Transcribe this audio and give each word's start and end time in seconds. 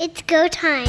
It's 0.00 0.22
go 0.22 0.46
time. 0.46 0.86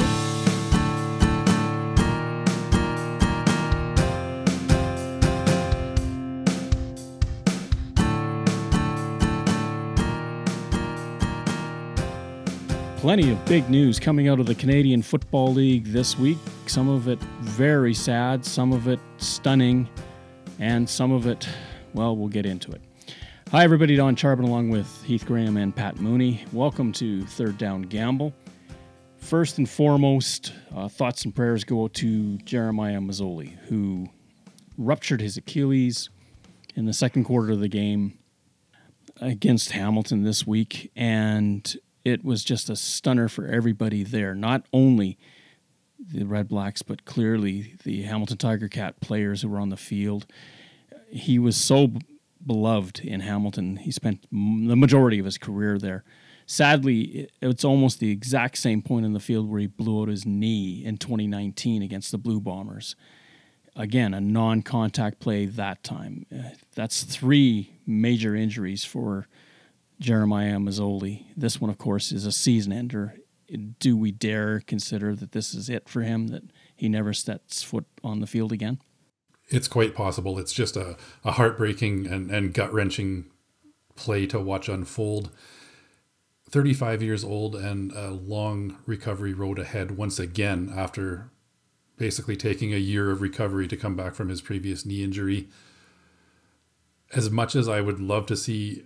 Plenty 12.98 13.32
of 13.32 13.44
big 13.46 13.68
news 13.68 14.00
coming 14.00 14.28
out 14.28 14.40
of 14.40 14.46
the 14.46 14.54
Canadian 14.54 15.02
Football 15.02 15.54
League 15.54 15.86
this 15.86 16.16
week. 16.16 16.38
Some 16.68 16.88
of 16.88 17.08
it 17.08 17.18
very 17.40 17.96
sad, 17.96 18.46
some 18.46 18.72
of 18.72 18.88
it 18.88 19.00
stunning, 19.18 19.90
and 20.60 20.88
some 20.88 21.12
of 21.12 21.26
it, 21.26 21.50
well, 21.96 22.16
we'll 22.16 22.30
get 22.30 22.46
into 22.46 22.72
it. 22.72 22.82
Hi, 23.50 23.64
everybody. 23.64 23.96
Don 23.96 24.16
Charbon 24.16 24.44
along 24.44 24.70
with 24.70 25.04
Heath 25.04 25.26
Graham 25.26 25.58
and 25.58 25.76
Pat 25.76 26.00
Mooney. 26.00 26.46
Welcome 26.54 26.92
to 26.92 27.26
Third 27.26 27.58
Down 27.58 27.82
Gamble. 27.82 28.36
First 29.20 29.58
and 29.58 29.70
foremost, 29.70 30.54
uh, 30.76 30.88
thoughts 30.88 31.24
and 31.24 31.36
prayers 31.36 31.64
go 31.64 31.88
to 31.88 32.38
Jeremiah 32.40 33.00
Masoli, 33.00 33.58
who 33.68 34.10
ruptured 34.78 35.22
his 35.22 35.38
Achilles 35.38 36.10
in 36.76 36.86
the 36.86 36.94
second 36.94 37.26
quarter 37.26 37.52
of 37.52 37.60
the 37.60 37.68
game 37.68 38.18
against 39.22 39.72
Hamilton 39.72 40.24
this 40.24 40.48
week. 40.48 40.92
And 40.96 41.76
it 42.04 42.24
was 42.24 42.44
just 42.44 42.70
a 42.70 42.76
stunner 42.76 43.28
for 43.28 43.46
everybody 43.46 44.04
there. 44.04 44.34
Not 44.34 44.66
only 44.74 45.18
the 46.00 46.26
Red 46.26 46.48
Blacks, 46.48 46.82
but 46.82 47.06
clearly 47.06 47.76
the 47.84 48.04
Hamilton 48.04 48.38
Tiger 48.38 48.70
Cat 48.70 49.00
players 49.02 49.42
who 49.42 49.50
were 49.50 49.60
on 49.60 49.70
the 49.70 49.78
field. 49.78 50.26
He 51.12 51.38
was 51.38 51.58
so 51.58 51.92
beloved 52.44 53.02
in 53.02 53.20
Hamilton. 53.20 53.78
He 53.78 53.92
spent 53.92 54.24
the 54.32 54.76
majority 54.76 55.20
of 55.20 55.26
his 55.26 55.38
career 55.38 55.78
there 55.78 56.04
sadly, 56.50 57.30
it's 57.42 57.64
almost 57.64 58.00
the 58.00 58.10
exact 58.10 58.58
same 58.58 58.82
point 58.82 59.06
in 59.06 59.14
the 59.14 59.20
field 59.20 59.50
where 59.50 59.60
he 59.60 59.68
blew 59.68 60.02
out 60.02 60.10
his 60.10 60.26
knee 60.26 60.84
in 60.84 60.98
2019 60.98 61.84
against 61.84 62.12
the 62.12 62.18
Blue 62.18 62.42
Bombers. 62.42 62.96
Again, 63.76 64.14
a 64.14 64.20
non 64.20 64.64
contact 64.64 65.20
play 65.20 65.46
that 65.46 65.84
time. 65.84 66.26
Uh, 66.34 66.50
that's 66.76 67.04
three 67.04 67.78
major 67.86 68.36
injuries 68.36 68.84
for 68.84 69.28
Jeremiah 70.00 70.58
Masoli. 70.58 71.26
This 71.38 71.62
one, 71.62 71.70
of 71.70 71.78
course, 71.78 72.12
is 72.12 72.26
a 72.26 72.32
season 72.32 72.74
ender. 72.74 73.16
Do 73.80 73.96
we 73.96 74.12
dare 74.12 74.62
consider 74.62 75.16
that 75.16 75.32
this 75.32 75.54
is 75.54 75.70
it 75.70 75.88
for 75.88 76.02
him, 76.02 76.28
that 76.28 76.44
he 76.76 76.90
never 76.90 77.14
sets 77.14 77.62
foot 77.62 77.86
on 78.04 78.22
the 78.22 78.28
field 78.28 78.52
again? 78.52 78.80
It's 79.48 79.68
quite 79.68 79.96
possible. 79.96 80.38
It's 80.40 80.54
just 80.54 80.76
a, 80.76 80.98
a 81.24 81.34
heartbreaking 81.34 82.08
and, 82.08 82.30
and 82.32 82.54
gut 82.54 82.74
wrenching 82.74 83.26
play 83.96 84.26
to 84.28 84.40
watch 84.40 84.68
unfold. 84.68 85.30
35 86.50 87.04
years 87.04 87.24
old 87.24 87.56
and 87.56 87.92
a 87.92 88.12
long 88.12 88.78
recovery 88.86 89.34
road 89.34 89.60
ahead 89.60 89.92
once 89.92 90.20
again 90.20 90.72
after 90.76 91.32
basically 91.98 92.36
taking 92.36 92.74
a 92.74 92.78
year 92.78 93.12
of 93.12 93.22
recovery 93.22 93.68
to 93.68 93.78
come 93.78 93.96
back 93.96 94.16
from 94.16 94.30
his 94.30 94.42
previous 94.42 94.86
knee 94.86 95.04
injury. 95.04 95.48
As 97.14 97.30
much 97.30 97.56
as 97.56 97.68
I 97.68 97.82
would 97.82 98.00
love 98.00 98.26
to 98.28 98.36
see 98.36 98.84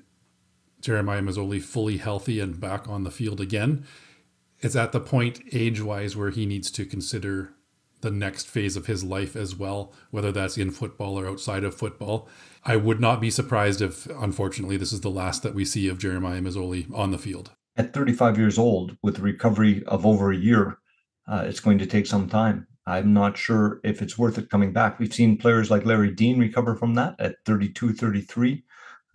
Jeremiah 0.82 1.22
Masoli 1.22 1.62
fully 1.62 1.98
healthy 1.98 2.40
and 2.40 2.60
back 2.60 2.88
on 2.90 3.04
the 3.04 3.12
field 3.12 3.40
again, 3.40 3.86
it's 4.60 4.76
at 4.76 4.92
the 4.92 5.00
point 5.00 5.42
age 5.52 5.82
wise 5.82 6.16
where 6.16 6.32
he 6.32 6.46
needs 6.46 6.72
to 6.72 6.86
consider 6.86 7.54
the 8.04 8.12
next 8.12 8.48
phase 8.48 8.76
of 8.78 8.86
his 8.86 9.04
life 9.04 9.36
as 9.36 9.56
well, 9.56 9.92
whether 10.12 10.32
that's 10.32 10.58
in 10.58 10.70
football 10.70 11.18
or 11.18 11.28
outside 11.28 11.64
of 11.64 11.74
football. 11.74 12.30
I 12.64 12.76
would 12.76 13.00
not 13.00 13.20
be 13.20 13.32
surprised 13.32 13.82
if, 13.82 14.06
unfortunately, 14.06 14.78
this 14.78 14.94
is 14.94 15.02
the 15.02 15.10
last 15.10 15.42
that 15.44 15.56
we 15.56 15.66
see 15.66 15.88
of 15.88 15.98
Jeremiah 15.98 16.42
Masoli 16.42 16.94
on 16.94 17.12
the 17.12 17.18
field. 17.18 17.52
At 17.76 17.94
35 17.94 18.38
years 18.38 18.60
old, 18.60 18.96
with 19.02 19.20
recovery 19.20 19.84
of 19.88 20.06
over 20.06 20.32
a 20.32 20.38
year, 20.38 20.78
uh, 21.28 21.44
it's 21.48 21.60
going 21.60 21.80
to 21.80 21.88
take 21.88 22.06
some 22.06 22.30
time. 22.30 22.68
I'm 22.86 23.14
not 23.14 23.38
sure 23.38 23.80
if 23.84 24.02
it's 24.02 24.18
worth 24.18 24.38
it 24.38 24.50
coming 24.50 24.74
back. 24.74 25.00
We've 25.00 25.14
seen 25.14 25.38
players 25.38 25.72
like 25.72 25.86
Larry 25.86 26.12
Dean 26.12 26.40
recover 26.40 26.76
from 26.76 26.94
that 26.96 27.16
at 27.20 27.38
32, 27.46 27.94
33, 27.94 28.64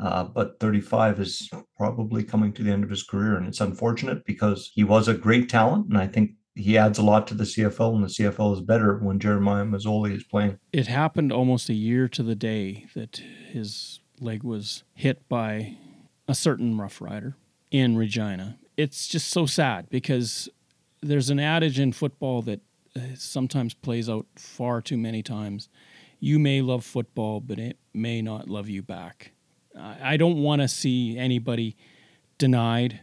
uh, 0.01 0.25
but 0.25 0.59
35 0.59 1.21
is 1.21 1.51
probably 1.77 2.25
coming 2.25 2.53
to 2.55 2.63
the 2.63 2.71
end 2.71 2.85
of 2.85 2.91
his 2.91 3.03
career. 3.03 3.37
And 3.37 3.47
it's 3.47 3.61
unfortunate 3.61 4.25
because 4.25 4.71
he 4.75 4.85
was 4.85 5.07
a 5.07 5.15
great 5.15 5.49
talent. 5.49 5.89
And 5.89 5.99
I 5.99 6.07
think 6.07 6.33
he 6.59 6.77
adds 6.77 6.99
a 6.99 7.03
lot 7.03 7.29
to 7.29 7.35
the 7.35 7.45
CFL, 7.45 7.95
and 7.95 8.03
the 8.03 8.09
CFL 8.09 8.55
is 8.55 8.61
better 8.61 8.99
when 8.99 9.21
Jeremiah 9.21 9.65
Masoli 9.65 10.17
is 10.17 10.25
playing. 10.25 10.59
It 10.73 10.89
happened 10.89 11.33
almost 11.33 11.69
a 11.69 11.75
year 11.75 12.09
to 12.09 12.23
the 12.23 12.35
day 12.35 12.87
that 12.95 13.23
his 13.51 14.01
leg 14.21 14.43
was 14.43 14.83
hit 14.95 15.29
by 15.29 15.77
a 16.27 16.35
certain 16.35 16.77
Rough 16.77 17.01
Rider 17.01 17.37
in 17.71 17.97
Regina. 17.97 18.59
It's 18.77 19.07
just 19.07 19.29
so 19.29 19.47
sad 19.47 19.89
because 19.89 20.49
there's 21.01 21.31
an 21.31 21.39
adage 21.39 21.79
in 21.79 21.93
football 21.93 22.43
that 22.43 22.61
uh, 22.97 23.01
sometimes 23.15 23.73
plays 23.75 24.11
out 24.11 24.27
far 24.35 24.83
too 24.83 24.99
many 24.99 25.23
times. 25.23 25.69
You 26.19 26.41
may 26.41 26.61
love 26.61 26.85
football, 26.85 27.41
but 27.41 27.61
it 27.61 27.79
may 27.95 28.21
not 28.21 28.49
love 28.49 28.69
you 28.69 28.83
back. 28.83 29.31
I 29.79 30.17
don't 30.17 30.43
want 30.43 30.61
to 30.61 30.67
see 30.67 31.17
anybody 31.17 31.77
denied, 32.37 33.01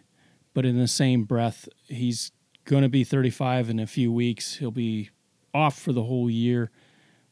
but 0.53 0.65
in 0.65 0.77
the 0.77 0.89
same 0.89 1.23
breath, 1.23 1.69
he's 1.85 2.33
going 2.65 2.83
to 2.83 2.89
be 2.89 3.03
35 3.03 3.69
in 3.69 3.79
a 3.79 3.87
few 3.87 4.11
weeks. 4.11 4.57
He'll 4.57 4.71
be 4.71 5.09
off 5.53 5.79
for 5.79 5.93
the 5.93 6.03
whole 6.03 6.29
year. 6.29 6.71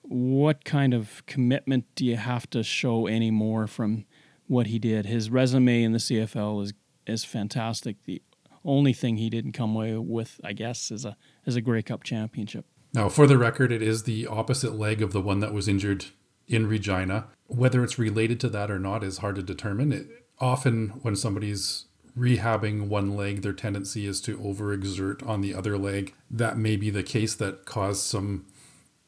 What 0.02 0.64
kind 0.64 0.94
of 0.94 1.26
commitment 1.26 1.86
do 1.96 2.06
you 2.06 2.18
have 2.18 2.50
to 2.52 2.64
show 2.64 3.08
anymore 3.08 3.68
from 3.68 4.06
what 4.48 4.68
he 4.68 4.80
did? 4.80 5.06
His 5.06 5.30
resume 5.30 5.84
in 5.84 5.92
the 5.92 6.00
CFL 6.00 6.64
is 6.64 6.74
is 7.06 7.26
fantastic. 7.26 8.04
The 8.04 8.22
only 8.64 8.94
thing 8.94 9.18
he 9.18 9.30
didn't 9.30 9.52
come 9.52 9.76
away 9.76 9.98
with, 9.98 10.40
I 10.44 10.54
guess, 10.54 10.92
is 10.92 11.06
a 11.06 11.18
is 11.46 11.56
a 11.56 11.62
Grey 11.62 11.82
Cup 11.82 12.04
championship. 12.04 12.66
Now, 12.94 13.10
for 13.10 13.26
the 13.26 13.38
record, 13.38 13.72
it 13.72 13.82
is 13.82 14.04
the 14.04 14.28
opposite 14.28 14.76
leg 14.76 15.02
of 15.02 15.14
the 15.14 15.22
one 15.22 15.40
that 15.40 15.54
was 15.54 15.68
injured 15.68 16.06
in 16.48 16.68
Regina. 16.68 17.28
Whether 17.48 17.84
it's 17.84 17.98
related 17.98 18.40
to 18.42 18.50
that 18.50 18.70
or 18.70 18.80
not 18.80 19.04
is 19.04 19.18
hard 19.20 19.36
to 19.36 19.44
determine. 19.44 19.92
It, 19.92 20.08
often, 20.40 20.90
when 21.02 21.16
somebody's 21.16 21.86
rehabbing 22.18 22.88
one 22.88 23.16
leg, 23.16 23.42
their 23.42 23.54
tendency 23.54 24.06
is 24.06 24.22
to 24.22 24.38
overexert 24.38 25.28
on 25.28 25.42
the 25.42 25.54
other 25.54 25.78
leg. 25.78 26.14
That 26.30 26.58
may 26.58 26.76
be 26.76 26.90
the 26.90 27.04
case 27.04 27.36
that 27.36 27.66
caused 27.66 28.04
some 28.04 28.46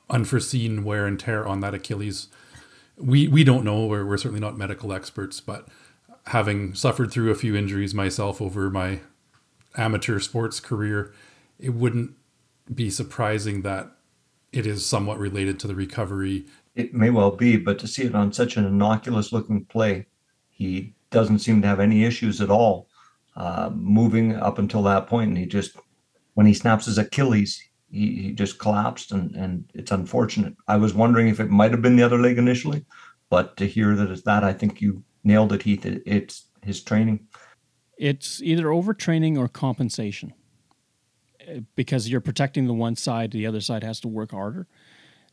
unforeseen 0.10 0.84
wear 0.84 1.06
and 1.06 1.20
tear 1.20 1.46
on 1.46 1.60
that 1.62 1.74
Achilles. 1.74 2.28
We 2.98 3.28
we 3.28 3.44
don't 3.44 3.66
know. 3.66 3.86
We're, 3.86 4.06
we're 4.06 4.18
certainly 4.18 4.40
not 4.40 4.58
medical 4.58 4.94
experts, 4.94 5.40
but 5.40 5.68
having 6.28 6.74
suffered 6.74 7.12
through 7.12 7.32
a 7.32 7.36
few 7.36 7.56
injuries 7.56 7.94
myself 7.94 8.42
over 8.42 8.70
my 8.70 9.02
amateur 9.78 10.20
sports 10.20 10.60
career, 10.60 11.14
it 11.60 11.72
wouldn't 11.72 12.12
be 12.74 12.90
surprising 12.90 13.62
that 13.62 13.92
it 14.52 14.66
is 14.66 14.86
somewhat 14.86 15.20
related 15.20 15.60
to 15.60 15.68
the 15.68 15.76
recovery. 15.76 16.46
It 16.74 16.94
may 16.94 17.10
well 17.10 17.32
be, 17.32 17.58
but 17.58 17.78
to 17.80 17.88
see 17.88 18.04
it 18.04 18.16
on 18.16 18.34
such 18.34 18.58
an 18.58 18.66
innocuous 18.66 19.32
looking 19.32 19.66
play, 19.66 20.08
he 20.50 20.94
doesn't 21.12 21.40
seem 21.40 21.62
to 21.62 21.68
have 21.68 21.80
any 21.80 22.04
issues 22.04 22.42
at 22.42 22.50
all 22.50 22.88
uh, 23.36 23.70
moving 23.74 24.36
up 24.36 24.58
until 24.58 24.84
that. 24.84 25.12
And 25.12 25.38
he 25.38 25.46
just, 25.46 25.78
when 26.34 26.46
he 26.46 26.54
snaps 26.54 26.86
his 26.86 26.98
Achilles, 26.98 27.62
he, 27.90 28.16
he 28.22 28.32
just 28.32 28.60
collapsed 28.60 29.12
and, 29.12 29.36
and 29.36 29.70
it's 29.74 29.92
unfortunate. 29.92 30.56
I 30.68 30.78
was 30.78 30.94
wondering 30.94 31.28
if 31.28 31.40
it 31.40 31.50
might 31.50 31.72
have 31.72 31.82
been 31.82 31.96
the 31.96 32.04
other 32.04 32.20
leg 32.20 32.38
initially, 32.38 32.86
but 33.30 33.58
to 33.58 33.68
hear 33.68 33.96
that 33.96 34.12
it's 34.12 34.24
that, 34.24 34.44
I 34.44 34.54
think 34.54 34.82
you 34.82 35.04
nailed 35.24 35.54
it, 35.54 35.64
Heath. 35.64 35.86
It, 35.86 36.04
it's 36.06 36.48
his 36.64 36.84
training. 36.84 37.28
It's 37.98 38.42
either 38.42 38.66
overtraining 38.66 39.38
or 39.38 39.48
compensation 39.48 40.34
because 41.76 42.10
you're 42.10 42.22
protecting 42.22 42.68
the 42.68 42.74
one 42.74 42.96
side, 42.96 43.32
the 43.32 43.46
other 43.46 43.62
side 43.62 43.84
has 43.84 44.00
to 44.02 44.08
work 44.08 44.32
harder. 44.32 44.68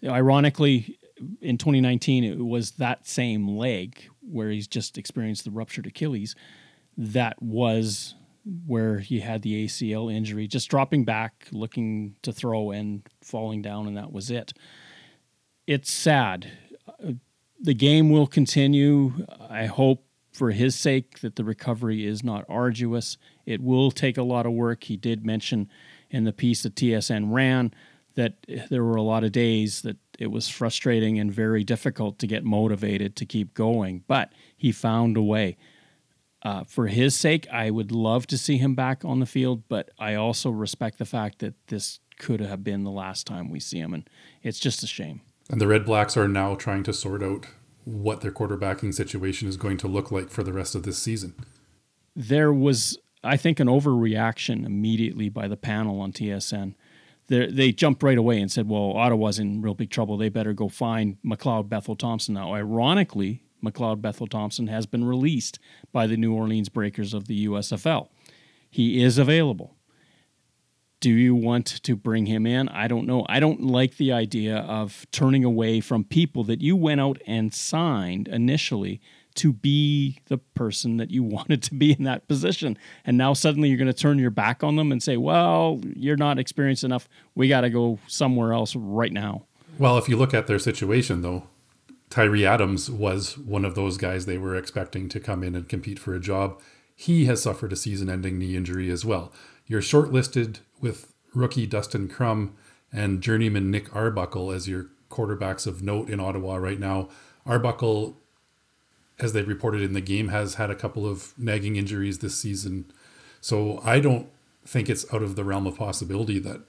Ironically, 0.04 0.98
in 1.40 1.58
2019, 1.58 2.24
it 2.24 2.38
was 2.38 2.72
that 2.72 3.06
same 3.06 3.48
leg 3.48 4.08
where 4.20 4.50
he's 4.50 4.66
just 4.66 4.98
experienced 4.98 5.44
the 5.44 5.50
ruptured 5.50 5.86
Achilles 5.86 6.34
that 6.96 7.40
was 7.42 8.14
where 8.66 8.98
he 8.98 9.20
had 9.20 9.42
the 9.42 9.66
ACL 9.66 10.12
injury, 10.12 10.46
just 10.46 10.68
dropping 10.68 11.04
back, 11.04 11.46
looking 11.52 12.16
to 12.22 12.32
throw 12.32 12.70
and 12.70 13.02
falling 13.20 13.62
down, 13.62 13.86
and 13.86 13.96
that 13.96 14.12
was 14.12 14.30
it. 14.30 14.52
It's 15.66 15.92
sad. 15.92 16.50
Uh, 16.88 17.12
the 17.60 17.74
game 17.74 18.10
will 18.10 18.26
continue. 18.26 19.26
I 19.48 19.66
hope 19.66 20.04
for 20.32 20.50
his 20.50 20.74
sake 20.74 21.20
that 21.20 21.36
the 21.36 21.44
recovery 21.44 22.06
is 22.06 22.24
not 22.24 22.44
arduous. 22.48 23.16
It 23.46 23.60
will 23.60 23.90
take 23.90 24.16
a 24.16 24.22
lot 24.22 24.46
of 24.46 24.52
work. 24.52 24.84
He 24.84 24.96
did 24.96 25.24
mention 25.24 25.68
in 26.10 26.24
the 26.24 26.32
piece 26.32 26.62
that 26.64 26.74
TSN 26.74 27.32
ran 27.32 27.72
that 28.14 28.34
there 28.68 28.84
were 28.84 28.96
a 28.96 29.02
lot 29.02 29.24
of 29.24 29.32
days 29.32 29.82
that 29.82 29.96
it 30.18 30.30
was 30.30 30.48
frustrating 30.48 31.18
and 31.18 31.32
very 31.32 31.64
difficult 31.64 32.18
to 32.18 32.26
get 32.26 32.44
motivated 32.44 33.16
to 33.16 33.26
keep 33.26 33.54
going, 33.54 34.04
but 34.06 34.32
he 34.56 34.72
found 34.72 35.16
a 35.16 35.22
way. 35.22 35.56
Uh, 36.44 36.64
for 36.64 36.88
his 36.88 37.14
sake, 37.14 37.46
I 37.52 37.70
would 37.70 37.92
love 37.92 38.26
to 38.28 38.38
see 38.38 38.58
him 38.58 38.74
back 38.74 39.04
on 39.04 39.20
the 39.20 39.26
field, 39.26 39.62
but 39.68 39.90
I 39.98 40.14
also 40.14 40.50
respect 40.50 40.98
the 40.98 41.04
fact 41.04 41.38
that 41.38 41.54
this 41.68 42.00
could 42.18 42.40
have 42.40 42.64
been 42.64 42.82
the 42.82 42.90
last 42.90 43.26
time 43.26 43.48
we 43.48 43.60
see 43.60 43.78
him, 43.78 43.94
and 43.94 44.08
it's 44.42 44.58
just 44.58 44.82
a 44.82 44.86
shame. 44.86 45.20
And 45.50 45.60
the 45.60 45.68
Red 45.68 45.84
Blacks 45.84 46.16
are 46.16 46.28
now 46.28 46.54
trying 46.56 46.82
to 46.84 46.92
sort 46.92 47.22
out 47.22 47.46
what 47.84 48.20
their 48.20 48.32
quarterbacking 48.32 48.94
situation 48.94 49.48
is 49.48 49.56
going 49.56 49.76
to 49.78 49.88
look 49.88 50.10
like 50.10 50.30
for 50.30 50.42
the 50.42 50.52
rest 50.52 50.74
of 50.74 50.82
this 50.82 50.98
season. 50.98 51.34
There 52.14 52.52
was 52.52 52.98
I 53.24 53.36
think, 53.36 53.60
an 53.60 53.68
overreaction 53.68 54.66
immediately 54.66 55.28
by 55.28 55.48
the 55.48 55.56
panel 55.56 56.00
on 56.00 56.12
TSN. 56.12 56.74
They're, 57.28 57.50
they 57.50 57.72
jumped 57.72 58.02
right 58.02 58.18
away 58.18 58.40
and 58.40 58.50
said, 58.50 58.68
well, 58.68 58.92
Ottawa's 58.96 59.38
in 59.38 59.62
real 59.62 59.74
big 59.74 59.90
trouble. 59.90 60.16
They 60.16 60.28
better 60.28 60.52
go 60.52 60.68
find 60.68 61.18
McLeod 61.24 61.68
Bethel 61.68 61.94
Thompson. 61.94 62.34
Now, 62.34 62.52
ironically, 62.52 63.44
McLeod 63.62 64.00
Bethel 64.00 64.26
Thompson 64.26 64.66
has 64.66 64.86
been 64.86 65.04
released 65.04 65.58
by 65.92 66.06
the 66.06 66.16
New 66.16 66.34
Orleans 66.34 66.68
Breakers 66.68 67.14
of 67.14 67.26
the 67.26 67.46
USFL. 67.46 68.08
He 68.70 69.02
is 69.02 69.18
available. 69.18 69.76
Do 71.00 71.10
you 71.10 71.34
want 71.34 71.66
to 71.66 71.96
bring 71.96 72.26
him 72.26 72.46
in? 72.46 72.68
I 72.68 72.86
don't 72.86 73.06
know. 73.06 73.26
I 73.28 73.40
don't 73.40 73.60
like 73.60 73.96
the 73.96 74.12
idea 74.12 74.58
of 74.58 75.04
turning 75.10 75.44
away 75.44 75.80
from 75.80 76.04
people 76.04 76.44
that 76.44 76.60
you 76.60 76.76
went 76.76 77.00
out 77.00 77.20
and 77.26 77.52
signed 77.52 78.28
initially 78.28 79.00
to 79.34 79.52
be 79.52 80.20
the 80.26 80.38
person 80.38 80.98
that 80.98 81.10
you 81.10 81.22
wanted 81.24 81.62
to 81.64 81.74
be 81.74 81.92
in 81.92 82.04
that 82.04 82.28
position. 82.28 82.78
And 83.04 83.18
now 83.18 83.32
suddenly 83.32 83.68
you're 83.68 83.78
going 83.78 83.86
to 83.86 83.92
turn 83.92 84.18
your 84.18 84.30
back 84.30 84.62
on 84.62 84.76
them 84.76 84.92
and 84.92 85.02
say, 85.02 85.16
well, 85.16 85.80
you're 85.96 86.16
not 86.16 86.38
experienced 86.38 86.84
enough. 86.84 87.08
We 87.34 87.48
got 87.48 87.62
to 87.62 87.70
go 87.70 87.98
somewhere 88.06 88.52
else 88.52 88.76
right 88.76 89.12
now. 89.12 89.46
Well, 89.78 89.98
if 89.98 90.08
you 90.08 90.16
look 90.16 90.34
at 90.34 90.46
their 90.46 90.58
situation, 90.58 91.22
though, 91.22 91.48
Tyrie 92.12 92.46
Adams 92.46 92.90
was 92.90 93.38
one 93.38 93.64
of 93.64 93.74
those 93.74 93.96
guys 93.96 94.26
they 94.26 94.36
were 94.36 94.54
expecting 94.54 95.08
to 95.08 95.18
come 95.18 95.42
in 95.42 95.54
and 95.54 95.66
compete 95.68 95.98
for 95.98 96.14
a 96.14 96.20
job. 96.20 96.60
He 96.94 97.24
has 97.24 97.42
suffered 97.42 97.72
a 97.72 97.76
season 97.76 98.10
ending 98.10 98.38
knee 98.38 98.54
injury 98.54 98.90
as 98.90 99.04
well. 99.04 99.32
You're 99.66 99.80
shortlisted 99.80 100.58
with 100.78 101.14
rookie 101.34 101.66
Dustin 101.66 102.08
Crum 102.08 102.54
and 102.92 103.22
journeyman 103.22 103.70
Nick 103.70 103.96
Arbuckle 103.96 104.52
as 104.52 104.68
your 104.68 104.88
quarterbacks 105.10 105.66
of 105.66 105.82
note 105.82 106.10
in 106.10 106.20
Ottawa 106.20 106.56
right 106.56 106.78
now. 106.78 107.08
Arbuckle 107.46 108.18
as 109.18 109.32
they 109.32 109.42
reported 109.42 109.80
in 109.80 109.92
the 109.92 110.00
game, 110.00 110.28
has 110.28 110.54
had 110.54 110.70
a 110.70 110.74
couple 110.74 111.06
of 111.06 111.32
nagging 111.38 111.76
injuries 111.76 112.18
this 112.18 112.36
season. 112.36 112.84
So 113.40 113.80
I 113.84 114.00
don't 114.00 114.28
think 114.66 114.90
it's 114.90 115.10
out 115.14 115.22
of 115.22 115.36
the 115.36 115.44
realm 115.44 115.66
of 115.66 115.76
possibility 115.76 116.38
that 116.40 116.60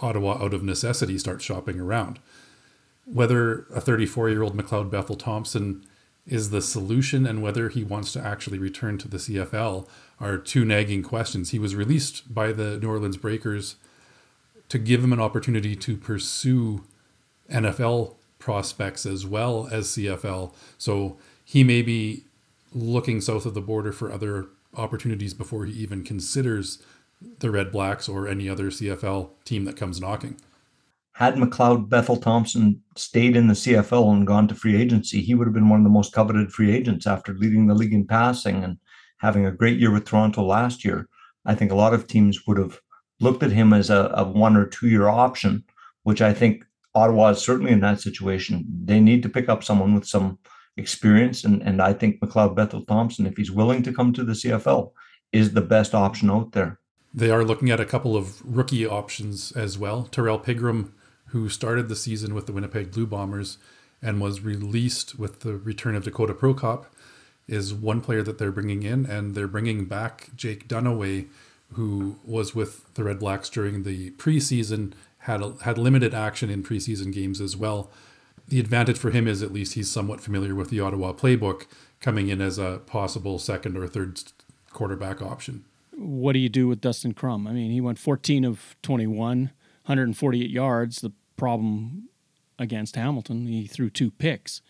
Ottawa, 0.00 0.42
out 0.42 0.54
of 0.54 0.62
necessity, 0.62 1.18
starts 1.18 1.44
shopping 1.44 1.80
around. 1.80 2.18
Whether 3.04 3.66
a 3.74 3.80
34 3.80 4.30
year 4.30 4.42
old 4.42 4.56
McLeod 4.56 4.90
Bethel 4.90 5.16
Thompson 5.16 5.84
is 6.26 6.50
the 6.50 6.62
solution 6.62 7.26
and 7.26 7.42
whether 7.42 7.68
he 7.68 7.82
wants 7.82 8.12
to 8.12 8.24
actually 8.24 8.58
return 8.58 8.96
to 8.98 9.08
the 9.08 9.16
CFL 9.16 9.88
are 10.20 10.38
two 10.38 10.64
nagging 10.64 11.02
questions. 11.02 11.50
He 11.50 11.58
was 11.58 11.74
released 11.74 12.32
by 12.32 12.52
the 12.52 12.78
New 12.78 12.88
Orleans 12.88 13.16
Breakers 13.16 13.76
to 14.68 14.78
give 14.78 15.02
him 15.02 15.12
an 15.12 15.20
opportunity 15.20 15.74
to 15.74 15.96
pursue 15.96 16.84
NFL 17.50 18.14
prospects 18.38 19.04
as 19.04 19.26
well 19.26 19.68
as 19.70 19.88
CFL. 19.88 20.54
So 20.78 21.18
he 21.44 21.64
may 21.64 21.82
be 21.82 22.24
looking 22.72 23.20
south 23.20 23.44
of 23.44 23.54
the 23.54 23.60
border 23.60 23.92
for 23.92 24.12
other 24.12 24.46
opportunities 24.74 25.34
before 25.34 25.64
he 25.66 25.72
even 25.74 26.02
considers 26.04 26.82
the 27.40 27.50
Red 27.50 27.70
Blacks 27.70 28.08
or 28.08 28.26
any 28.26 28.48
other 28.48 28.70
CFL 28.70 29.30
team 29.44 29.64
that 29.64 29.76
comes 29.76 30.00
knocking. 30.00 30.36
Had 31.14 31.34
McLeod 31.34 31.88
Bethel 31.88 32.16
Thompson 32.16 32.82
stayed 32.96 33.36
in 33.36 33.46
the 33.46 33.54
CFL 33.54 34.12
and 34.12 34.26
gone 34.26 34.48
to 34.48 34.54
free 34.54 34.80
agency, 34.80 35.20
he 35.20 35.34
would 35.34 35.46
have 35.46 35.54
been 35.54 35.68
one 35.68 35.80
of 35.80 35.84
the 35.84 35.90
most 35.90 36.12
coveted 36.12 36.52
free 36.52 36.74
agents 36.74 37.06
after 37.06 37.34
leading 37.34 37.66
the 37.66 37.74
league 37.74 37.92
in 37.92 38.06
passing 38.06 38.64
and 38.64 38.78
having 39.18 39.46
a 39.46 39.52
great 39.52 39.78
year 39.78 39.92
with 39.92 40.04
Toronto 40.04 40.42
last 40.42 40.84
year. 40.84 41.08
I 41.44 41.54
think 41.54 41.70
a 41.70 41.76
lot 41.76 41.94
of 41.94 42.06
teams 42.06 42.46
would 42.46 42.58
have 42.58 42.80
looked 43.20 43.42
at 43.42 43.52
him 43.52 43.72
as 43.72 43.90
a, 43.90 44.10
a 44.14 44.24
one 44.24 44.56
or 44.56 44.66
two 44.66 44.88
year 44.88 45.08
option, 45.08 45.64
which 46.02 46.22
I 46.22 46.32
think 46.32 46.64
Ottawa 46.94 47.30
is 47.30 47.38
certainly 47.38 47.72
in 47.72 47.80
that 47.80 48.00
situation. 48.00 48.64
They 48.84 49.00
need 49.00 49.22
to 49.22 49.28
pick 49.28 49.48
up 49.48 49.62
someone 49.64 49.94
with 49.94 50.06
some 50.06 50.38
experience. 50.76 51.44
And, 51.44 51.62
and 51.62 51.80
I 51.80 51.92
think 51.92 52.20
McLeod 52.20 52.56
Bethel 52.56 52.84
Thompson, 52.84 53.26
if 53.26 53.36
he's 53.36 53.50
willing 53.50 53.82
to 53.84 53.92
come 53.92 54.12
to 54.12 54.24
the 54.24 54.32
CFL, 54.32 54.92
is 55.32 55.52
the 55.52 55.60
best 55.60 55.94
option 55.94 56.30
out 56.30 56.52
there. 56.52 56.78
They 57.14 57.30
are 57.30 57.44
looking 57.44 57.70
at 57.70 57.80
a 57.80 57.84
couple 57.84 58.16
of 58.16 58.42
rookie 58.44 58.86
options 58.86 59.52
as 59.52 59.78
well. 59.78 60.04
Terrell 60.10 60.38
Pigram, 60.38 60.92
who 61.32 61.48
started 61.48 61.88
the 61.88 61.96
season 61.96 62.34
with 62.34 62.46
the 62.46 62.52
Winnipeg 62.52 62.92
Blue 62.92 63.06
Bombers 63.06 63.58
and 64.00 64.20
was 64.20 64.40
released 64.40 65.18
with 65.18 65.40
the 65.40 65.56
return 65.56 65.94
of 65.94 66.04
Dakota 66.04 66.34
Prukop, 66.34 66.86
is 67.46 67.74
one 67.74 68.00
player 68.00 68.22
that 68.22 68.38
they're 68.38 68.52
bringing 68.52 68.82
in. 68.82 69.04
And 69.04 69.34
they're 69.34 69.48
bringing 69.48 69.84
back 69.84 70.28
Jake 70.36 70.68
Dunniway, 70.68 71.26
who 71.72 72.16
was 72.24 72.54
with 72.54 72.92
the 72.94 73.04
Red 73.04 73.18
Blacks 73.18 73.48
during 73.48 73.82
the 73.82 74.10
preseason, 74.12 74.92
had, 75.18 75.42
a, 75.42 75.54
had 75.62 75.78
limited 75.78 76.14
action 76.14 76.50
in 76.50 76.62
preseason 76.62 77.12
games 77.12 77.40
as 77.40 77.56
well 77.56 77.90
the 78.48 78.60
advantage 78.60 78.98
for 78.98 79.10
him 79.10 79.26
is 79.26 79.42
at 79.42 79.52
least 79.52 79.74
he's 79.74 79.90
somewhat 79.90 80.20
familiar 80.20 80.54
with 80.54 80.70
the 80.70 80.80
Ottawa 80.80 81.12
playbook 81.12 81.66
coming 82.00 82.28
in 82.28 82.40
as 82.40 82.58
a 82.58 82.80
possible 82.86 83.38
second 83.38 83.76
or 83.76 83.86
third 83.86 84.20
quarterback 84.70 85.22
option. 85.22 85.64
What 85.92 86.32
do 86.32 86.38
you 86.38 86.48
do 86.48 86.68
with 86.68 86.80
Dustin 86.80 87.14
Crum? 87.14 87.46
I 87.46 87.52
mean, 87.52 87.70
he 87.70 87.80
went 87.80 87.98
14 87.98 88.44
of 88.44 88.76
21, 88.82 89.38
148 89.84 90.50
yards. 90.50 91.00
The 91.00 91.12
problem 91.42 92.08
against 92.56 92.94
Hamilton, 92.94 93.46
he 93.48 93.66
threw 93.66 93.90
two 93.90 94.12
picks. 94.12 94.62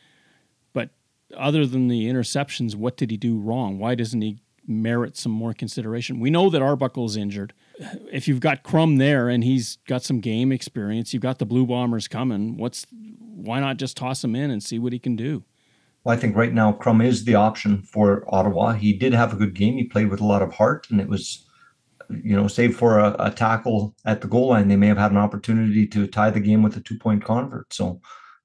But 0.72 0.88
other 1.36 1.66
than 1.66 1.88
the 1.88 2.06
interceptions, 2.06 2.74
what 2.74 2.96
did 2.96 3.10
he 3.10 3.18
do 3.18 3.38
wrong? 3.38 3.78
Why 3.78 3.94
doesn't 3.94 4.22
he 4.22 4.38
merit 4.66 5.14
some 5.18 5.32
more 5.32 5.52
consideration? 5.52 6.18
We 6.18 6.30
know 6.30 6.48
that 6.48 6.62
Arbuckle 6.62 7.04
is 7.04 7.14
injured. 7.14 7.52
If 8.10 8.26
you've 8.26 8.40
got 8.40 8.62
Crum 8.62 8.96
there 8.96 9.28
and 9.28 9.44
he's 9.44 9.76
got 9.86 10.02
some 10.02 10.20
game 10.20 10.50
experience, 10.50 11.12
you've 11.12 11.22
got 11.22 11.38
the 11.38 11.44
Blue 11.44 11.66
Bombers 11.66 12.08
coming. 12.08 12.56
What's 12.56 12.86
why 12.88 13.60
not 13.60 13.76
just 13.76 13.98
toss 13.98 14.24
him 14.24 14.34
in 14.34 14.50
and 14.50 14.62
see 14.62 14.78
what 14.78 14.94
he 14.94 14.98
can 14.98 15.14
do? 15.14 15.44
Well, 16.04 16.16
I 16.16 16.18
think 16.18 16.34
right 16.34 16.54
now 16.54 16.72
Crum 16.72 17.02
is 17.02 17.26
the 17.26 17.34
option 17.34 17.82
for 17.82 18.24
Ottawa. 18.28 18.72
He 18.72 18.94
did 18.94 19.12
have 19.12 19.34
a 19.34 19.36
good 19.36 19.52
game. 19.52 19.74
He 19.74 19.84
played 19.84 20.08
with 20.08 20.22
a 20.22 20.26
lot 20.26 20.40
of 20.40 20.54
heart, 20.54 20.86
and 20.90 21.02
it 21.02 21.08
was, 21.08 21.44
you 22.22 22.36
know, 22.36 22.48
save 22.48 22.76
for 22.76 22.98
a, 22.98 23.14
a 23.18 23.30
tackle 23.30 23.94
at 24.04 24.20
the 24.20 24.28
goal 24.28 24.48
line, 24.48 24.68
they 24.68 24.76
may 24.76 24.88
have 24.88 24.98
had 24.98 25.10
an 25.10 25.16
opportunity 25.16 25.86
to 25.88 26.06
tie 26.06 26.30
the 26.30 26.40
game 26.40 26.62
with 26.62 26.76
a 26.76 26.80
two 26.80 26.98
point 26.98 27.24
convert. 27.24 27.72
So 27.72 28.00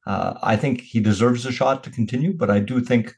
uh, 0.06 0.36
I 0.42 0.56
think 0.56 0.82
he 0.82 1.00
deserves 1.00 1.46
a 1.46 1.52
shot 1.52 1.84
to 1.84 1.90
continue, 1.90 2.34
but 2.34 2.50
I 2.50 2.60
do 2.60 2.82
think 2.82 3.16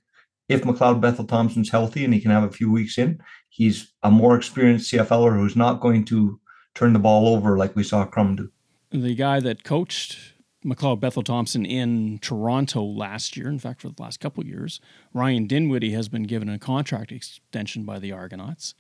if 0.48 0.64
McLeod 0.64 1.00
Bethel 1.00 1.26
Thompson's 1.26 1.70
healthy 1.70 2.04
and 2.04 2.14
he 2.14 2.20
can 2.20 2.32
have 2.32 2.44
a 2.44 2.52
few 2.52 2.72
weeks 2.72 2.98
in, 2.98 3.20
he's 3.50 3.94
a 4.02 4.10
more 4.10 4.36
experienced 4.36 4.92
CFLer 4.92 5.38
who's 5.38 5.56
not 5.56 5.82
going 5.82 6.06
to 6.06 6.40
turn 6.74 6.94
the 6.94 7.00
ball 7.00 7.28
over 7.28 7.58
like 7.58 7.76
we 7.76 7.84
saw 7.84 8.06
Crum 8.06 8.36
do. 8.36 8.52
The 8.92 9.14
guy 9.14 9.40
that 9.40 9.64
coached 9.64 10.18
McLeod 10.66 11.00
Bethel 11.00 11.24
Thompson 11.24 11.66
in 11.66 12.20
Toronto 12.20 12.84
last 12.84 13.38
year. 13.38 13.48
In 13.48 13.60
fact, 13.60 13.82
for 13.82 13.90
the 13.90 14.02
last 14.02 14.20
couple 14.20 14.46
years, 14.46 14.82
Ryan 15.14 15.48
Dinwiddie 15.48 15.92
has 15.92 16.10
been 16.10 16.24
given 16.24 16.50
a 16.50 16.60
contract 16.60 17.12
extension 17.12 17.86
by 17.86 18.00
the 18.00 18.12
Argonauts. 18.12 18.76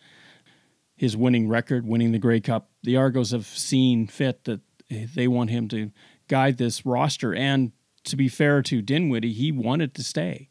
His 0.99 1.15
winning 1.15 1.47
record, 1.47 1.87
winning 1.87 2.11
the 2.11 2.19
Grey 2.19 2.41
Cup, 2.41 2.69
the 2.83 2.97
Argos 2.97 3.31
have 3.31 3.47
seen 3.47 4.05
fit 4.05 4.43
that 4.43 4.59
they 4.89 5.29
want 5.29 5.49
him 5.49 5.69
to 5.69 5.91
guide 6.27 6.57
this 6.57 6.85
roster. 6.85 7.33
And 7.33 7.71
to 8.03 8.18
be 8.18 8.27
fair 8.27 8.61
to 8.63 8.81
Dinwiddie, 8.81 9.31
he 9.31 9.49
wanted 9.49 9.94
to 9.95 10.03
stay. 10.03 10.49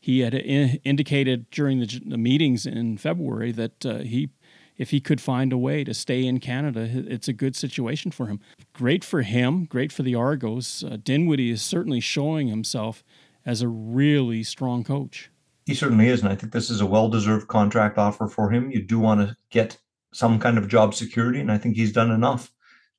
He 0.00 0.20
had 0.20 0.32
indicated 0.34 1.50
during 1.50 1.80
the, 1.80 2.00
the 2.06 2.16
meetings 2.16 2.64
in 2.64 2.96
February 2.96 3.52
that 3.52 3.84
uh, 3.84 3.98
he 3.98 4.30
if 4.78 4.88
he 4.92 5.00
could 5.02 5.20
find 5.20 5.52
a 5.52 5.58
way 5.58 5.84
to 5.84 5.92
stay 5.92 6.24
in 6.24 6.40
Canada, 6.40 6.88
it's 6.90 7.28
a 7.28 7.34
good 7.34 7.54
situation 7.54 8.10
for 8.10 8.28
him. 8.28 8.40
Great 8.72 9.04
for 9.04 9.20
him, 9.20 9.66
great 9.66 9.92
for 9.92 10.02
the 10.02 10.14
Argos. 10.14 10.82
Uh, 10.82 10.96
Dinwiddie 10.96 11.50
is 11.50 11.60
certainly 11.60 12.00
showing 12.00 12.48
himself 12.48 13.04
as 13.44 13.60
a 13.60 13.68
really 13.68 14.42
strong 14.42 14.82
coach. 14.82 15.30
He 15.66 15.74
certainly 15.74 16.08
is, 16.08 16.22
and 16.22 16.32
I 16.32 16.34
think 16.34 16.54
this 16.54 16.70
is 16.70 16.80
a 16.80 16.86
well-deserved 16.86 17.46
contract 17.46 17.98
offer 17.98 18.26
for 18.26 18.48
him. 18.50 18.70
You 18.70 18.80
do 18.80 18.98
want 18.98 19.20
to 19.20 19.36
get 19.50 19.76
some 20.12 20.38
kind 20.38 20.58
of 20.58 20.68
job 20.68 20.94
security, 20.94 21.40
and 21.40 21.50
I 21.50 21.58
think 21.58 21.76
he's 21.76 21.92
done 21.92 22.10
enough 22.10 22.52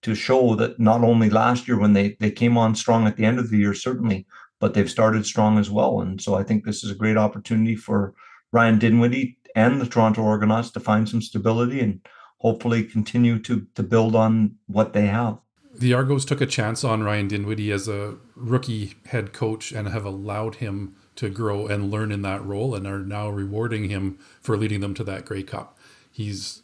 to 0.04 0.16
show 0.16 0.56
that 0.56 0.80
not 0.80 1.04
only 1.04 1.30
last 1.30 1.68
year 1.68 1.80
when 1.80 1.94
they 1.94 2.18
they 2.20 2.32
came 2.32 2.58
on 2.58 2.76
strong 2.76 3.08
at 3.08 3.18
the 3.18 3.26
end 3.26 3.40
of 3.40 3.50
the 3.50 3.58
year, 3.58 3.74
certainly, 3.74 4.26
but 4.60 4.74
they've 4.74 4.90
started 4.90 5.26
strong 5.26 5.60
as 5.60 5.70
well. 5.70 6.02
And 6.02 6.22
so 6.22 6.36
I 6.36 6.44
think 6.44 6.64
this 6.64 6.84
is 6.84 6.92
a 6.92 6.96
great 6.96 7.18
opportunity 7.18 7.76
for 7.76 8.14
Ryan 8.52 8.80
Dinwiddie 8.80 9.38
and 9.56 9.80
the 9.80 9.86
Toronto 9.86 10.26
Argonauts 10.26 10.72
to 10.72 10.80
find 10.80 11.08
some 11.08 11.22
stability 11.22 11.80
and 11.80 12.00
hopefully 12.38 12.84
continue 12.84 13.40
to 13.40 13.68
to 13.76 13.84
build 13.84 14.16
on 14.16 14.56
what 14.68 14.94
they 14.94 15.08
have. 15.08 15.38
The 15.74 15.94
Argos 15.94 16.26
took 16.26 16.42
a 16.42 16.46
chance 16.46 16.84
on 16.84 17.04
Ryan 17.04 17.28
Dinwiddie 17.28 17.72
as 17.72 17.88
a 17.88 18.18
rookie 18.36 18.96
head 19.06 19.32
coach 19.32 19.72
and 19.72 19.88
have 19.88 20.04
allowed 20.04 20.56
him 20.56 20.96
to 21.16 21.30
grow 21.30 21.68
and 21.68 21.92
learn 21.92 22.12
in 22.12 22.24
that 22.24 22.44
role 22.44 22.76
and 22.76 22.86
are 22.86 23.00
now 23.00 23.30
rewarding 23.30 23.90
him 23.90 24.18
for 24.42 24.58
leading 24.58 24.82
them 24.82 24.94
to 24.96 25.04
that 25.06 25.26
Grey 25.26 25.44
Cup. 25.44 25.78
He's 26.12 26.64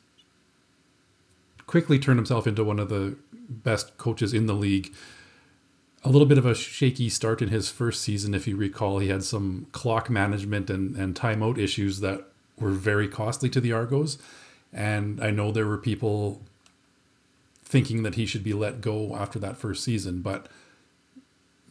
quickly 1.67 1.99
turned 1.99 2.17
himself 2.17 2.47
into 2.47 2.63
one 2.63 2.79
of 2.79 2.89
the 2.89 3.15
best 3.49 3.97
coaches 3.97 4.33
in 4.33 4.47
the 4.47 4.53
league. 4.53 4.93
A 6.03 6.09
little 6.09 6.27
bit 6.27 6.37
of 6.37 6.45
a 6.45 6.55
shaky 6.55 7.09
start 7.09 7.41
in 7.41 7.49
his 7.49 7.69
first 7.69 8.01
season, 8.01 8.33
if 8.33 8.47
you 8.47 8.55
recall. 8.55 8.99
He 8.99 9.09
had 9.09 9.23
some 9.23 9.67
clock 9.73 10.09
management 10.09 10.69
and, 10.69 10.95
and 10.95 11.13
timeout 11.13 11.57
issues 11.57 11.99
that 11.99 12.25
were 12.57 12.71
very 12.71 13.07
costly 13.07 13.49
to 13.49 13.61
the 13.61 13.73
Argos. 13.73 14.17
And 14.71 15.23
I 15.23 15.31
know 15.31 15.51
there 15.51 15.65
were 15.65 15.77
people 15.77 16.41
thinking 17.63 18.03
that 18.03 18.15
he 18.15 18.25
should 18.25 18.43
be 18.43 18.53
let 18.53 18.79
go 18.79 19.15
after 19.15 19.37
that 19.39 19.57
first 19.57 19.83
season, 19.83 20.21
but 20.21 20.47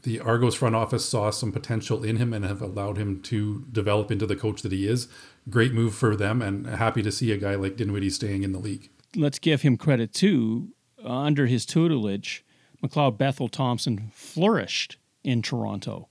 the 0.03 0.21
Argos 0.21 0.55
front 0.55 0.77
office 0.77 1.05
saw 1.05 1.31
some 1.31 1.51
potential 1.51 2.05
in 2.05 2.17
him 2.17 2.33
and 2.33 2.45
have 2.45 2.61
allowed 2.61 2.99
him 2.99 3.21
to 3.23 3.65
develop 3.73 4.11
into 4.11 4.27
the 4.27 4.37
coach 4.37 4.63
that 4.63 4.73
he 4.73 4.87
is. 4.87 5.09
Great 5.49 5.73
move 5.73 5.95
for 5.95 6.15
them, 6.15 6.43
and 6.43 6.67
happy 6.67 7.03
to 7.03 7.11
see 7.11 7.33
a 7.33 7.39
guy 7.39 7.55
like 7.55 7.77
Dinwiddie 7.77 8.11
staying 8.11 8.43
in 8.43 8.53
the 8.53 8.59
league. 8.59 8.91
Let's 9.15 9.39
give 9.39 9.63
him 9.63 9.77
credit 9.77 10.13
too. 10.13 10.71
Uh, 11.03 11.11
under 11.11 11.47
his 11.47 11.67
tutelage, 11.67 12.45
McLeod 12.83 13.19
Bethel 13.19 13.49
Thompson 13.49 14.11
flourished 14.13 14.97
in 15.23 15.43
Toronto. 15.43 16.09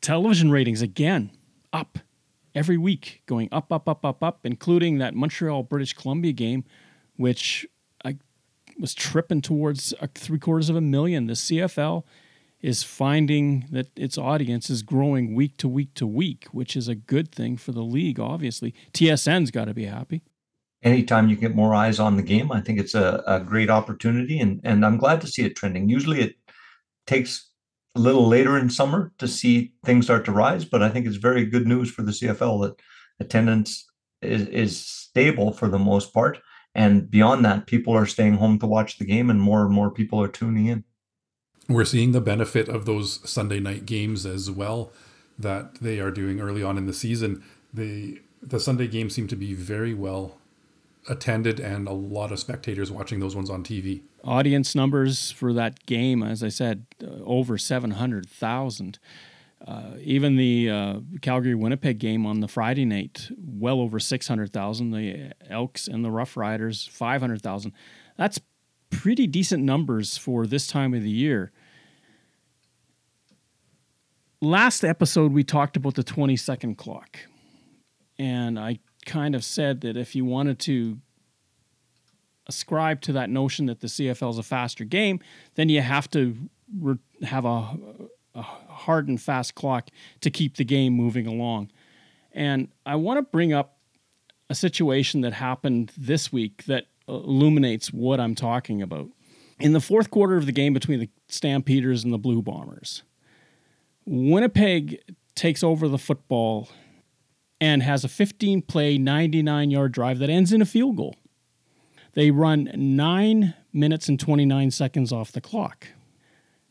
Television 0.00 0.50
ratings 0.50 0.82
again 0.82 1.30
up 1.72 1.98
every 2.54 2.76
week, 2.76 3.22
going 3.26 3.48
up, 3.52 3.72
up, 3.72 3.88
up, 3.88 4.04
up, 4.04 4.22
up, 4.22 4.40
including 4.44 4.98
that 4.98 5.14
Montreal 5.14 5.62
British 5.62 5.92
Columbia 5.92 6.32
game, 6.32 6.64
which 7.16 7.66
I 8.04 8.16
was 8.78 8.94
tripping 8.94 9.42
towards 9.42 9.94
three 10.14 10.38
quarters 10.38 10.70
of 10.70 10.76
a 10.76 10.80
million. 10.80 11.26
The 11.26 11.34
CFL 11.34 12.04
is 12.60 12.82
finding 12.82 13.66
that 13.70 13.88
its 13.96 14.18
audience 14.18 14.68
is 14.68 14.82
growing 14.82 15.34
week 15.34 15.56
to 15.58 15.68
week 15.68 15.94
to 15.94 16.06
week, 16.06 16.46
which 16.52 16.76
is 16.76 16.88
a 16.88 16.94
good 16.94 17.32
thing 17.32 17.56
for 17.56 17.72
the 17.72 17.82
league, 17.82 18.20
obviously. 18.20 18.74
TSN's 18.92 19.50
got 19.50 19.66
to 19.66 19.74
be 19.74 19.86
happy. 19.86 20.22
Anytime 20.82 21.28
you 21.28 21.36
get 21.36 21.54
more 21.54 21.74
eyes 21.74 22.00
on 22.00 22.16
the 22.16 22.22
game, 22.22 22.50
I 22.50 22.60
think 22.60 22.78
it's 22.80 22.94
a, 22.94 23.22
a 23.26 23.40
great 23.40 23.68
opportunity, 23.68 24.38
and, 24.38 24.60
and 24.64 24.84
I'm 24.84 24.96
glad 24.96 25.20
to 25.20 25.26
see 25.26 25.44
it 25.44 25.56
trending. 25.56 25.88
Usually 25.88 26.20
it 26.20 26.36
takes 27.06 27.50
a 27.96 28.00
little 28.00 28.26
later 28.26 28.56
in 28.56 28.70
summer 28.70 29.12
to 29.18 29.28
see 29.28 29.72
things 29.84 30.06
start 30.06 30.24
to 30.24 30.32
rise, 30.32 30.64
but 30.64 30.82
I 30.82 30.88
think 30.88 31.06
it's 31.06 31.16
very 31.16 31.44
good 31.44 31.66
news 31.66 31.90
for 31.90 32.02
the 32.02 32.12
CFL 32.12 32.62
that 32.62 32.80
attendance 33.18 33.86
is, 34.22 34.46
is 34.48 34.80
stable 34.80 35.52
for 35.52 35.68
the 35.68 35.78
most 35.78 36.14
part. 36.14 36.38
And 36.74 37.10
beyond 37.10 37.44
that, 37.44 37.66
people 37.66 37.94
are 37.94 38.06
staying 38.06 38.34
home 38.34 38.58
to 38.60 38.66
watch 38.66 38.98
the 38.98 39.04
game, 39.04 39.28
and 39.28 39.40
more 39.40 39.62
and 39.64 39.72
more 39.72 39.90
people 39.90 40.22
are 40.22 40.28
tuning 40.28 40.66
in. 40.66 40.84
We're 41.68 41.84
seeing 41.84 42.12
the 42.12 42.20
benefit 42.20 42.68
of 42.68 42.84
those 42.84 43.28
Sunday 43.28 43.60
night 43.60 43.86
games 43.86 44.24
as 44.24 44.50
well 44.50 44.92
that 45.38 45.76
they 45.76 46.00
are 46.00 46.10
doing 46.10 46.40
early 46.40 46.62
on 46.62 46.78
in 46.78 46.86
the 46.86 46.92
season. 46.92 47.42
The 47.72 48.20
the 48.42 48.60
Sunday 48.60 48.88
games 48.88 49.14
seem 49.14 49.28
to 49.28 49.36
be 49.36 49.52
very 49.52 49.92
well 49.92 50.39
attended 51.08 51.60
and 51.60 51.88
a 51.88 51.92
lot 51.92 52.32
of 52.32 52.38
spectators 52.38 52.90
watching 52.90 53.20
those 53.20 53.34
ones 53.34 53.50
on 53.50 53.64
TV. 53.64 54.02
Audience 54.22 54.74
numbers 54.74 55.30
for 55.30 55.52
that 55.52 55.86
game, 55.86 56.22
as 56.22 56.42
I 56.42 56.48
said, 56.48 56.86
uh, 57.02 57.22
over 57.24 57.56
700,000. 57.56 58.98
Uh, 59.66 59.92
even 60.00 60.36
the 60.36 60.70
uh, 60.70 61.00
Calgary 61.20 61.54
Winnipeg 61.54 61.98
game 61.98 62.24
on 62.24 62.40
the 62.40 62.48
Friday 62.48 62.84
night, 62.84 63.28
well 63.36 63.80
over 63.80 64.00
600,000. 64.00 64.90
The 64.90 65.32
Elks 65.48 65.86
and 65.86 66.04
the 66.04 66.10
Rough 66.10 66.36
Riders, 66.36 66.88
500,000. 66.92 67.72
That's 68.16 68.40
pretty 68.90 69.26
decent 69.26 69.62
numbers 69.62 70.16
for 70.16 70.46
this 70.46 70.66
time 70.66 70.94
of 70.94 71.02
the 71.02 71.10
year. 71.10 71.52
Last 74.40 74.84
episode, 74.84 75.32
we 75.32 75.44
talked 75.44 75.76
about 75.76 75.94
the 75.94 76.02
20 76.02 76.36
second 76.36 76.76
clock. 76.76 77.18
And 78.18 78.58
I 78.58 78.78
kind 79.10 79.34
of 79.34 79.42
said 79.44 79.80
that 79.80 79.96
if 79.96 80.14
you 80.14 80.24
wanted 80.24 80.60
to 80.60 80.98
ascribe 82.46 83.00
to 83.00 83.12
that 83.12 83.28
notion 83.28 83.66
that 83.66 83.80
the 83.80 83.88
CFL 83.88 84.30
is 84.30 84.38
a 84.38 84.42
faster 84.44 84.84
game, 84.84 85.18
then 85.56 85.68
you 85.68 85.80
have 85.80 86.08
to 86.12 86.36
re- 86.78 86.98
have 87.22 87.44
a, 87.44 87.76
a 88.36 88.42
hard 88.42 89.08
and 89.08 89.20
fast 89.20 89.56
clock 89.56 89.88
to 90.20 90.30
keep 90.30 90.56
the 90.56 90.64
game 90.64 90.92
moving 90.92 91.26
along. 91.26 91.70
And 92.32 92.68
I 92.86 92.94
want 92.94 93.18
to 93.18 93.22
bring 93.22 93.52
up 93.52 93.78
a 94.48 94.54
situation 94.54 95.22
that 95.22 95.32
happened 95.32 95.90
this 95.96 96.32
week 96.32 96.64
that 96.66 96.86
uh, 97.08 97.14
illuminates 97.14 97.92
what 97.92 98.20
I'm 98.20 98.36
talking 98.36 98.80
about. 98.80 99.08
In 99.58 99.72
the 99.72 99.80
fourth 99.80 100.10
quarter 100.10 100.36
of 100.36 100.46
the 100.46 100.52
game 100.52 100.72
between 100.72 101.00
the 101.00 101.10
Stampeders 101.26 102.04
and 102.04 102.12
the 102.12 102.18
Blue 102.18 102.42
Bombers, 102.42 103.02
Winnipeg 104.06 105.02
takes 105.34 105.64
over 105.64 105.88
the 105.88 105.98
football 105.98 106.68
and 107.60 107.82
has 107.82 108.04
a 108.04 108.08
15 108.08 108.62
play, 108.62 108.98
99 108.98 109.70
yard 109.70 109.92
drive 109.92 110.18
that 110.18 110.30
ends 110.30 110.52
in 110.52 110.62
a 110.62 110.66
field 110.66 110.96
goal. 110.96 111.16
They 112.14 112.30
run 112.30 112.70
9 112.74 113.54
minutes 113.72 114.08
and 114.08 114.18
29 114.18 114.70
seconds 114.70 115.12
off 115.12 115.32
the 115.32 115.40
clock. 115.40 115.88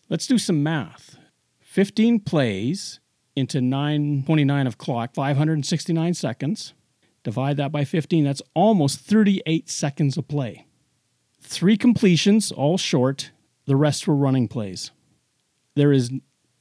Let's 0.09 0.27
do 0.27 0.37
some 0.37 0.63
math. 0.63 1.17
15 1.61 2.21
plays 2.21 2.99
into 3.35 3.61
929 3.61 4.67
of 4.67 4.77
clock, 4.77 5.13
569 5.13 6.13
seconds. 6.13 6.73
Divide 7.23 7.57
that 7.57 7.71
by 7.71 7.85
15, 7.85 8.23
that's 8.23 8.41
almost 8.53 8.99
38 9.01 9.69
seconds 9.69 10.17
of 10.17 10.27
play. 10.27 10.65
Three 11.41 11.77
completions, 11.77 12.51
all 12.51 12.77
short, 12.77 13.31
the 13.65 13.75
rest 13.75 14.07
were 14.07 14.15
running 14.15 14.47
plays. 14.47 14.91
There 15.75 15.91
is 15.91 16.11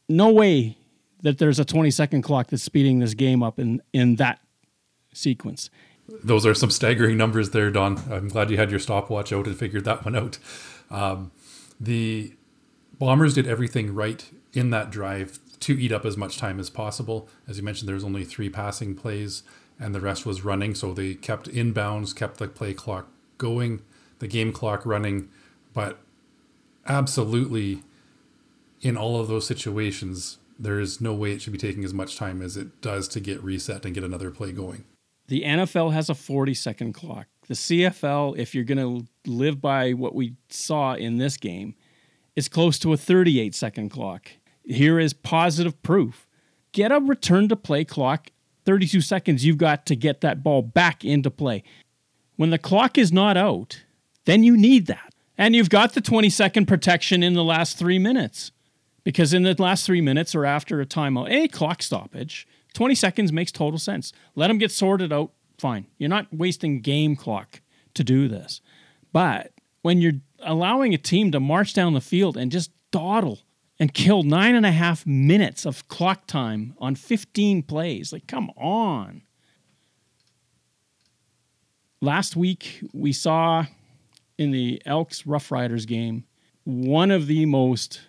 no 0.08 0.30
way 0.32 0.77
that 1.22 1.38
there's 1.38 1.58
a 1.58 1.64
20 1.64 1.90
second 1.90 2.22
clock 2.22 2.48
that's 2.48 2.62
speeding 2.62 2.98
this 2.98 3.14
game 3.14 3.42
up 3.42 3.58
in, 3.58 3.82
in 3.92 4.16
that 4.16 4.40
sequence. 5.12 5.70
Those 6.24 6.46
are 6.46 6.54
some 6.54 6.70
staggering 6.70 7.16
numbers 7.16 7.50
there, 7.50 7.70
Don. 7.70 7.98
I'm 8.10 8.28
glad 8.28 8.50
you 8.50 8.56
had 8.56 8.70
your 8.70 8.80
stopwatch 8.80 9.32
out 9.32 9.46
and 9.46 9.56
figured 9.56 9.84
that 9.84 10.04
one 10.04 10.16
out. 10.16 10.38
Um, 10.90 11.32
the 11.78 12.32
Bombers 12.98 13.34
did 13.34 13.46
everything 13.46 13.94
right 13.94 14.28
in 14.52 14.70
that 14.70 14.90
drive 14.90 15.38
to 15.60 15.78
eat 15.78 15.92
up 15.92 16.04
as 16.04 16.16
much 16.16 16.38
time 16.38 16.58
as 16.58 16.70
possible. 16.70 17.28
As 17.46 17.58
you 17.58 17.62
mentioned, 17.62 17.88
there 17.88 17.94
was 17.94 18.04
only 18.04 18.24
three 18.24 18.48
passing 18.48 18.94
plays 18.94 19.42
and 19.78 19.94
the 19.94 20.00
rest 20.00 20.26
was 20.26 20.44
running. 20.44 20.74
So 20.74 20.92
they 20.92 21.14
kept 21.14 21.48
inbounds, 21.48 22.14
kept 22.14 22.38
the 22.38 22.48
play 22.48 22.74
clock 22.74 23.08
going, 23.36 23.82
the 24.18 24.26
game 24.26 24.52
clock 24.52 24.84
running. 24.84 25.28
But 25.74 25.98
absolutely, 26.86 27.82
in 28.80 28.96
all 28.96 29.20
of 29.20 29.28
those 29.28 29.46
situations, 29.46 30.38
there 30.58 30.80
is 30.80 31.00
no 31.00 31.14
way 31.14 31.32
it 31.32 31.42
should 31.42 31.52
be 31.52 31.58
taking 31.58 31.84
as 31.84 31.94
much 31.94 32.16
time 32.16 32.42
as 32.42 32.56
it 32.56 32.80
does 32.80 33.08
to 33.08 33.20
get 33.20 33.42
reset 33.42 33.84
and 33.84 33.94
get 33.94 34.04
another 34.04 34.30
play 34.30 34.52
going. 34.52 34.84
The 35.28 35.42
NFL 35.42 35.92
has 35.92 36.08
a 36.08 36.14
40 36.14 36.54
second 36.54 36.92
clock. 36.94 37.26
The 37.46 37.54
CFL, 37.54 38.36
if 38.38 38.54
you're 38.54 38.64
going 38.64 38.78
to 38.78 39.06
live 39.30 39.60
by 39.60 39.92
what 39.92 40.14
we 40.14 40.34
saw 40.48 40.94
in 40.94 41.18
this 41.18 41.36
game, 41.36 41.74
is 42.36 42.48
close 42.48 42.78
to 42.80 42.92
a 42.92 42.96
38 42.96 43.54
second 43.54 43.90
clock. 43.90 44.30
Here 44.64 44.98
is 44.98 45.12
positive 45.12 45.82
proof. 45.82 46.26
Get 46.72 46.92
a 46.92 47.00
return 47.00 47.48
to 47.48 47.56
play 47.56 47.84
clock 47.84 48.30
32 48.68 49.00
seconds 49.00 49.46
you've 49.46 49.56
got 49.56 49.86
to 49.86 49.96
get 49.96 50.20
that 50.20 50.42
ball 50.42 50.60
back 50.60 51.02
into 51.02 51.30
play. 51.30 51.62
When 52.36 52.50
the 52.50 52.58
clock 52.58 52.98
is 52.98 53.10
not 53.10 53.34
out, 53.34 53.82
then 54.26 54.42
you 54.42 54.58
need 54.58 54.88
that. 54.88 55.14
And 55.38 55.56
you've 55.56 55.70
got 55.70 55.94
the 55.94 56.02
20 56.02 56.28
second 56.28 56.66
protection 56.66 57.22
in 57.22 57.32
the 57.32 57.42
last 57.42 57.78
three 57.78 57.98
minutes. 57.98 58.52
Because 59.08 59.32
in 59.32 59.42
the 59.42 59.54
last 59.58 59.86
three 59.86 60.02
minutes 60.02 60.34
or 60.34 60.44
after 60.44 60.82
a 60.82 60.84
timeout, 60.84 61.30
a 61.30 61.48
clock 61.48 61.82
stoppage, 61.82 62.46
20 62.74 62.94
seconds 62.94 63.32
makes 63.32 63.50
total 63.50 63.78
sense. 63.78 64.12
Let 64.34 64.48
them 64.48 64.58
get 64.58 64.70
sorted 64.70 65.14
out, 65.14 65.32
fine. 65.56 65.86
You're 65.96 66.10
not 66.10 66.26
wasting 66.30 66.82
game 66.82 67.16
clock 67.16 67.62
to 67.94 68.04
do 68.04 68.28
this. 68.28 68.60
But 69.10 69.52
when 69.80 70.02
you're 70.02 70.20
allowing 70.40 70.92
a 70.92 70.98
team 70.98 71.32
to 71.32 71.40
march 71.40 71.72
down 71.72 71.94
the 71.94 72.02
field 72.02 72.36
and 72.36 72.52
just 72.52 72.70
dawdle 72.90 73.38
and 73.80 73.94
kill 73.94 74.24
nine 74.24 74.54
and 74.54 74.66
a 74.66 74.72
half 74.72 75.06
minutes 75.06 75.64
of 75.64 75.88
clock 75.88 76.26
time 76.26 76.74
on 76.76 76.94
15 76.94 77.62
plays. 77.62 78.12
Like, 78.12 78.26
come 78.26 78.50
on. 78.58 79.22
Last 82.02 82.36
week, 82.36 82.80
we 82.92 83.14
saw 83.14 83.64
in 84.36 84.50
the 84.50 84.82
Elks 84.84 85.26
Rough 85.26 85.50
Riders 85.50 85.86
game 85.86 86.24
one 86.64 87.10
of 87.10 87.26
the 87.26 87.46
most 87.46 88.02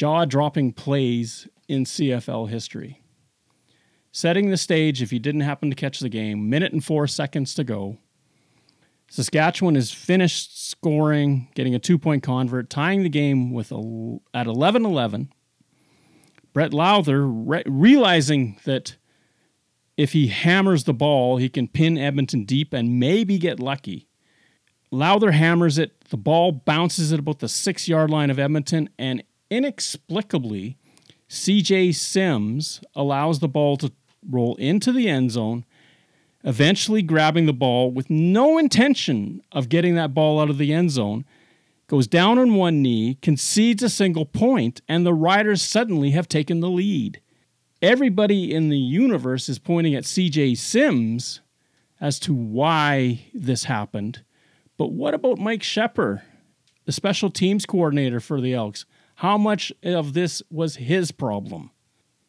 jaw 0.00 0.24
dropping 0.24 0.72
plays 0.72 1.46
in 1.68 1.84
CFL 1.84 2.48
history. 2.48 3.02
Setting 4.12 4.48
the 4.48 4.56
stage, 4.56 5.02
if 5.02 5.12
you 5.12 5.18
didn't 5.18 5.42
happen 5.42 5.68
to 5.68 5.76
catch 5.76 6.00
the 6.00 6.08
game, 6.08 6.48
minute 6.48 6.72
and 6.72 6.82
four 6.82 7.06
seconds 7.06 7.52
to 7.52 7.64
go. 7.64 7.98
Saskatchewan 9.10 9.76
is 9.76 9.92
finished 9.92 10.70
scoring, 10.70 11.48
getting 11.54 11.74
a 11.74 11.78
two 11.78 11.98
point 11.98 12.22
convert, 12.22 12.70
tying 12.70 13.02
the 13.02 13.10
game 13.10 13.52
with 13.52 13.70
a, 13.72 14.18
at 14.32 14.46
11 14.46 14.86
11. 14.86 15.34
Brett 16.54 16.70
Lauther, 16.70 17.30
re- 17.30 17.62
realizing 17.66 18.58
that 18.64 18.96
if 19.98 20.14
he 20.14 20.28
hammers 20.28 20.84
the 20.84 20.94
ball, 20.94 21.36
he 21.36 21.50
can 21.50 21.68
pin 21.68 21.98
Edmonton 21.98 22.46
deep 22.46 22.72
and 22.72 22.98
maybe 22.98 23.36
get 23.36 23.60
lucky. 23.60 24.08
Lauther 24.90 25.34
hammers 25.34 25.76
it, 25.76 26.06
the 26.08 26.16
ball 26.16 26.52
bounces 26.52 27.12
at 27.12 27.18
about 27.18 27.40
the 27.40 27.48
six 27.48 27.86
yard 27.86 28.08
line 28.08 28.30
of 28.30 28.38
Edmonton, 28.38 28.88
and 28.98 29.22
inexplicably, 29.50 30.78
CJ 31.28 31.94
Sims 31.94 32.80
allows 32.94 33.38
the 33.38 33.48
ball 33.48 33.76
to 33.78 33.92
roll 34.28 34.56
into 34.56 34.92
the 34.92 35.08
end 35.08 35.32
zone 35.32 35.64
eventually 36.44 37.02
grabbing 37.02 37.46
the 37.46 37.52
ball 37.52 37.90
with 37.90 38.08
no 38.08 38.58
intention 38.58 39.42
of 39.52 39.68
getting 39.68 39.94
that 39.94 40.14
ball 40.14 40.40
out 40.40 40.50
of 40.50 40.58
the 40.58 40.72
end 40.72 40.90
zone, 40.90 41.24
goes 41.86 42.06
down 42.06 42.38
on 42.38 42.54
one 42.54 42.80
knee, 42.82 43.18
concedes 43.20 43.82
a 43.82 43.90
single 43.90 44.24
point, 44.24 44.80
and 44.88 45.04
the 45.04 45.14
Riders 45.14 45.62
suddenly 45.62 46.10
have 46.10 46.28
taken 46.28 46.60
the 46.60 46.70
lead. 46.70 47.20
Everybody 47.82 48.54
in 48.54 48.68
the 48.68 48.78
universe 48.78 49.48
is 49.48 49.58
pointing 49.58 49.94
at 49.94 50.04
CJ 50.04 50.56
Sims 50.56 51.40
as 52.00 52.18
to 52.20 52.34
why 52.34 53.22
this 53.34 53.64
happened. 53.64 54.22
But 54.76 54.92
what 54.92 55.14
about 55.14 55.38
Mike 55.38 55.62
Shepard, 55.62 56.22
the 56.84 56.92
special 56.92 57.30
teams 57.30 57.66
coordinator 57.66 58.20
for 58.20 58.40
the 58.40 58.54
Elks? 58.54 58.86
How 59.20 59.36
much 59.36 59.70
of 59.82 60.14
this 60.14 60.42
was 60.50 60.76
his 60.76 61.12
problem? 61.12 61.72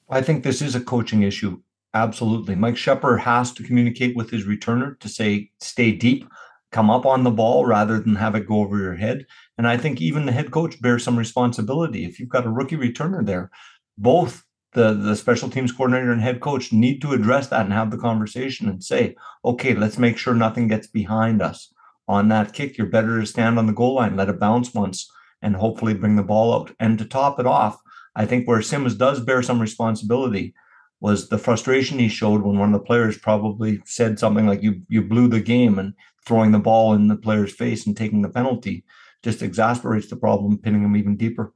I 0.10 0.22
think 0.22 0.44
this 0.44 0.62
is 0.62 0.76
a 0.76 0.82
coaching 0.82 1.24
issue. 1.24 1.62
Absolutely. 1.94 2.54
Mike 2.54 2.76
Shepard 2.76 3.22
has 3.22 3.54
to 3.54 3.64
communicate 3.64 4.14
with 4.14 4.30
his 4.30 4.46
returner 4.46 5.00
to 5.00 5.08
say, 5.08 5.52
stay 5.62 5.94
deep, 5.94 6.28
come 6.74 6.90
up 6.90 7.06
on 7.06 7.24
the 7.24 7.32
ball 7.32 7.66
rather 7.66 7.98
than 7.98 8.16
have 8.16 8.36
it 8.36 8.46
go 8.46 8.56
over 8.60 8.78
your 8.78 8.96
head. 8.96 9.26
And 9.58 9.70
I 9.70 9.78
think 9.78 10.02
even 10.02 10.26
the 10.26 10.34
head 10.34 10.52
coach 10.52 10.82
bears 10.82 11.06
some 11.06 11.18
responsibility. 11.18 12.04
If 12.04 12.20
you've 12.20 12.28
got 12.28 12.46
a 12.46 12.50
rookie 12.52 12.76
returner 12.76 13.26
there, 13.26 13.52
both 13.98 14.44
the, 14.74 14.94
the 14.94 15.16
special 15.16 15.50
teams 15.50 15.72
coordinator 15.72 16.12
and 16.12 16.22
head 16.22 16.42
coach 16.42 16.74
need 16.74 17.02
to 17.04 17.14
address 17.14 17.48
that 17.48 17.62
and 17.62 17.72
have 17.72 17.92
the 17.92 17.98
conversation 17.98 18.68
and 18.68 18.84
say, 18.84 19.16
okay, 19.46 19.74
let's 19.74 19.98
make 19.98 20.18
sure 20.18 20.34
nothing 20.34 20.68
gets 20.68 20.88
behind 20.88 21.42
us 21.42 21.74
on 22.10 22.28
that 22.28 22.52
kick. 22.52 22.78
You're 22.78 22.88
better 22.88 23.22
to 23.22 23.26
stand 23.26 23.58
on 23.58 23.68
the 23.68 23.72
goal 23.72 23.96
line, 23.96 24.18
let 24.18 24.28
it 24.28 24.42
bounce 24.42 24.74
once, 24.74 25.10
and 25.42 25.56
hopefully 25.56 25.94
bring 25.94 26.16
the 26.16 26.24
ball 26.24 26.54
out. 26.54 26.72
And 26.80 26.98
to 27.00 27.06
top 27.06 27.40
it 27.40 27.46
off, 27.46 27.82
I 28.16 28.26
think 28.26 28.48
where 28.48 28.62
Sims 28.62 28.96
does 28.96 29.20
bear 29.20 29.42
some 29.42 29.62
responsibility 29.62 30.54
was 31.00 31.30
the 31.30 31.38
frustration 31.38 31.98
he 31.98 32.08
showed 32.08 32.42
when 32.42 32.60
one 32.60 32.74
of 32.74 32.80
the 32.80 32.86
players 32.86 33.18
probably 33.18 33.82
said 33.86 34.20
something 34.20 34.46
like 34.46 34.62
you 34.62 34.82
you 34.88 35.02
blew 35.02 35.28
the 35.28 35.40
game 35.40 35.80
and 35.80 35.94
throwing 36.26 36.52
the 36.52 36.60
ball 36.60 36.94
in 36.94 37.08
the 37.08 37.16
player's 37.16 37.52
face 37.52 37.88
and 37.88 37.98
taking 37.98 38.22
the 38.22 38.30
penalty 38.30 38.84
just 39.24 39.42
exasperates 39.42 40.08
the 40.08 40.16
problem, 40.16 40.58
pinning 40.58 40.84
him 40.84 40.96
even 40.96 41.16
deeper. 41.16 41.54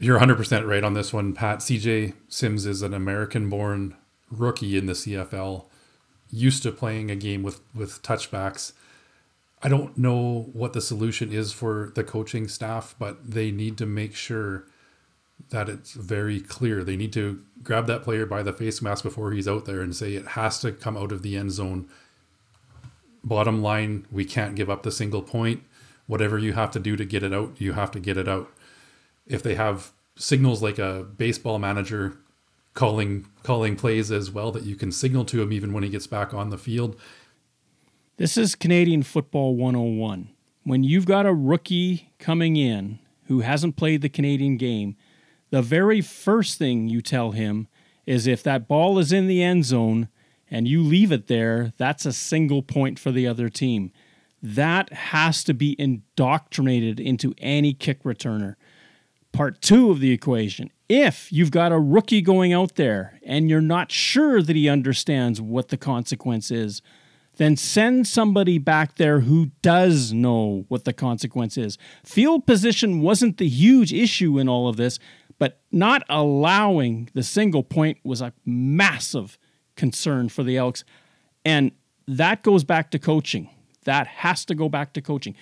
You're 0.00 0.18
100% 0.18 0.66
right 0.66 0.82
on 0.82 0.94
this 0.94 1.12
one, 1.12 1.32
Pat. 1.34 1.60
CJ 1.60 2.14
Sims 2.28 2.66
is 2.66 2.82
an 2.82 2.94
American 2.94 3.48
born 3.48 3.96
rookie 4.30 4.76
in 4.76 4.86
the 4.86 4.94
CFL, 4.94 5.66
used 6.30 6.64
to 6.64 6.72
playing 6.72 7.10
a 7.10 7.16
game 7.16 7.42
with, 7.42 7.60
with 7.74 8.02
touchbacks. 8.02 8.72
I 9.64 9.68
don't 9.68 9.96
know 9.96 10.50
what 10.52 10.74
the 10.74 10.82
solution 10.82 11.32
is 11.32 11.50
for 11.50 11.90
the 11.94 12.04
coaching 12.04 12.48
staff, 12.48 12.94
but 12.98 13.30
they 13.30 13.50
need 13.50 13.78
to 13.78 13.86
make 13.86 14.14
sure 14.14 14.66
that 15.48 15.70
it's 15.70 15.92
very 15.92 16.38
clear. 16.40 16.84
They 16.84 16.96
need 16.96 17.14
to 17.14 17.42
grab 17.62 17.86
that 17.86 18.02
player 18.02 18.26
by 18.26 18.42
the 18.42 18.52
face 18.52 18.82
mask 18.82 19.02
before 19.02 19.32
he's 19.32 19.48
out 19.48 19.64
there 19.64 19.80
and 19.80 19.96
say 19.96 20.14
it 20.14 20.28
has 20.28 20.60
to 20.60 20.70
come 20.70 20.98
out 20.98 21.12
of 21.12 21.22
the 21.22 21.36
end 21.36 21.52
zone. 21.52 21.88
Bottom 23.24 23.62
line, 23.62 24.06
we 24.12 24.26
can't 24.26 24.54
give 24.54 24.68
up 24.68 24.82
the 24.82 24.92
single 24.92 25.22
point. 25.22 25.62
Whatever 26.06 26.38
you 26.38 26.52
have 26.52 26.70
to 26.72 26.78
do 26.78 26.94
to 26.96 27.04
get 27.06 27.22
it 27.22 27.32
out, 27.32 27.58
you 27.58 27.72
have 27.72 27.90
to 27.92 28.00
get 28.00 28.18
it 28.18 28.28
out. 28.28 28.52
If 29.26 29.42
they 29.42 29.54
have 29.54 29.92
signals 30.16 30.62
like 30.62 30.78
a 30.78 31.06
baseball 31.16 31.58
manager 31.58 32.18
calling 32.74 33.24
calling 33.42 33.76
plays 33.76 34.10
as 34.10 34.30
well 34.30 34.50
that 34.50 34.64
you 34.64 34.74
can 34.74 34.92
signal 34.92 35.24
to 35.24 35.40
him 35.40 35.52
even 35.52 35.72
when 35.72 35.84
he 35.84 35.88
gets 35.88 36.06
back 36.06 36.34
on 36.34 36.50
the 36.50 36.58
field. 36.58 37.00
This 38.16 38.36
is 38.36 38.54
Canadian 38.54 39.02
football 39.02 39.56
101. 39.56 40.28
When 40.62 40.84
you've 40.84 41.04
got 41.04 41.26
a 41.26 41.34
rookie 41.34 42.12
coming 42.20 42.56
in 42.56 43.00
who 43.24 43.40
hasn't 43.40 43.74
played 43.74 44.02
the 44.02 44.08
Canadian 44.08 44.56
game, 44.56 44.94
the 45.50 45.62
very 45.62 46.00
first 46.00 46.56
thing 46.56 46.88
you 46.88 47.02
tell 47.02 47.32
him 47.32 47.66
is 48.06 48.28
if 48.28 48.40
that 48.44 48.68
ball 48.68 49.00
is 49.00 49.12
in 49.12 49.26
the 49.26 49.42
end 49.42 49.64
zone 49.64 50.06
and 50.48 50.68
you 50.68 50.80
leave 50.80 51.10
it 51.10 51.26
there, 51.26 51.72
that's 51.76 52.06
a 52.06 52.12
single 52.12 52.62
point 52.62 53.00
for 53.00 53.10
the 53.10 53.26
other 53.26 53.48
team. 53.48 53.90
That 54.40 54.92
has 54.92 55.42
to 55.42 55.52
be 55.52 55.74
indoctrinated 55.76 57.00
into 57.00 57.34
any 57.38 57.72
kick 57.74 58.04
returner. 58.04 58.54
Part 59.32 59.60
two 59.60 59.90
of 59.90 59.98
the 59.98 60.12
equation 60.12 60.70
if 60.88 61.32
you've 61.32 61.50
got 61.50 61.72
a 61.72 61.80
rookie 61.80 62.22
going 62.22 62.52
out 62.52 62.76
there 62.76 63.18
and 63.26 63.50
you're 63.50 63.60
not 63.60 63.90
sure 63.90 64.40
that 64.40 64.54
he 64.54 64.68
understands 64.68 65.40
what 65.40 65.70
the 65.70 65.76
consequence 65.76 66.52
is, 66.52 66.80
then 67.36 67.56
send 67.56 68.06
somebody 68.06 68.58
back 68.58 68.96
there 68.96 69.20
who 69.20 69.50
does 69.60 70.12
know 70.12 70.64
what 70.68 70.84
the 70.84 70.92
consequence 70.92 71.56
is. 71.56 71.78
Field 72.04 72.46
position 72.46 73.00
wasn't 73.00 73.38
the 73.38 73.48
huge 73.48 73.92
issue 73.92 74.38
in 74.38 74.48
all 74.48 74.68
of 74.68 74.76
this. 74.76 74.98
But 75.38 75.60
not 75.72 76.04
allowing 76.08 77.08
the 77.12 77.22
single 77.22 77.62
point 77.62 77.98
was 78.04 78.20
a 78.20 78.32
massive 78.44 79.38
concern 79.76 80.28
for 80.28 80.42
the 80.42 80.56
Elks. 80.56 80.84
And 81.44 81.72
that 82.06 82.42
goes 82.42 82.64
back 82.64 82.90
to 82.92 82.98
coaching. 82.98 83.50
That 83.84 84.06
has 84.06 84.44
to 84.46 84.54
go 84.54 84.68
back 84.68 84.92
to 84.94 85.02
coaching. 85.02 85.34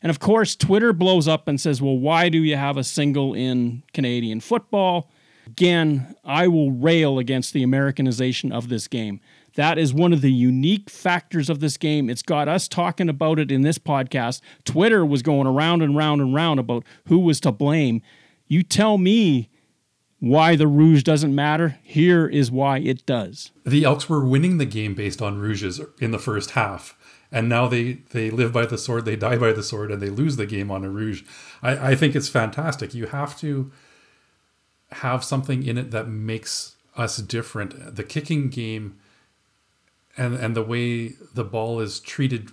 And 0.00 0.10
of 0.10 0.20
course, 0.20 0.54
Twitter 0.54 0.92
blows 0.92 1.26
up 1.26 1.48
and 1.48 1.60
says, 1.60 1.82
well, 1.82 1.98
why 1.98 2.28
do 2.28 2.38
you 2.38 2.56
have 2.56 2.76
a 2.76 2.84
single 2.84 3.34
in 3.34 3.82
Canadian 3.92 4.40
football? 4.40 5.10
Again, 5.46 6.14
I 6.24 6.46
will 6.46 6.70
rail 6.70 7.18
against 7.18 7.52
the 7.52 7.62
Americanization 7.62 8.52
of 8.52 8.68
this 8.68 8.86
game. 8.86 9.20
That 9.58 9.76
is 9.76 9.92
one 9.92 10.12
of 10.12 10.20
the 10.20 10.30
unique 10.30 10.88
factors 10.88 11.50
of 11.50 11.58
this 11.58 11.76
game. 11.76 12.08
It's 12.08 12.22
got 12.22 12.46
us 12.46 12.68
talking 12.68 13.08
about 13.08 13.40
it 13.40 13.50
in 13.50 13.62
this 13.62 13.76
podcast. 13.76 14.40
Twitter 14.64 15.04
was 15.04 15.20
going 15.20 15.48
around 15.48 15.82
and 15.82 15.96
round 15.96 16.20
and 16.20 16.32
round 16.32 16.60
about 16.60 16.84
who 17.06 17.18
was 17.18 17.40
to 17.40 17.50
blame. 17.50 18.00
You 18.46 18.62
tell 18.62 18.98
me 18.98 19.50
why 20.20 20.54
the 20.54 20.68
rouge 20.68 21.02
doesn't 21.02 21.34
matter. 21.34 21.76
Here 21.82 22.28
is 22.28 22.52
why 22.52 22.78
it 22.78 23.04
does. 23.04 23.50
The 23.66 23.82
Elks 23.82 24.08
were 24.08 24.24
winning 24.24 24.58
the 24.58 24.64
game 24.64 24.94
based 24.94 25.20
on 25.20 25.40
rouges 25.40 25.80
in 26.00 26.12
the 26.12 26.20
first 26.20 26.52
half. 26.52 26.96
And 27.32 27.48
now 27.48 27.66
they, 27.66 27.94
they 28.10 28.30
live 28.30 28.52
by 28.52 28.64
the 28.64 28.78
sword, 28.78 29.06
they 29.06 29.16
die 29.16 29.38
by 29.38 29.50
the 29.50 29.64
sword, 29.64 29.90
and 29.90 30.00
they 30.00 30.08
lose 30.08 30.36
the 30.36 30.46
game 30.46 30.70
on 30.70 30.84
a 30.84 30.88
rouge. 30.88 31.24
I, 31.64 31.90
I 31.90 31.94
think 31.96 32.14
it's 32.14 32.28
fantastic. 32.28 32.94
You 32.94 33.06
have 33.06 33.36
to 33.40 33.72
have 34.92 35.24
something 35.24 35.66
in 35.66 35.76
it 35.76 35.90
that 35.90 36.06
makes 36.06 36.76
us 36.96 37.16
different. 37.16 37.96
The 37.96 38.04
kicking 38.04 38.50
game 38.50 39.00
and, 40.18 40.34
and 40.34 40.54
the 40.54 40.62
way 40.62 41.14
the 41.34 41.44
ball 41.44 41.80
is 41.80 42.00
treated 42.00 42.50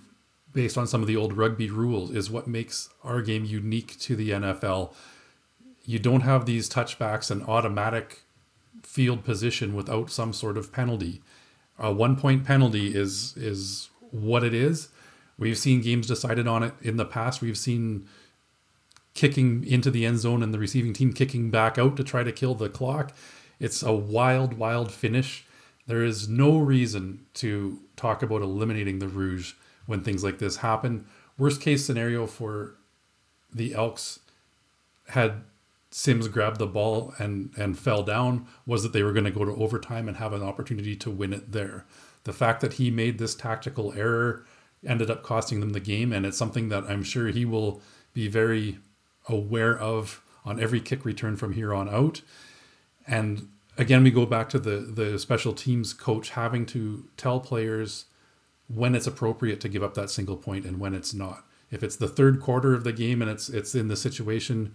based 0.52 0.78
on 0.78 0.86
some 0.86 1.02
of 1.02 1.06
the 1.06 1.16
old 1.16 1.36
rugby 1.36 1.68
rules 1.68 2.10
is 2.10 2.30
what 2.30 2.46
makes 2.46 2.88
our 3.04 3.20
game 3.20 3.44
unique 3.44 3.98
to 3.98 4.16
the 4.16 4.30
NFL 4.30 4.94
you 5.86 6.00
don't 6.00 6.22
have 6.22 6.44
these 6.44 6.68
touchbacks 6.68 7.30
and 7.30 7.42
automatic 7.44 8.22
field 8.82 9.24
position 9.24 9.74
without 9.74 10.10
some 10.10 10.32
sort 10.32 10.58
of 10.58 10.72
penalty. 10.72 11.22
A 11.78 11.92
one 11.92 12.16
point 12.16 12.44
penalty 12.44 12.94
is 12.94 13.34
is 13.36 13.88
what 14.10 14.42
it 14.42 14.52
is. 14.52 14.88
We've 15.38 15.56
seen 15.56 15.80
games 15.80 16.08
decided 16.08 16.48
on 16.48 16.62
it 16.62 16.74
in 16.82 16.96
the 16.96 17.04
past. 17.04 17.40
We've 17.40 17.58
seen 17.58 18.08
kicking 19.14 19.64
into 19.64 19.90
the 19.90 20.04
end 20.04 20.18
zone 20.18 20.42
and 20.42 20.52
the 20.52 20.58
receiving 20.58 20.92
team 20.92 21.12
kicking 21.12 21.50
back 21.50 21.78
out 21.78 21.96
to 21.96 22.04
try 22.04 22.22
to 22.22 22.32
kill 22.32 22.54
the 22.54 22.68
clock. 22.68 23.14
It's 23.60 23.82
a 23.82 23.92
wild, 23.92 24.54
wild 24.54 24.92
finish. 24.92 25.45
There 25.86 26.02
is 26.02 26.28
no 26.28 26.58
reason 26.58 27.26
to 27.34 27.80
talk 27.96 28.22
about 28.22 28.42
eliminating 28.42 28.98
the 28.98 29.08
Rouge 29.08 29.54
when 29.86 30.02
things 30.02 30.24
like 30.24 30.38
this 30.38 30.56
happen. 30.56 31.06
Worst 31.38 31.60
case 31.60 31.84
scenario 31.84 32.26
for 32.26 32.74
the 33.52 33.74
Elks 33.74 34.20
had 35.08 35.42
Sims 35.90 36.28
grabbed 36.28 36.58
the 36.58 36.66
ball 36.66 37.14
and 37.18 37.52
and 37.56 37.78
fell 37.78 38.02
down 38.02 38.46
was 38.66 38.82
that 38.82 38.92
they 38.92 39.02
were 39.02 39.12
going 39.12 39.24
to 39.24 39.30
go 39.30 39.44
to 39.44 39.54
overtime 39.54 40.08
and 40.08 40.16
have 40.16 40.32
an 40.32 40.42
opportunity 40.42 40.96
to 40.96 41.10
win 41.10 41.32
it 41.32 41.52
there. 41.52 41.86
The 42.24 42.32
fact 42.32 42.60
that 42.60 42.74
he 42.74 42.90
made 42.90 43.18
this 43.18 43.34
tactical 43.34 43.94
error 43.94 44.44
ended 44.84 45.10
up 45.10 45.22
costing 45.22 45.60
them 45.60 45.70
the 45.70 45.80
game, 45.80 46.12
and 46.12 46.26
it's 46.26 46.36
something 46.36 46.68
that 46.68 46.84
I'm 46.84 47.02
sure 47.02 47.28
he 47.28 47.44
will 47.44 47.80
be 48.12 48.28
very 48.28 48.78
aware 49.28 49.78
of 49.78 50.22
on 50.44 50.60
every 50.60 50.80
kick 50.80 51.04
return 51.04 51.36
from 51.36 51.52
here 51.52 51.72
on 51.72 51.88
out. 51.88 52.22
And 53.06 53.48
again, 53.78 54.02
we 54.02 54.10
go 54.10 54.26
back 54.26 54.48
to 54.50 54.58
the 54.58 54.78
the 54.78 55.18
special 55.18 55.52
teams 55.52 55.92
coach 55.92 56.30
having 56.30 56.66
to 56.66 57.08
tell 57.16 57.40
players 57.40 58.06
when 58.68 58.94
it's 58.94 59.06
appropriate 59.06 59.60
to 59.60 59.68
give 59.68 59.82
up 59.82 59.94
that 59.94 60.10
single 60.10 60.36
point 60.36 60.64
and 60.64 60.80
when 60.80 60.94
it's 60.94 61.14
not. 61.14 61.44
If 61.70 61.82
it's 61.82 61.96
the 61.96 62.08
third 62.08 62.40
quarter 62.40 62.74
of 62.74 62.84
the 62.84 62.92
game 62.92 63.22
and 63.22 63.30
it's 63.30 63.48
it's 63.48 63.74
in 63.74 63.88
the 63.88 63.96
situation 63.96 64.74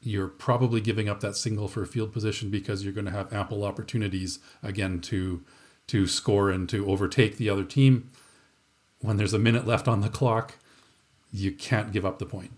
you're 0.00 0.28
probably 0.28 0.80
giving 0.80 1.08
up 1.08 1.20
that 1.20 1.36
single 1.36 1.66
for 1.68 1.82
a 1.82 1.86
field 1.86 2.12
position 2.12 2.50
because 2.50 2.84
you're 2.84 2.92
going 2.92 3.06
to 3.06 3.10
have 3.10 3.32
ample 3.32 3.64
opportunities 3.64 4.38
again 4.62 5.00
to 5.00 5.42
to 5.88 6.06
score 6.06 6.50
and 6.50 6.68
to 6.68 6.88
overtake 6.88 7.36
the 7.36 7.48
other 7.48 7.64
team. 7.64 8.10
When 9.00 9.16
there's 9.16 9.32
a 9.32 9.38
minute 9.38 9.66
left 9.66 9.86
on 9.86 10.00
the 10.00 10.08
clock, 10.08 10.54
you 11.32 11.52
can't 11.52 11.92
give 11.92 12.04
up 12.04 12.18
the 12.18 12.26
point. 12.26 12.52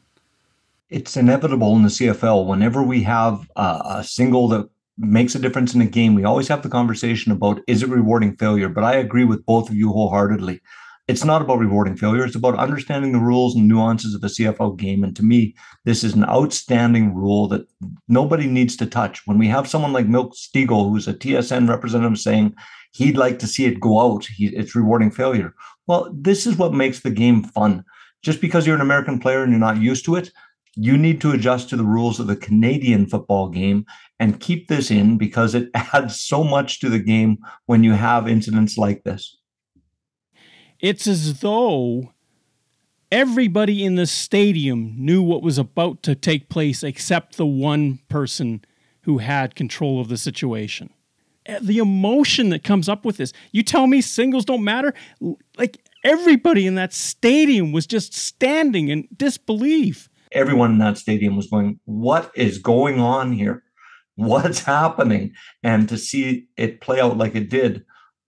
It's 0.88 1.16
inevitable 1.16 1.77
in 1.77 1.83
the 1.83 1.88
CFL. 1.88 2.47
Whenever 2.47 2.83
we 2.83 3.03
have 3.03 3.51
a, 3.57 3.83
a 3.87 4.05
single 4.05 4.49
that 4.49 4.68
makes 4.99 5.35
a 5.35 5.39
difference 5.39 5.75
in 5.75 5.81
a 5.81 5.87
game, 5.87 6.15
we 6.15 6.25
always 6.25 6.49
have 6.49 6.63
the 6.63 6.69
conversation 6.69 7.33
about 7.33 7.61
is 7.67 7.83
it 7.83 7.89
rewarding 7.89 8.37
failure? 8.37 8.69
But 8.69 8.85
I 8.85 8.95
agree 8.97 9.25
with 9.25 9.47
both 9.47 9.71
of 9.71 9.77
you 9.77 9.93
wholeheartedly 9.93 10.61
it's 11.09 11.25
not 11.25 11.41
about 11.41 11.59
rewarding 11.59 11.97
failure. 11.97 12.23
It's 12.25 12.37
about 12.37 12.59
understanding 12.59 13.13
the 13.13 13.19
rules 13.19 13.57
and 13.57 13.67
nuances 13.67 14.15
of 14.15 14.21
the 14.21 14.29
CFL 14.29 14.77
game. 14.77 15.03
And 15.03 15.17
to 15.17 15.25
me, 15.25 15.55
this 15.87 16.05
is 16.05 16.13
an 16.13 16.25
outstanding 16.25 17.15
rule 17.15 17.49
that 17.49 17.67
nobody 18.09 18.47
needs 18.47 18.77
to 18.77 18.87
touch. 18.87 19.27
When 19.27 19.39
we 19.39 19.49
have 19.49 19.67
someone 19.67 19.95
like 19.95 20.07
Milt 20.07 20.35
Stegall, 20.35 20.91
who's 20.91 21.09
a 21.09 21.15
TSN 21.15 21.67
representative, 21.67 22.19
saying 22.19 22.55
he'd 22.93 23.17
like 23.17 23.39
to 23.39 23.47
see 23.47 23.65
it 23.65 23.81
go 23.81 23.99
out, 23.99 24.27
he, 24.27 24.49
it's 24.49 24.77
rewarding 24.77 25.11
failure. 25.11 25.55
Well, 25.87 26.11
this 26.13 26.47
is 26.47 26.57
what 26.57 26.75
makes 26.75 27.01
the 27.01 27.11
game 27.11 27.43
fun. 27.43 27.85
Just 28.23 28.43
because 28.43 28.67
you're 28.67 28.77
an 28.77 28.83
American 28.83 29.19
player 29.19 29.43
and 29.43 29.51
you're 29.51 29.61
not 29.61 29.81
used 29.81 30.05
to 30.05 30.17
it, 30.17 30.31
you 30.75 30.99
need 30.99 31.23
to 31.23 31.33
adjust 31.33 31.71
to 31.71 31.77
the 31.77 31.85
rules 31.85 32.21
of 32.21 32.27
the 32.27 32.37
Canadian 32.37 33.07
football 33.07 33.49
game 33.49 33.87
and 34.21 34.41
keep 34.41 34.69
this 34.69 34.91
in 34.91 35.17
because 35.19 35.55
it 35.55 35.71
adds 35.75 36.21
so 36.21 36.43
much 36.43 36.81
to 36.81 36.89
the 36.89 36.99
game 36.99 37.39
when 37.67 37.85
you 37.85 37.93
have 37.93 38.29
incidents 38.29 38.77
like 38.77 39.05
this 39.05 39.37
it's 40.81 41.07
as 41.07 41.41
though 41.41 42.13
Everybody 43.11 43.87
in 43.87 43.95
the 43.95 44.07
stadium 44.07 44.95
knew 44.99 45.23
what 45.23 45.43
was 45.43 45.57
about 45.57 46.03
to 46.03 46.15
take 46.15 46.51
place 46.51 46.83
except 46.83 47.39
the 47.39 47.47
one 47.47 48.01
person 48.11 48.63
who 49.03 49.19
had 49.19 49.55
control 49.55 49.99
of 49.99 50.09
the 50.09 50.19
situation. 50.19 50.91
Eh, 51.47 51.59
the 51.63 51.79
emotion 51.79 52.51
that 52.51 52.63
comes 52.63 52.87
up 52.87 53.07
with 53.07 53.17
this. 53.17 53.33
You 53.51 53.63
tell 53.63 53.87
me 53.87 54.03
singles 54.03 54.45
don't 54.45 54.63
matter? 54.63 54.93
Like 55.57 55.79
everybody 56.05 56.67
in 56.67 56.75
that 56.75 56.93
stadium 56.93 57.73
was 57.73 57.87
just 57.87 58.13
standing 58.13 58.89
in 58.89 59.09
disbelief. 59.17 60.11
Everyone 60.33 60.73
in 60.73 60.79
that 60.79 60.99
stadium 60.99 61.35
was 61.35 61.47
going, 61.47 61.81
What 61.87 62.31
is 62.35 62.59
going 62.59 63.01
on 63.01 63.33
here? 63.33 63.63
What's 64.19 64.65
happening? 64.65 65.35
And 65.63 65.89
to 65.89 65.97
see 65.97 66.49
it 66.57 66.81
play 66.81 67.01
out 67.01 67.17
like 67.17 67.37
it 67.37 67.49
did 67.49 67.85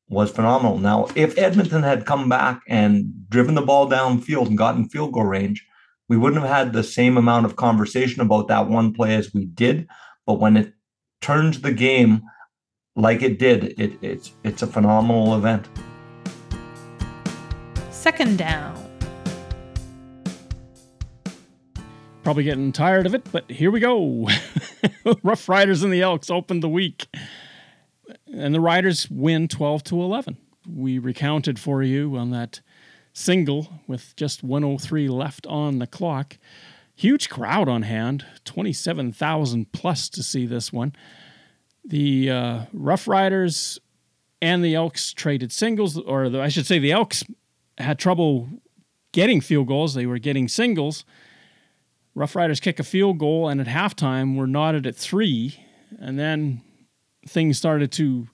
was 0.09 0.31
phenomenal. 0.31 0.79
Now, 0.79 1.09
if 1.16 1.37
Edmonton 1.37 1.83
had 1.83 2.07
come 2.07 2.29
back 2.29 2.62
and 2.68 3.29
driven 3.29 3.57
the 3.57 3.62
ball 3.62 3.90
downfield 3.90 4.46
and 4.46 4.57
gotten 4.57 4.88
field 4.88 5.12
goal 5.12 5.24
range, 5.24 5.66
we 6.09 6.16
wouldn't 6.16 6.42
have 6.42 6.50
had 6.50 6.72
the 6.72 6.85
same 6.85 7.16
amount 7.16 7.44
of 7.44 7.57
conversation 7.57 8.22
about 8.22 8.46
that 8.46 8.68
one 8.68 8.94
play 8.94 9.16
as 9.16 9.35
we 9.35 9.46
did. 9.46 9.88
But 10.26 10.38
when 10.38 10.57
it 10.57 10.74
turns 11.20 11.61
the 11.61 11.72
game 11.72 12.22
like 12.94 13.22
it 13.22 13.40
did, 13.40 13.76
it, 13.81 13.98
it's 14.00 14.31
it's 14.44 14.62
a 14.62 14.68
phenomenal 14.68 15.35
event. 15.35 15.68
Second 17.90 18.38
down. 18.38 18.79
Probably 22.30 22.44
getting 22.44 22.70
tired 22.70 23.06
of 23.06 23.14
it, 23.16 23.26
but 23.32 23.50
here 23.50 23.72
we 23.72 23.80
go. 23.80 24.28
Rough 25.24 25.48
Riders 25.48 25.82
and 25.82 25.92
the 25.92 26.02
Elks 26.02 26.30
opened 26.30 26.62
the 26.62 26.68
week 26.68 27.08
and 28.32 28.54
the 28.54 28.60
Riders 28.60 29.10
win 29.10 29.48
12 29.48 29.82
to 29.82 30.00
11. 30.00 30.36
We 30.64 31.00
recounted 31.00 31.58
for 31.58 31.82
you 31.82 32.16
on 32.16 32.30
that 32.30 32.60
single 33.12 33.80
with 33.88 34.14
just 34.14 34.44
103 34.44 35.08
left 35.08 35.44
on 35.48 35.80
the 35.80 35.88
clock. 35.88 36.38
Huge 36.94 37.28
crowd 37.28 37.68
on 37.68 37.82
hand, 37.82 38.24
27,000 38.44 39.72
plus 39.72 40.08
to 40.10 40.22
see 40.22 40.46
this 40.46 40.72
one. 40.72 40.94
The 41.84 42.30
uh, 42.30 42.60
Rough 42.72 43.08
Riders 43.08 43.80
and 44.40 44.62
the 44.62 44.76
Elks 44.76 45.12
traded 45.12 45.50
singles, 45.50 45.98
or 45.98 46.28
the, 46.28 46.40
I 46.40 46.46
should 46.46 46.66
say, 46.66 46.78
the 46.78 46.92
Elks 46.92 47.24
had 47.78 47.98
trouble 47.98 48.48
getting 49.10 49.40
field 49.40 49.66
goals. 49.66 49.94
They 49.94 50.06
were 50.06 50.20
getting 50.20 50.46
singles. 50.46 51.04
Rough 52.14 52.34
Riders 52.34 52.60
kick 52.60 52.78
a 52.78 52.84
field 52.84 53.18
goal, 53.18 53.48
and 53.48 53.60
at 53.60 53.66
halftime, 53.66 54.36
we're 54.36 54.46
knotted 54.46 54.86
at 54.86 54.96
three. 54.96 55.58
And 55.98 56.18
then 56.18 56.62
things 57.26 57.58
started 57.58 57.92
to 57.92 58.28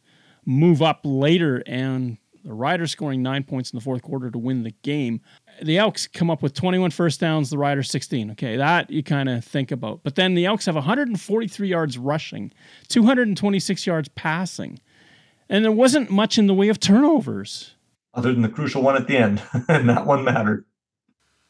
move 0.45 0.81
up 0.81 1.01
later 1.05 1.63
and 1.67 2.19
the 2.47 2.55
Riders 2.55 2.93
scoring 2.93 3.23
nine 3.23 3.43
points 3.43 3.73
in 3.73 3.77
the 3.77 3.83
fourth 3.83 4.03
quarter 4.03 4.31
to 4.31 4.39
win 4.39 4.63
the 4.63 4.71
game. 4.83 5.21
The 5.63 5.79
Elks 5.79 6.07
come 6.07 6.31
up 6.31 6.43
with 6.43 6.55
21 6.55 6.93
first 6.93 7.19
downs, 7.19 7.51
the 7.51 7.59
Riders 7.59 7.91
16. 7.91 8.31
Okay, 8.33 8.57
that 8.57 8.89
you 8.89 9.03
kind 9.03 9.29
of 9.29 9.45
think 9.45 9.73
about. 9.73 10.05
But 10.05 10.15
then 10.15 10.35
the 10.35 10.47
Elks 10.47 10.67
have 10.67 10.77
143 10.77 11.69
yards 11.69 11.99
rushing, 11.99 12.53
226 12.89 13.85
yards 13.85 14.09
passing, 14.11 14.79
and 15.49 15.65
there 15.65 15.73
wasn't 15.73 16.09
much 16.09 16.39
in 16.39 16.47
the 16.47 16.55
way 16.55 16.69
of 16.69 16.79
turnovers. 16.79 17.75
Other 18.15 18.33
than 18.33 18.43
the 18.43 18.49
crucial 18.49 18.81
one 18.81 18.97
at 18.97 19.09
the 19.09 19.17
end, 19.17 19.43
and 19.69 19.89
that 19.89 20.07
one 20.07 20.25
mattered. 20.25 20.65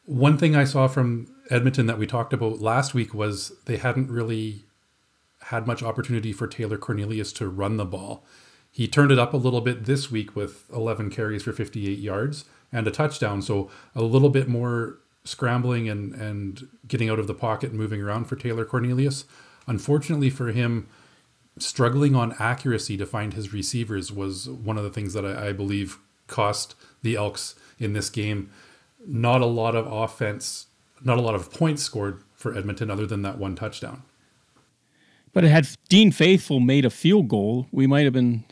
One 0.05 0.37
thing 0.39 0.55
I 0.55 0.63
saw 0.63 0.87
from 0.87 1.27
Edmonton 1.49 1.87
that 1.87 1.97
we 1.97 2.07
talked 2.07 2.33
about 2.33 2.59
last 2.61 2.93
week 2.93 3.13
was 3.13 3.53
they 3.65 3.77
hadn't 3.77 4.11
really 4.11 4.65
had 5.43 5.67
much 5.67 5.81
opportunity 5.83 6.33
for 6.33 6.47
Taylor 6.47 6.77
Cornelius 6.77 7.31
to 7.33 7.47
run 7.47 7.77
the 7.77 7.85
ball. 7.85 8.25
He 8.71 8.87
turned 8.87 9.11
it 9.11 9.19
up 9.19 9.33
a 9.33 9.37
little 9.37 9.61
bit 9.61 9.85
this 9.85 10.11
week 10.11 10.35
with 10.35 10.65
11 10.73 11.09
carries 11.09 11.43
for 11.43 11.53
58 11.53 11.97
yards 11.99 12.45
and 12.71 12.85
a 12.87 12.91
touchdown. 12.91 13.41
So 13.41 13.69
a 13.95 14.01
little 14.01 14.29
bit 14.29 14.47
more 14.47 14.97
scrambling 15.23 15.89
and, 15.89 16.13
and 16.15 16.67
getting 16.87 17.09
out 17.09 17.19
of 17.19 17.27
the 17.27 17.33
pocket 17.33 17.71
and 17.71 17.79
moving 17.79 18.01
around 18.01 18.25
for 18.25 18.35
Taylor 18.35 18.65
Cornelius. 18.65 19.25
Unfortunately 19.67 20.29
for 20.29 20.51
him, 20.51 20.87
struggling 21.57 22.15
on 22.15 22.35
accuracy 22.39 22.97
to 22.97 23.05
find 23.05 23.33
his 23.33 23.53
receivers 23.53 24.11
was 24.11 24.47
one 24.49 24.77
of 24.77 24.83
the 24.83 24.89
things 24.89 25.13
that 25.13 25.25
I, 25.25 25.47
I 25.47 25.51
believe 25.53 25.97
cost 26.27 26.75
the 27.01 27.15
Elks 27.15 27.55
in 27.79 27.93
this 27.93 28.09
game. 28.09 28.51
Not 29.05 29.41
a 29.41 29.45
lot 29.45 29.75
of 29.75 29.91
offense, 29.91 30.66
not 31.03 31.17
a 31.17 31.21
lot 31.21 31.35
of 31.35 31.51
points 31.51 31.83
scored 31.83 32.23
for 32.33 32.55
Edmonton 32.55 32.89
other 32.89 33.05
than 33.05 33.21
that 33.23 33.37
one 33.37 33.55
touchdown. 33.55 34.03
But 35.33 35.43
had 35.43 35.67
Dean 35.89 36.11
Faithfull 36.11 36.59
made 36.59 36.85
a 36.85 36.89
field 36.89 37.27
goal, 37.27 37.67
we 37.71 37.85
might 37.85 38.05
have 38.05 38.13
been 38.13 38.45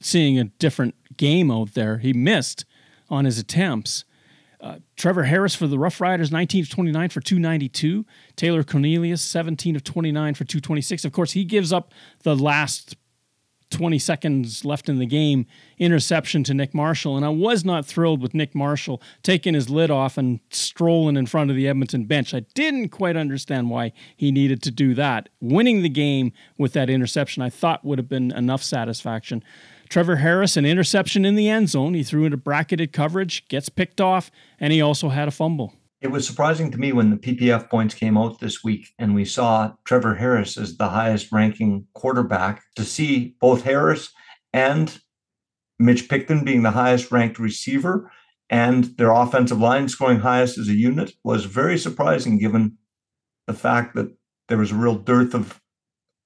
seeing 0.00 0.38
a 0.38 0.44
different 0.44 0.94
game 1.16 1.50
out 1.50 1.74
there. 1.74 1.98
He 1.98 2.12
missed 2.12 2.64
on 3.08 3.24
his 3.24 3.38
attempts. 3.38 4.04
Uh, 4.60 4.78
Trevor 4.96 5.24
Harris 5.24 5.54
for 5.54 5.66
the 5.66 5.78
Rough 5.78 6.00
Riders, 6.00 6.32
19 6.32 6.62
of 6.62 6.70
29 6.70 7.08
for 7.10 7.20
292. 7.20 8.06
Taylor 8.34 8.64
Cornelius, 8.64 9.20
17 9.22 9.76
of 9.76 9.84
29 9.84 10.34
for 10.34 10.44
226. 10.44 11.04
Of 11.04 11.12
course, 11.12 11.32
he 11.32 11.44
gives 11.44 11.72
up 11.72 11.92
the 12.22 12.34
last 12.34 12.96
20 13.74 13.98
seconds 13.98 14.64
left 14.64 14.88
in 14.88 14.98
the 14.98 15.06
game 15.06 15.46
interception 15.78 16.44
to 16.44 16.54
Nick 16.54 16.72
Marshall. 16.72 17.16
And 17.16 17.26
I 17.26 17.28
was 17.28 17.64
not 17.64 17.84
thrilled 17.84 18.22
with 18.22 18.32
Nick 18.32 18.54
Marshall 18.54 19.02
taking 19.22 19.54
his 19.54 19.68
lid 19.68 19.90
off 19.90 20.16
and 20.16 20.38
strolling 20.50 21.16
in 21.16 21.26
front 21.26 21.50
of 21.50 21.56
the 21.56 21.66
Edmonton 21.66 22.04
bench. 22.04 22.32
I 22.32 22.40
didn't 22.54 22.90
quite 22.90 23.16
understand 23.16 23.70
why 23.70 23.92
he 24.16 24.30
needed 24.30 24.62
to 24.62 24.70
do 24.70 24.94
that. 24.94 25.28
Winning 25.40 25.82
the 25.82 25.88
game 25.88 26.32
with 26.56 26.72
that 26.74 26.88
interception, 26.88 27.42
I 27.42 27.50
thought 27.50 27.84
would 27.84 27.98
have 27.98 28.08
been 28.08 28.30
enough 28.30 28.62
satisfaction. 28.62 29.42
Trevor 29.88 30.16
Harris, 30.16 30.56
an 30.56 30.64
interception 30.64 31.24
in 31.24 31.34
the 31.34 31.48
end 31.48 31.68
zone. 31.68 31.94
He 31.94 32.04
threw 32.04 32.24
into 32.24 32.36
bracketed 32.36 32.92
coverage, 32.92 33.46
gets 33.48 33.68
picked 33.68 34.00
off, 34.00 34.30
and 34.60 34.72
he 34.72 34.80
also 34.80 35.08
had 35.08 35.28
a 35.28 35.32
fumble. 35.32 35.74
It 36.04 36.10
was 36.10 36.26
surprising 36.26 36.70
to 36.70 36.76
me 36.76 36.92
when 36.92 37.08
the 37.08 37.16
PFF 37.16 37.70
points 37.70 37.94
came 37.94 38.18
out 38.18 38.38
this 38.38 38.62
week 38.62 38.88
and 38.98 39.14
we 39.14 39.24
saw 39.24 39.72
Trevor 39.86 40.16
Harris 40.16 40.58
as 40.58 40.76
the 40.76 40.90
highest 40.90 41.32
ranking 41.32 41.86
quarterback 41.94 42.62
to 42.76 42.84
see 42.84 43.36
both 43.40 43.62
Harris 43.62 44.12
and 44.52 44.98
Mitch 45.78 46.06
Picton 46.06 46.44
being 46.44 46.62
the 46.62 46.72
highest 46.72 47.10
ranked 47.10 47.38
receiver 47.38 48.12
and 48.50 48.84
their 48.98 49.12
offensive 49.12 49.58
line 49.58 49.88
scoring 49.88 50.18
highest 50.18 50.58
as 50.58 50.68
a 50.68 50.74
unit 50.74 51.14
was 51.24 51.46
very 51.46 51.78
surprising 51.78 52.36
given 52.36 52.76
the 53.46 53.54
fact 53.54 53.94
that 53.94 54.14
there 54.48 54.58
was 54.58 54.72
a 54.72 54.76
real 54.76 54.96
dearth 54.96 55.32
of 55.32 55.58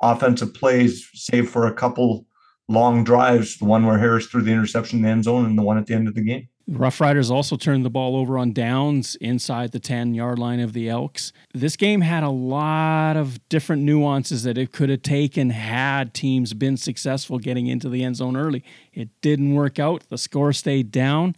offensive 0.03 0.55
plays, 0.55 1.09
save 1.15 1.49
for 1.49 1.69
a 1.69 1.73
couple 1.73 2.27
long 2.69 3.05
drives, 3.05 3.57
the 3.59 3.65
one 3.65 3.87
where 3.87 3.99
Harris 3.99 4.27
threw 4.27 4.43
the 4.43 4.51
interception 4.51 4.99
in 4.99 5.03
the 5.05 5.09
end 5.11 5.23
zone 5.23 5.45
and 5.45 5.57
the 5.57 5.63
one 5.63 5.79
at 5.79 5.87
the 5.87 5.95
end 5.95 6.09
of 6.09 6.17
the 6.17 6.25
game. 6.25 6.49
Rough 6.71 7.01
Riders 7.01 7.31
also 7.31 7.57
turned 7.57 7.83
the 7.83 7.91
ball 7.91 8.15
over 8.15 8.37
on 8.37 8.53
downs 8.53 9.17
inside 9.17 9.73
the 9.73 9.81
10 9.81 10.13
yard 10.13 10.39
line 10.39 10.61
of 10.61 10.75
the 10.75 10.91
Elks. 10.91 11.33
This 11.55 11.77
game 11.77 12.03
had 12.03 12.23
a 12.23 12.29
lot 12.29 13.17
of 13.17 13.47
different 13.49 13.83
nuances 13.83 14.43
that 14.43 14.59
it 14.59 14.71
could 14.71 14.91
have 14.91 15.01
taken 15.01 15.49
had 15.49 16.13
teams 16.13 16.53
been 16.53 16.77
successful 16.77 17.39
getting 17.39 17.69
into 17.69 17.89
the 17.89 18.05
end 18.05 18.17
zone 18.17 18.37
early. 18.37 18.63
It 18.93 19.09
didn't 19.23 19.55
work 19.55 19.79
out. 19.79 20.05
The 20.11 20.19
score 20.19 20.53
stayed 20.53 20.91
down. 20.91 21.37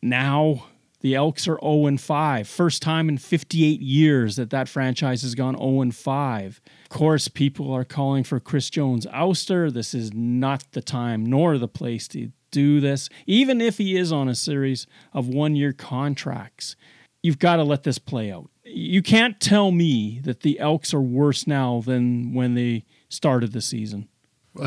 Now 0.00 0.64
the 1.00 1.14
Elks 1.14 1.46
are 1.46 1.58
0 1.60 1.98
5. 1.98 2.48
First 2.48 2.80
time 2.80 3.10
in 3.10 3.18
58 3.18 3.82
years 3.82 4.36
that 4.36 4.48
that 4.48 4.70
franchise 4.70 5.20
has 5.20 5.34
gone 5.34 5.58
0 5.58 5.90
5. 5.90 6.60
Of 6.84 6.88
course, 6.88 7.28
people 7.28 7.70
are 7.70 7.84
calling 7.84 8.24
for 8.24 8.40
Chris 8.40 8.70
Jones 8.70 9.04
ouster. 9.08 9.70
This 9.70 9.92
is 9.92 10.14
not 10.14 10.64
the 10.72 10.80
time 10.80 11.26
nor 11.26 11.58
the 11.58 11.68
place 11.68 12.08
to 12.08 12.30
do 12.54 12.80
this, 12.80 13.08
even 13.26 13.60
if 13.60 13.78
he 13.78 13.96
is 13.96 14.12
on 14.12 14.28
a 14.28 14.34
series 14.34 14.86
of 15.12 15.28
one 15.28 15.56
year 15.56 15.72
contracts. 15.72 16.76
You've 17.22 17.38
got 17.38 17.56
to 17.56 17.64
let 17.64 17.82
this 17.82 17.98
play 17.98 18.30
out. 18.30 18.48
You 18.64 19.02
can't 19.02 19.40
tell 19.40 19.70
me 19.70 20.20
that 20.24 20.40
the 20.40 20.60
Elks 20.60 20.94
are 20.94 21.00
worse 21.00 21.46
now 21.46 21.82
than 21.84 22.32
when 22.32 22.54
they 22.54 22.84
started 23.08 23.52
the 23.52 23.60
season. 23.60 24.08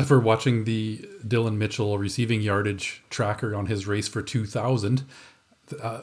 For 0.04 0.20
watching 0.20 0.64
the 0.64 1.08
Dillon 1.26 1.56
Mitchell 1.56 1.96
receiving 1.96 2.42
yardage 2.42 3.02
tracker 3.08 3.54
on 3.54 3.66
his 3.66 3.86
race 3.86 4.06
for 4.06 4.20
2000, 4.20 5.04
uh, 5.80 6.00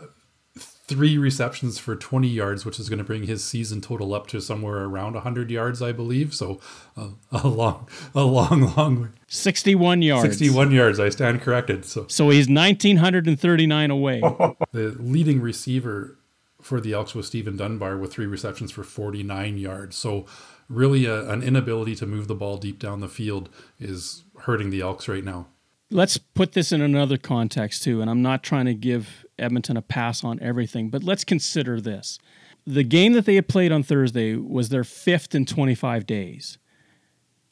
three 0.88 1.18
receptions 1.18 1.80
for 1.80 1.96
20 1.96 2.28
yards, 2.28 2.66
which 2.66 2.80
is 2.80 2.90
going 2.90 3.00
to 3.00 3.04
bring 3.04 3.24
his 3.24 3.44
season 3.44 3.82
total 3.82 4.14
up 4.14 4.28
to 4.28 4.40
somewhere 4.40 4.84
around 4.84 5.14
100 5.14 5.50
yards, 5.50 5.82
I 5.82 5.92
believe. 5.92 6.34
So 6.34 6.60
uh, 6.96 7.10
a 7.32 7.48
long, 7.48 7.88
a 8.14 8.24
long, 8.24 8.76
long 8.76 9.14
61 9.28 10.02
yards. 10.02 10.38
61 10.38 10.72
yards. 10.72 11.00
I 11.00 11.10
stand 11.10 11.42
corrected. 11.42 11.86
So 11.86 12.06
so 12.08 12.30
he's 12.30 12.48
1939 12.48 13.92
away. 13.92 14.22
the 14.72 14.96
leading 15.00 15.42
receiver 15.42 16.18
for 16.62 16.80
the 16.80 16.94
Elks 16.94 17.14
was 17.14 17.28
Steven 17.28 17.58
Dunbar 17.58 17.98
with 17.98 18.14
three 18.14 18.26
receptions 18.26 18.72
for 18.72 18.84
49 18.84 19.58
yards. 19.58 19.96
So 19.96 20.26
really 20.70 21.06
a, 21.06 21.30
an 21.30 21.44
inability 21.44 21.96
to 21.96 22.06
move 22.06 22.28
the 22.28 22.36
ball 22.36 22.58
deep 22.58 22.80
down 22.80 23.00
the 23.00 23.08
field 23.08 23.50
is 23.80 24.24
hurting 24.42 24.70
the 24.70 24.82
Elks 24.82 25.08
right 25.08 25.24
now. 25.24 25.48
Let's 25.92 26.18
put 26.18 26.54
this 26.54 26.72
in 26.72 26.82
another 26.82 27.18
context 27.18 27.84
too, 27.84 28.02
and 28.02 28.10
I'm 28.10 28.24
not 28.24 28.42
trying 28.42 28.66
to 28.66 28.74
give 28.74 29.25
Edmonton 29.38 29.78
a 29.78 29.82
pass 29.82 30.24
on 30.24 30.40
everything, 30.42 30.90
but 30.90 31.04
let's 31.04 31.24
consider 31.24 31.82
this. 31.82 32.20
The 32.66 32.84
game 32.84 33.14
that 33.14 33.26
they 33.26 33.36
had 33.36 33.48
played 33.48 33.72
on 33.72 33.84
Thursday 33.84 34.36
was 34.36 34.70
their 34.70 34.84
fifth 34.84 35.36
in 35.36 35.46
25 35.46 36.06
days. 36.06 36.58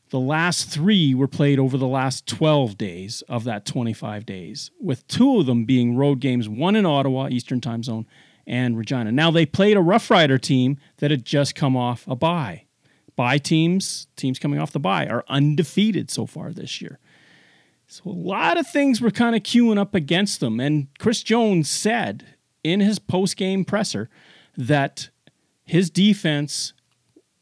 The 0.10 0.20
last 0.20 0.70
three 0.70 1.14
were 1.16 1.28
played 1.28 1.60
over 1.60 1.78
the 1.78 1.88
last 1.88 2.28
12 2.28 2.78
days 2.78 3.24
of 3.28 3.44
that 3.46 3.66
25 3.66 4.26
days, 4.26 4.72
with 4.80 5.08
two 5.08 5.40
of 5.40 5.46
them 5.46 5.66
being 5.66 5.96
road 5.96 6.20
games, 6.20 6.48
one 6.48 6.76
in 6.76 6.86
Ottawa, 6.86 7.30
Eastern 7.30 7.62
Time 7.62 7.84
Zone, 7.84 8.06
and 8.46 8.78
Regina. 8.78 9.12
Now 9.12 9.32
they 9.32 9.46
played 9.46 9.78
a 9.78 9.82
Rough 9.82 10.12
Rider 10.12 10.38
team 10.38 10.78
that 10.98 11.12
had 11.12 11.26
just 11.26 11.56
come 11.56 11.76
off 11.76 12.06
a 12.08 12.16
bye. 12.16 12.66
Bye 13.16 13.38
teams, 13.38 14.08
teams 14.16 14.40
coming 14.40 14.60
off 14.60 14.72
the 14.72 14.80
bye, 14.80 15.08
are 15.08 15.24
undefeated 15.28 16.10
so 16.10 16.26
far 16.26 16.52
this 16.52 16.82
year. 16.82 17.00
So 17.88 18.10
a 18.10 18.12
lot 18.12 18.58
of 18.58 18.68
things 18.68 19.02
were 19.02 19.12
kind 19.12 19.36
of 19.36 19.44
queuing 19.44 19.78
up 19.78 19.94
against 19.94 20.40
them. 20.40 20.60
And 20.60 20.88
Chris 21.00 21.22
Jones 21.22 21.70
said 21.70 22.36
in 22.64 22.80
his 22.80 23.00
post 23.00 23.38
game 23.38 23.66
presser 23.66 24.10
that 24.58 25.10
his 25.66 25.90
defense 25.90 26.74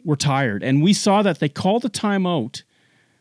were 0.04 0.15
tired. 0.15 0.63
And 0.63 0.82
we 0.82 0.93
saw 0.93 1.21
that 1.21 1.39
they 1.39 1.49
called 1.49 1.86
a 1.86 1.89
timeout 1.89 2.63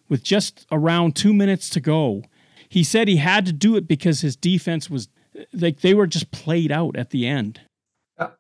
with 0.09 0.23
just 0.23 0.67
around 0.73 1.15
two 1.15 1.33
minutes 1.33 1.71
to 1.71 1.81
go. 1.81 2.23
He 2.69 2.83
said 2.83 3.09
he 3.09 3.17
had 3.17 3.47
to 3.47 3.53
do 3.53 3.77
it 3.77 3.87
because 3.87 4.21
his 4.21 4.37
defense 4.37 4.91
was 4.91 5.09
like 5.53 5.81
they 5.81 5.95
were 5.95 6.07
just 6.07 6.31
played 6.31 6.73
out 6.73 6.97
at 6.97 7.11
the 7.11 7.27
end. 7.27 7.61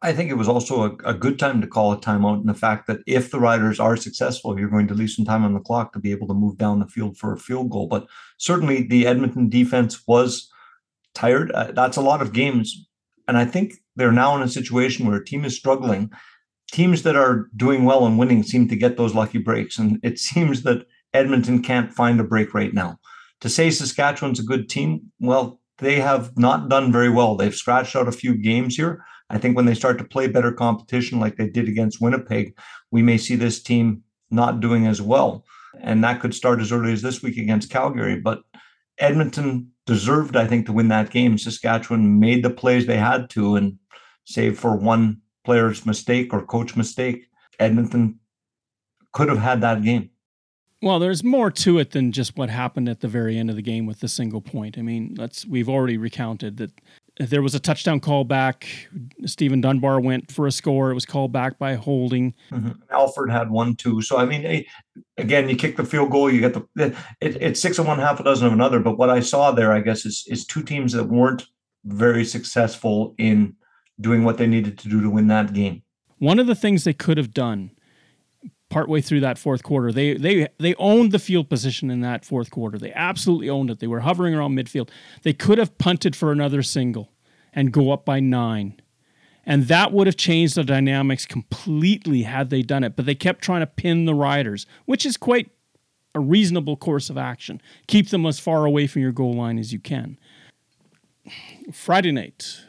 I 0.02 0.12
think 0.12 0.30
it 0.30 0.34
was 0.34 0.48
also 0.48 0.82
a, 0.82 1.10
a, 1.10 1.14
good 1.14 1.38
time 1.38 1.60
to 1.60 1.66
call 1.66 1.92
a 1.92 1.98
timeout, 1.98 2.40
and 2.40 2.48
the 2.48 2.54
fact 2.54 2.86
that 2.86 3.00
if 3.06 3.30
the 3.30 3.40
Riders 3.40 3.80
are 3.80 3.96
successful, 3.96 4.58
you're 4.58 4.68
going 4.68 4.88
to 4.88 4.94
leave 4.94 5.10
some 5.10 5.24
time 5.24 5.42
on 5.42 5.54
the 5.54 5.60
clock 5.60 5.92
to 5.92 5.98
be 5.98 6.10
able 6.10 6.26
to 6.28 6.34
move 6.34 6.58
down 6.58 6.80
the 6.80 6.86
field 6.86 7.16
for 7.16 7.32
a 7.32 7.38
field 7.38 7.70
goal. 7.70 7.86
But 7.86 8.06
certainly, 8.36 8.82
the 8.82 9.06
Edmonton 9.06 9.48
defense 9.48 10.02
was 10.06 10.50
tired. 11.14 11.50
Uh, 11.52 11.72
that's 11.72 11.96
a 11.96 12.02
lot 12.02 12.20
of 12.20 12.34
games, 12.34 12.88
and 13.26 13.38
I 13.38 13.46
think 13.46 13.74
they're 13.96 14.12
now 14.12 14.36
in 14.36 14.42
a 14.42 14.48
situation 14.48 15.06
where 15.06 15.16
a 15.16 15.24
team 15.24 15.46
is 15.46 15.56
struggling. 15.56 16.10
Teams 16.72 17.02
that 17.02 17.16
are 17.16 17.48
doing 17.56 17.84
well 17.84 18.06
and 18.06 18.18
winning 18.18 18.42
seem 18.42 18.68
to 18.68 18.76
get 18.76 18.98
those 18.98 19.14
lucky 19.14 19.38
breaks, 19.38 19.78
and 19.78 19.98
it 20.02 20.18
seems 20.28 20.62
that 20.64 20.86
Edmonton 21.14 21.62
can't 21.62 21.92
find 21.92 22.20
a 22.20 22.24
break 22.24 22.52
right 22.52 22.74
now. 22.74 22.98
To 23.40 23.48
say 23.48 23.70
Saskatchewan's 23.70 24.40
a 24.40 24.44
good 24.44 24.68
team, 24.68 25.10
well, 25.20 25.58
they 25.78 26.00
have 26.00 26.36
not 26.36 26.68
done 26.68 26.92
very 26.92 27.08
well. 27.08 27.36
They've 27.36 27.54
scratched 27.54 27.96
out 27.96 28.06
a 28.06 28.12
few 28.12 28.34
games 28.34 28.76
here 28.76 29.02
I 29.30 29.38
think 29.38 29.56
when 29.56 29.64
they 29.64 29.74
start 29.74 29.98
to 29.98 30.04
play 30.04 30.26
better 30.26 30.52
competition 30.52 31.20
like 31.20 31.36
they 31.36 31.48
did 31.48 31.68
against 31.68 32.00
Winnipeg, 32.00 32.56
we 32.90 33.02
may 33.02 33.16
see 33.16 33.36
this 33.36 33.62
team 33.62 34.02
not 34.30 34.60
doing 34.60 34.86
as 34.86 35.00
well. 35.00 35.44
And 35.80 36.02
that 36.04 36.20
could 36.20 36.34
start 36.34 36.60
as 36.60 36.72
early 36.72 36.92
as 36.92 37.02
this 37.02 37.22
week 37.22 37.38
against 37.38 37.70
Calgary. 37.70 38.18
But 38.18 38.42
Edmonton 38.98 39.70
deserved, 39.86 40.36
I 40.36 40.46
think, 40.46 40.66
to 40.66 40.72
win 40.72 40.88
that 40.88 41.10
game. 41.10 41.38
Saskatchewan 41.38 42.20
made 42.20 42.44
the 42.44 42.50
plays 42.50 42.86
they 42.86 42.98
had 42.98 43.30
to, 43.30 43.56
and 43.56 43.78
save 44.24 44.58
for 44.58 44.76
one 44.76 45.20
player's 45.44 45.86
mistake 45.86 46.32
or 46.32 46.44
coach 46.44 46.76
mistake, 46.76 47.26
Edmonton 47.58 48.18
could 49.12 49.28
have 49.28 49.38
had 49.38 49.60
that 49.60 49.82
game. 49.82 50.10
Well, 50.82 50.98
there's 50.98 51.22
more 51.22 51.50
to 51.50 51.78
it 51.78 51.90
than 51.90 52.10
just 52.10 52.38
what 52.38 52.48
happened 52.48 52.88
at 52.88 53.00
the 53.00 53.08
very 53.08 53.36
end 53.36 53.50
of 53.50 53.56
the 53.56 53.62
game 53.62 53.84
with 53.84 54.00
the 54.00 54.08
single 54.08 54.40
point. 54.40 54.78
I 54.78 54.82
mean, 54.82 55.14
let's 55.18 55.44
we've 55.44 55.68
already 55.68 55.98
recounted 55.98 56.56
that 56.56 56.72
there 57.18 57.42
was 57.42 57.54
a 57.54 57.60
touchdown 57.60 58.00
call 58.00 58.24
back. 58.24 58.66
Steven 59.26 59.60
Dunbar 59.60 60.00
went 60.00 60.30
for 60.30 60.46
a 60.46 60.52
score. 60.52 60.90
It 60.90 60.94
was 60.94 61.06
called 61.06 61.32
back 61.32 61.58
by 61.58 61.74
holding. 61.74 62.34
Mm-hmm. 62.50 62.70
Alford 62.90 63.30
had 63.30 63.50
one 63.50 63.76
too. 63.76 64.00
So 64.02 64.16
I 64.16 64.24
mean, 64.24 64.64
again, 65.16 65.48
you 65.48 65.56
kick 65.56 65.76
the 65.76 65.84
field 65.84 66.10
goal, 66.10 66.30
you 66.30 66.40
get 66.40 66.54
the 66.54 66.66
it, 67.20 67.36
it's 67.40 67.60
six 67.60 67.78
of 67.78 67.86
one, 67.86 67.98
half 67.98 68.20
a 68.20 68.24
dozen 68.24 68.46
of 68.46 68.52
another. 68.52 68.80
But 68.80 68.98
what 68.98 69.10
I 69.10 69.20
saw 69.20 69.50
there, 69.50 69.72
I 69.72 69.80
guess, 69.80 70.06
is 70.06 70.24
is 70.28 70.46
two 70.46 70.62
teams 70.62 70.92
that 70.92 71.04
weren't 71.04 71.46
very 71.84 72.24
successful 72.24 73.14
in 73.18 73.56
doing 74.00 74.24
what 74.24 74.38
they 74.38 74.46
needed 74.46 74.78
to 74.78 74.88
do 74.88 75.02
to 75.02 75.10
win 75.10 75.28
that 75.28 75.52
game. 75.52 75.82
One 76.18 76.38
of 76.38 76.46
the 76.46 76.54
things 76.54 76.84
they 76.84 76.92
could 76.92 77.16
have 77.16 77.32
done 77.32 77.70
partway 78.70 79.02
through 79.02 79.20
that 79.20 79.38
fourth 79.38 79.62
quarter. 79.62 79.92
They 79.92 80.14
they 80.14 80.48
they 80.58 80.74
owned 80.76 81.12
the 81.12 81.18
field 81.18 81.50
position 81.50 81.90
in 81.90 82.00
that 82.00 82.24
fourth 82.24 82.50
quarter. 82.50 82.78
They 82.78 82.92
absolutely 82.94 83.50
owned 83.50 83.70
it. 83.70 83.80
They 83.80 83.86
were 83.86 84.00
hovering 84.00 84.34
around 84.34 84.56
midfield. 84.56 84.88
They 85.22 85.34
could 85.34 85.58
have 85.58 85.76
punted 85.76 86.16
for 86.16 86.32
another 86.32 86.62
single 86.62 87.12
and 87.52 87.72
go 87.72 87.90
up 87.90 88.04
by 88.04 88.20
9. 88.20 88.80
And 89.44 89.64
that 89.64 89.92
would 89.92 90.06
have 90.06 90.16
changed 90.16 90.54
the 90.54 90.64
dynamics 90.64 91.26
completely 91.26 92.22
had 92.22 92.50
they 92.50 92.62
done 92.62 92.84
it. 92.84 92.94
But 92.94 93.06
they 93.06 93.14
kept 93.14 93.42
trying 93.42 93.60
to 93.60 93.66
pin 93.66 94.04
the 94.04 94.14
riders, 94.14 94.66
which 94.84 95.04
is 95.04 95.16
quite 95.16 95.50
a 96.14 96.20
reasonable 96.20 96.76
course 96.76 97.10
of 97.10 97.18
action. 97.18 97.60
Keep 97.86 98.10
them 98.10 98.26
as 98.26 98.38
far 98.38 98.64
away 98.64 98.86
from 98.86 99.02
your 99.02 99.12
goal 99.12 99.34
line 99.34 99.58
as 99.58 99.72
you 99.72 99.80
can. 99.80 100.18
Friday 101.72 102.12
night, 102.12 102.60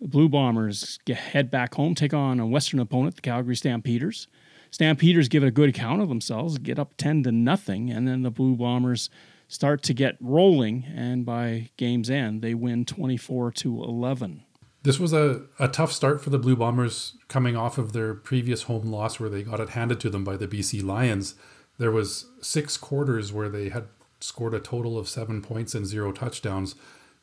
the 0.00 0.08
Blue 0.08 0.28
Bombers 0.28 0.98
head 1.08 1.50
back 1.50 1.74
home, 1.74 1.94
take 1.94 2.14
on 2.14 2.40
a 2.40 2.46
Western 2.46 2.80
opponent, 2.80 3.16
the 3.16 3.22
Calgary 3.22 3.56
Stampeders. 3.56 4.28
Stampeders 4.70 5.28
give 5.28 5.42
it 5.42 5.48
a 5.48 5.52
good 5.52 5.68
account 5.68 6.02
of 6.02 6.08
themselves, 6.08 6.58
get 6.58 6.78
up 6.78 6.94
10 6.96 7.22
to 7.24 7.32
nothing, 7.32 7.90
and 7.90 8.06
then 8.06 8.22
the 8.22 8.30
Blue 8.30 8.56
Bombers 8.56 9.10
start 9.48 9.82
to 9.82 9.94
get 9.94 10.16
rolling, 10.20 10.84
and 10.94 11.24
by 11.24 11.70
game's 11.76 12.10
end, 12.10 12.42
they 12.42 12.54
win 12.54 12.84
24 12.84 13.50
to 13.52 13.82
11. 13.82 14.42
This 14.82 14.98
was 14.98 15.12
a, 15.12 15.42
a 15.58 15.68
tough 15.68 15.92
start 15.92 16.20
for 16.20 16.30
the 16.30 16.38
Blue 16.38 16.54
Bombers 16.54 17.14
coming 17.28 17.56
off 17.56 17.78
of 17.78 17.92
their 17.92 18.14
previous 18.14 18.64
home 18.64 18.92
loss 18.92 19.18
where 19.18 19.30
they 19.30 19.42
got 19.42 19.60
it 19.60 19.70
handed 19.70 20.00
to 20.00 20.10
them 20.10 20.22
by 20.22 20.36
the 20.36 20.46
BC 20.46 20.84
Lions. 20.84 21.34
There 21.78 21.90
was 21.90 22.26
six 22.40 22.76
quarters 22.76 23.32
where 23.32 23.48
they 23.48 23.70
had 23.70 23.88
scored 24.20 24.54
a 24.54 24.60
total 24.60 24.98
of 24.98 25.08
seven 25.08 25.42
points 25.42 25.74
and 25.74 25.86
zero 25.86 26.12
touchdowns. 26.12 26.74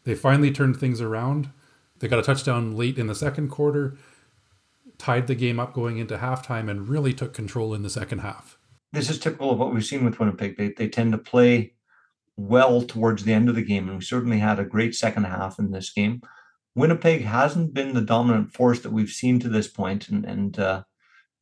They 0.03 0.15
finally 0.15 0.51
turned 0.51 0.77
things 0.77 1.01
around. 1.01 1.49
They 1.99 2.07
got 2.07 2.19
a 2.19 2.23
touchdown 2.23 2.75
late 2.75 2.97
in 2.97 3.07
the 3.07 3.15
second 3.15 3.49
quarter 3.49 3.97
tied 5.05 5.27
the 5.27 5.35
game 5.35 5.59
up 5.59 5.71
going 5.71 5.99
into 5.99 6.17
halftime 6.17 6.67
and 6.67 6.89
really 6.89 7.13
took 7.13 7.31
control 7.31 7.75
in 7.75 7.83
the 7.83 7.89
second 7.91 8.19
half. 8.19 8.57
This 8.91 9.07
is 9.07 9.19
typical 9.19 9.51
of 9.51 9.59
what 9.59 9.71
we've 9.71 9.85
seen 9.85 10.03
with 10.03 10.17
Winnipeg. 10.17 10.57
They, 10.57 10.69
they 10.69 10.89
tend 10.89 11.11
to 11.11 11.19
play 11.19 11.73
well 12.37 12.81
towards 12.81 13.23
the 13.23 13.31
end 13.31 13.47
of 13.47 13.53
the 13.53 13.61
game, 13.61 13.87
and 13.87 13.99
we 13.99 14.03
certainly 14.03 14.39
had 14.39 14.57
a 14.57 14.65
great 14.65 14.95
second 14.95 15.25
half 15.25 15.59
in 15.59 15.69
this 15.69 15.91
game. 15.91 16.21
Winnipeg 16.73 17.23
hasn't 17.23 17.71
been 17.71 17.93
the 17.93 18.01
dominant 18.01 18.51
force 18.51 18.79
that 18.79 18.91
we've 18.91 19.11
seen 19.11 19.39
to 19.41 19.47
this 19.47 19.67
point, 19.67 20.09
and 20.09 20.25
and 20.25 20.57
uh, 20.57 20.81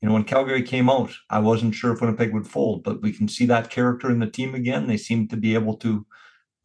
you 0.02 0.10
know 0.10 0.14
when 0.14 0.26
Calgary 0.26 0.64
came 0.64 0.90
out, 0.90 1.12
I 1.30 1.40
wasn't 1.40 1.74
sure 1.74 1.94
if 1.94 2.02
Winnipeg 2.02 2.34
would 2.34 2.48
fold, 2.48 2.84
but 2.84 3.02
we 3.02 3.14
can 3.14 3.30
see 3.30 3.46
that 3.46 3.70
character 3.70 4.12
in 4.12 4.20
the 4.20 4.30
team 4.30 4.54
again. 4.54 4.88
They 4.88 4.98
seem 4.98 5.30
to 5.30 5.38
be 5.38 5.54
able 5.54 5.78
to 5.78 6.06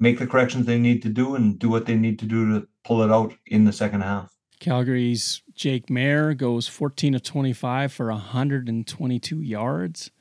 make 0.01 0.19
the 0.19 0.27
corrections 0.27 0.67
they 0.67 0.81
need 0.81 1.03
to 1.03 1.11
do 1.11 1.37
and 1.37 1.61
do 1.61 1.69
what 1.69 1.87
they 1.87 1.95
need 1.95 2.19
to 2.19 2.27
do 2.27 2.55
to 2.55 2.67
pull 2.83 3.03
it 3.03 3.13
out 3.13 3.35
in 3.47 3.67
the 3.67 3.73
second 3.73 4.01
half. 4.01 4.35
Calgary's 4.59 5.43
Jake 5.59 5.89
Maier 5.89 6.37
goes 6.37 6.69
14 6.69 7.15
of 7.15 7.23
25 7.25 7.93
for 7.93 8.07
122 8.07 9.43
yards, 9.43 10.13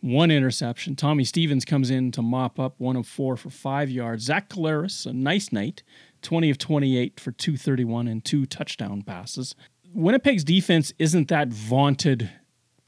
one 0.00 0.32
interception. 0.32 0.96
Tommy 0.96 1.22
Stevens 1.22 1.64
comes 1.64 1.88
in 1.88 2.10
to 2.10 2.20
mop 2.20 2.58
up 2.58 2.74
one 2.78 2.96
of 2.96 3.06
four 3.06 3.36
for 3.36 3.48
five 3.48 3.88
yards. 3.88 4.24
Zach 4.24 4.48
Collaros, 4.48 5.06
a 5.06 5.12
nice 5.12 5.52
night, 5.52 5.84
20 6.22 6.50
of 6.50 6.58
28 6.58 7.20
for 7.20 7.30
231 7.30 8.08
and 8.08 8.24
two 8.24 8.44
touchdown 8.44 9.02
passes. 9.02 9.54
Winnipeg's 9.94 10.42
defense 10.42 10.92
isn't 10.98 11.28
that 11.28 11.48
vaunted 11.48 12.28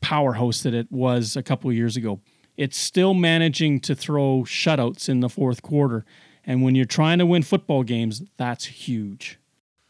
powerhouse 0.01 0.65
that 0.65 0.75
it 0.75 0.91
was 0.91 1.37
a 1.37 1.45
couple 1.45 1.73
years 1.73 1.97
ago. 1.97 2.21
It's 2.57 2.77
still 2.77 3.15
managing 3.15 3.79
to 3.81 3.95
throw 3.95 4.43
shutouts 4.43 5.09
in 5.09 5.21
the 5.21 5.29
fourth 5.29 5.63
quarter. 5.63 6.05
And 6.45 6.65
when 6.65 6.75
you're 6.75 6.87
trying 6.87 7.19
to 7.19 7.27
win 7.27 7.43
football 7.43 7.85
games, 7.85 8.23
that's 8.37 8.65
huge 8.65 9.39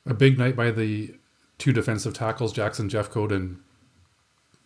a 0.07 0.15
big 0.15 0.39
night 0.39 0.57
by 0.57 0.71
the 0.71 1.15
two 1.63 1.73
defensive 1.73 2.13
tackles, 2.13 2.53
Jackson 2.53 2.89
Jeffcoat 2.89 3.31
and 3.31 3.61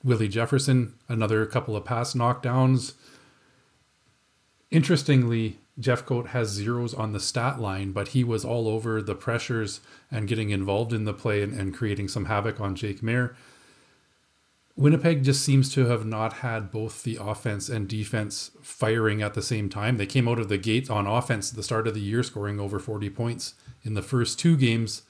Willie 0.03 0.29
Jefferson. 0.29 0.95
Another 1.11 1.45
couple 1.45 1.77
of 1.77 1.85
pass 1.85 2.15
knockdowns. 2.15 2.95
Interestingly, 4.71 5.59
Jeffcoat 5.79 6.29
has 6.29 6.49
zeros 6.49 6.95
on 6.95 7.13
the 7.13 7.21
stat 7.21 7.61
line, 7.61 7.93
but 7.93 8.09
he 8.09 8.25
was 8.25 8.47
all 8.47 8.67
over 8.67 9.03
the 9.03 9.15
pressures 9.15 9.81
and 10.11 10.27
getting 10.27 10.49
involved 10.49 10.95
in 10.95 11.05
the 11.05 11.13
play 11.13 11.43
and, 11.43 11.53
and 11.53 11.75
creating 11.75 12.09
some 12.09 12.25
havoc 12.25 12.63
on 12.63 12.75
Jake 12.75 13.03
Maier. 13.03 13.35
Winnipeg 14.75 15.23
just 15.23 15.45
seems 15.45 15.71
to 15.75 15.85
have 15.85 16.07
not 16.07 16.35
had 16.35 16.71
both 16.71 17.03
the 17.03 17.19
offense 17.21 17.69
and 17.69 17.87
defense 17.87 18.53
firing 18.63 19.21
at 19.21 19.35
the 19.35 19.43
same 19.43 19.69
time. 19.69 19.99
They 19.99 20.07
came 20.07 20.29
out 20.29 20.39
of 20.39 20.49
the 20.49 20.57
gate 20.57 20.89
on 20.89 21.07
offense 21.07 21.51
at 21.51 21.57
the 21.57 21.63
start 21.63 21.87
of 21.87 21.93
the 21.93 22.01
year, 22.01 22.23
scoring 22.23 22.59
over 22.59 22.79
40 22.79 23.11
points 23.11 23.55
in 23.83 23.93
the 23.93 24.03
first 24.03 24.39
two 24.39 24.57
games 24.57 25.03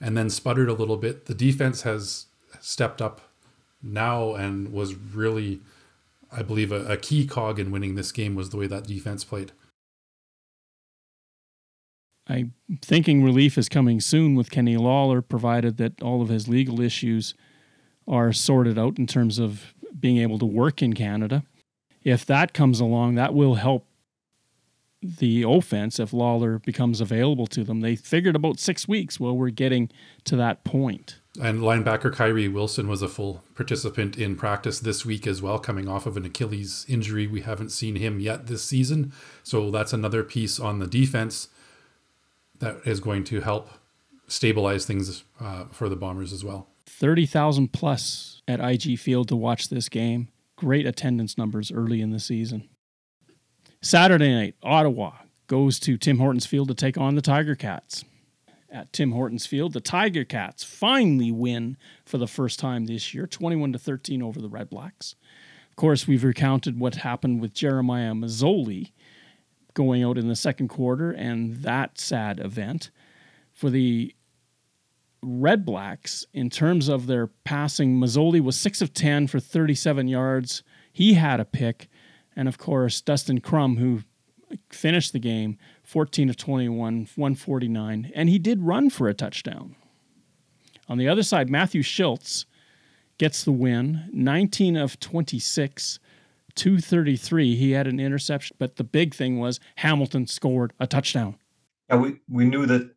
and 0.00 0.16
then 0.16 0.30
sputtered 0.30 0.68
a 0.68 0.74
little 0.74 0.96
bit. 0.96 1.26
The 1.26 1.34
defense 1.34 1.82
has 1.82 2.26
stepped 2.60 3.00
up 3.00 3.20
now 3.82 4.34
and 4.34 4.72
was 4.72 4.94
really, 4.94 5.60
I 6.30 6.42
believe, 6.42 6.72
a, 6.72 6.84
a 6.86 6.96
key 6.96 7.26
cog 7.26 7.58
in 7.58 7.70
winning 7.70 7.94
this 7.94 8.12
game 8.12 8.34
was 8.34 8.50
the 8.50 8.56
way 8.56 8.66
that 8.66 8.86
defense 8.86 9.24
played. 9.24 9.52
I'm 12.28 12.54
thinking 12.82 13.22
relief 13.22 13.56
is 13.56 13.68
coming 13.68 14.00
soon 14.00 14.34
with 14.34 14.50
Kenny 14.50 14.76
Lawler, 14.76 15.22
provided 15.22 15.76
that 15.76 16.02
all 16.02 16.22
of 16.22 16.28
his 16.28 16.48
legal 16.48 16.80
issues 16.80 17.34
are 18.08 18.32
sorted 18.32 18.78
out 18.78 18.98
in 18.98 19.06
terms 19.06 19.38
of 19.38 19.74
being 19.98 20.18
able 20.18 20.38
to 20.40 20.46
work 20.46 20.82
in 20.82 20.92
Canada. 20.92 21.44
If 22.02 22.26
that 22.26 22.52
comes 22.52 22.80
along, 22.80 23.14
that 23.14 23.34
will 23.34 23.54
help 23.54 23.85
the 25.02 25.42
offense 25.42 26.00
if 26.00 26.12
Lawler 26.12 26.58
becomes 26.58 27.00
available 27.00 27.46
to 27.48 27.64
them. 27.64 27.80
They 27.80 27.96
figured 27.96 28.36
about 28.36 28.58
six 28.58 28.88
weeks. 28.88 29.20
Well, 29.20 29.36
we're 29.36 29.50
getting 29.50 29.90
to 30.24 30.36
that 30.36 30.64
point. 30.64 31.20
And 31.40 31.60
linebacker 31.60 32.12
Kyrie 32.12 32.48
Wilson 32.48 32.88
was 32.88 33.02
a 33.02 33.08
full 33.08 33.42
participant 33.54 34.16
in 34.16 34.36
practice 34.36 34.80
this 34.80 35.04
week 35.04 35.26
as 35.26 35.42
well, 35.42 35.58
coming 35.58 35.86
off 35.86 36.06
of 36.06 36.16
an 36.16 36.24
Achilles 36.24 36.86
injury. 36.88 37.26
We 37.26 37.42
haven't 37.42 37.70
seen 37.70 37.96
him 37.96 38.20
yet 38.20 38.46
this 38.46 38.64
season. 38.64 39.12
So 39.42 39.70
that's 39.70 39.92
another 39.92 40.22
piece 40.22 40.58
on 40.58 40.78
the 40.78 40.86
defense 40.86 41.48
that 42.58 42.78
is 42.86 43.00
going 43.00 43.24
to 43.24 43.42
help 43.42 43.68
stabilize 44.28 44.86
things 44.86 45.24
uh, 45.40 45.66
for 45.70 45.88
the 45.88 45.96
Bombers 45.96 46.32
as 46.32 46.42
well. 46.42 46.68
30,000 46.86 47.72
plus 47.72 48.40
at 48.48 48.60
IG 48.60 48.98
Field 48.98 49.28
to 49.28 49.36
watch 49.36 49.68
this 49.68 49.88
game. 49.88 50.28
Great 50.56 50.86
attendance 50.86 51.36
numbers 51.36 51.70
early 51.70 52.00
in 52.00 52.10
the 52.10 52.20
season. 52.20 52.68
Saturday 53.82 54.34
night, 54.34 54.54
Ottawa 54.62 55.12
goes 55.46 55.78
to 55.80 55.96
Tim 55.96 56.18
Hortons 56.18 56.46
Field 56.46 56.68
to 56.68 56.74
take 56.74 56.98
on 56.98 57.14
the 57.14 57.22
Tiger 57.22 57.54
Cats. 57.54 58.04
At 58.68 58.92
Tim 58.92 59.12
Hortons 59.12 59.46
Field, 59.46 59.72
the 59.72 59.80
Tiger 59.80 60.24
Cats 60.24 60.64
finally 60.64 61.30
win 61.30 61.76
for 62.04 62.18
the 62.18 62.26
first 62.26 62.58
time 62.58 62.86
this 62.86 63.14
year, 63.14 63.26
21 63.26 63.72
to 63.72 63.78
13 63.78 64.22
over 64.22 64.40
the 64.40 64.48
Red 64.48 64.68
Blacks. 64.68 65.14
Of 65.70 65.76
course, 65.76 66.08
we've 66.08 66.24
recounted 66.24 66.78
what 66.78 66.96
happened 66.96 67.40
with 67.40 67.54
Jeremiah 67.54 68.12
Masoli 68.12 68.92
going 69.74 70.02
out 70.02 70.18
in 70.18 70.26
the 70.26 70.34
second 70.34 70.68
quarter 70.68 71.12
and 71.12 71.56
that 71.56 71.98
sad 71.98 72.40
event. 72.40 72.90
For 73.52 73.70
the 73.70 74.14
Red 75.22 75.64
Blacks, 75.64 76.26
in 76.32 76.50
terms 76.50 76.88
of 76.88 77.06
their 77.06 77.26
passing, 77.26 77.98
Masoli 77.98 78.40
was 78.40 78.58
6 78.58 78.80
of 78.80 78.94
10 78.94 79.26
for 79.28 79.38
37 79.38 80.08
yards. 80.08 80.62
He 80.92 81.14
had 81.14 81.40
a 81.40 81.44
pick. 81.44 81.88
And 82.36 82.48
of 82.48 82.58
course, 82.58 83.00
Dustin 83.00 83.40
Crum, 83.40 83.78
who 83.78 84.02
finished 84.70 85.12
the 85.12 85.18
game 85.18 85.58
14 85.82 86.30
of 86.30 86.36
21, 86.36 87.08
149, 87.16 88.12
and 88.14 88.28
he 88.28 88.38
did 88.38 88.62
run 88.62 88.90
for 88.90 89.08
a 89.08 89.14
touchdown. 89.14 89.74
On 90.88 90.98
the 90.98 91.08
other 91.08 91.22
side, 91.22 91.50
Matthew 91.50 91.82
Shiltz 91.82 92.44
gets 93.18 93.42
the 93.42 93.52
win 93.52 94.08
19 94.12 94.76
of 94.76 95.00
26, 95.00 95.98
233. 96.54 97.56
He 97.56 97.72
had 97.72 97.86
an 97.86 97.98
interception, 97.98 98.56
but 98.58 98.76
the 98.76 98.84
big 98.84 99.14
thing 99.14 99.38
was 99.38 99.58
Hamilton 99.76 100.26
scored 100.26 100.72
a 100.78 100.86
touchdown. 100.86 101.36
Yeah, 101.88 101.96
we, 101.96 102.16
we 102.28 102.44
knew 102.44 102.66
that 102.66 102.94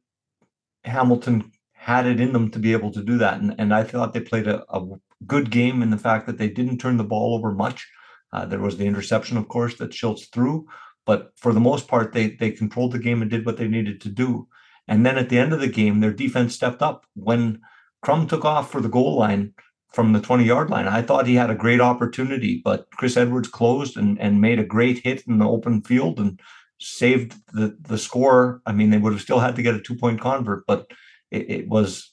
Hamilton 0.83 1.51
had 1.73 2.05
it 2.05 2.19
in 2.19 2.33
them 2.33 2.51
to 2.51 2.59
be 2.59 2.73
able 2.73 2.91
to 2.91 3.01
do 3.01 3.17
that. 3.17 3.39
And, 3.39 3.55
and 3.57 3.73
I 3.73 3.83
thought 3.83 4.13
they 4.13 4.19
played 4.19 4.47
a, 4.47 4.63
a 4.75 4.85
good 5.25 5.49
game 5.49 5.81
in 5.81 5.89
the 5.89 5.97
fact 5.97 6.27
that 6.27 6.37
they 6.37 6.49
didn't 6.49 6.79
turn 6.79 6.97
the 6.97 7.03
ball 7.03 7.35
over 7.35 7.51
much. 7.51 7.87
Uh, 8.31 8.45
there 8.45 8.59
was 8.59 8.77
the 8.77 8.85
interception, 8.85 9.37
of 9.37 9.47
course, 9.47 9.75
that 9.75 9.91
Shiltz 9.91 10.31
threw, 10.31 10.67
but 11.05 11.31
for 11.35 11.53
the 11.53 11.59
most 11.59 11.87
part, 11.87 12.13
they 12.13 12.31
they 12.31 12.51
controlled 12.51 12.91
the 12.91 12.99
game 12.99 13.21
and 13.21 13.31
did 13.31 13.45
what 13.45 13.57
they 13.57 13.67
needed 13.67 14.01
to 14.01 14.09
do. 14.09 14.47
And 14.87 15.05
then 15.05 15.17
at 15.17 15.29
the 15.29 15.37
end 15.37 15.53
of 15.53 15.59
the 15.59 15.67
game, 15.67 15.99
their 15.99 16.13
defense 16.13 16.55
stepped 16.55 16.81
up 16.81 17.05
when 17.15 17.61
Crum 18.01 18.27
took 18.27 18.45
off 18.45 18.71
for 18.71 18.81
the 18.81 18.89
goal 18.89 19.17
line 19.17 19.53
from 19.91 20.13
the 20.13 20.21
20 20.21 20.43
yard 20.43 20.69
line. 20.69 20.87
I 20.87 21.01
thought 21.01 21.27
he 21.27 21.35
had 21.35 21.49
a 21.49 21.55
great 21.55 21.81
opportunity, 21.81 22.61
but 22.63 22.87
Chris 22.91 23.17
Edwards 23.17 23.47
closed 23.47 23.97
and, 23.97 24.19
and 24.19 24.41
made 24.41 24.59
a 24.59 24.63
great 24.63 24.99
hit 24.99 25.23
in 25.27 25.39
the 25.39 25.47
open 25.47 25.81
field 25.81 26.19
and 26.19 26.39
saved 26.79 27.35
the, 27.53 27.75
the 27.81 27.97
score. 27.97 28.61
I 28.65 28.71
mean, 28.71 28.89
they 28.89 28.97
would 28.97 29.13
have 29.13 29.21
still 29.21 29.39
had 29.39 29.55
to 29.55 29.61
get 29.61 29.75
a 29.75 29.81
two 29.81 29.95
point 29.95 30.21
convert, 30.21 30.65
but 30.67 30.91
it, 31.31 31.49
it 31.49 31.67
was 31.67 32.11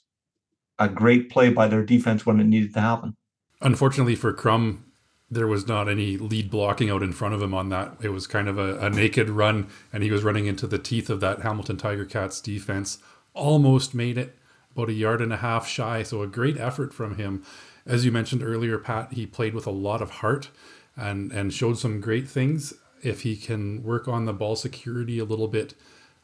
a 0.79 0.89
great 0.89 1.31
play 1.31 1.51
by 1.51 1.69
their 1.69 1.85
defense 1.85 2.27
when 2.27 2.41
it 2.41 2.47
needed 2.47 2.75
to 2.75 2.81
happen. 2.81 3.17
Unfortunately 3.61 4.15
for 4.15 4.33
Crum, 4.33 4.86
there 5.31 5.47
was 5.47 5.67
not 5.67 5.89
any 5.89 6.17
lead 6.17 6.51
blocking 6.51 6.91
out 6.91 7.03
in 7.03 7.12
front 7.12 7.35
of 7.35 7.43
him 7.43 7.53
on 7.53 7.69
that. 7.71 7.97
It 8.01 8.11
was 8.11 8.27
kind 8.27 8.49
of 8.49 8.59
a, 8.59 8.79
a, 8.79 8.91
naked 8.91 9.29
run, 9.29 9.69
and 9.93 10.03
he 10.03 10.11
was 10.11 10.23
running 10.23 10.47
into 10.47 10.67
the 10.67 10.79
teeth 10.79 11.11
of 11.11 11.21
that 11.21 11.41
Hamilton 11.41 11.77
Tiger 11.77 12.05
Cats 12.05 12.41
defense. 12.41 12.99
Almost 13.35 13.95
made 13.95 14.19
it, 14.19 14.37
about 14.73 14.89
a 14.89 14.95
yard 14.95 15.21
and 15.21 15.33
a 15.33 15.39
half 15.39 15.67
shy. 15.67 16.03
So 16.03 16.23
a 16.23 16.29
great 16.29 16.59
effort 16.59 16.95
from 16.95 17.17
him. 17.17 17.43
As 17.85 18.05
you 18.05 18.12
mentioned 18.12 18.43
earlier, 18.43 18.79
Pat, 18.79 19.12
he 19.12 19.27
played 19.27 19.55
with 19.55 19.67
a 19.67 19.71
lot 19.71 20.01
of 20.01 20.11
heart 20.11 20.51
and 20.97 21.33
and 21.33 21.53
showed 21.53 21.79
some 21.79 22.01
great 22.01 22.29
things. 22.29 22.73
If 23.03 23.23
he 23.23 23.37
can 23.37 23.83
work 23.83 24.09
on 24.09 24.25
the 24.25 24.33
ball 24.33 24.57
security 24.57 25.19
a 25.19 25.25
little 25.25 25.49
bit, 25.49 25.75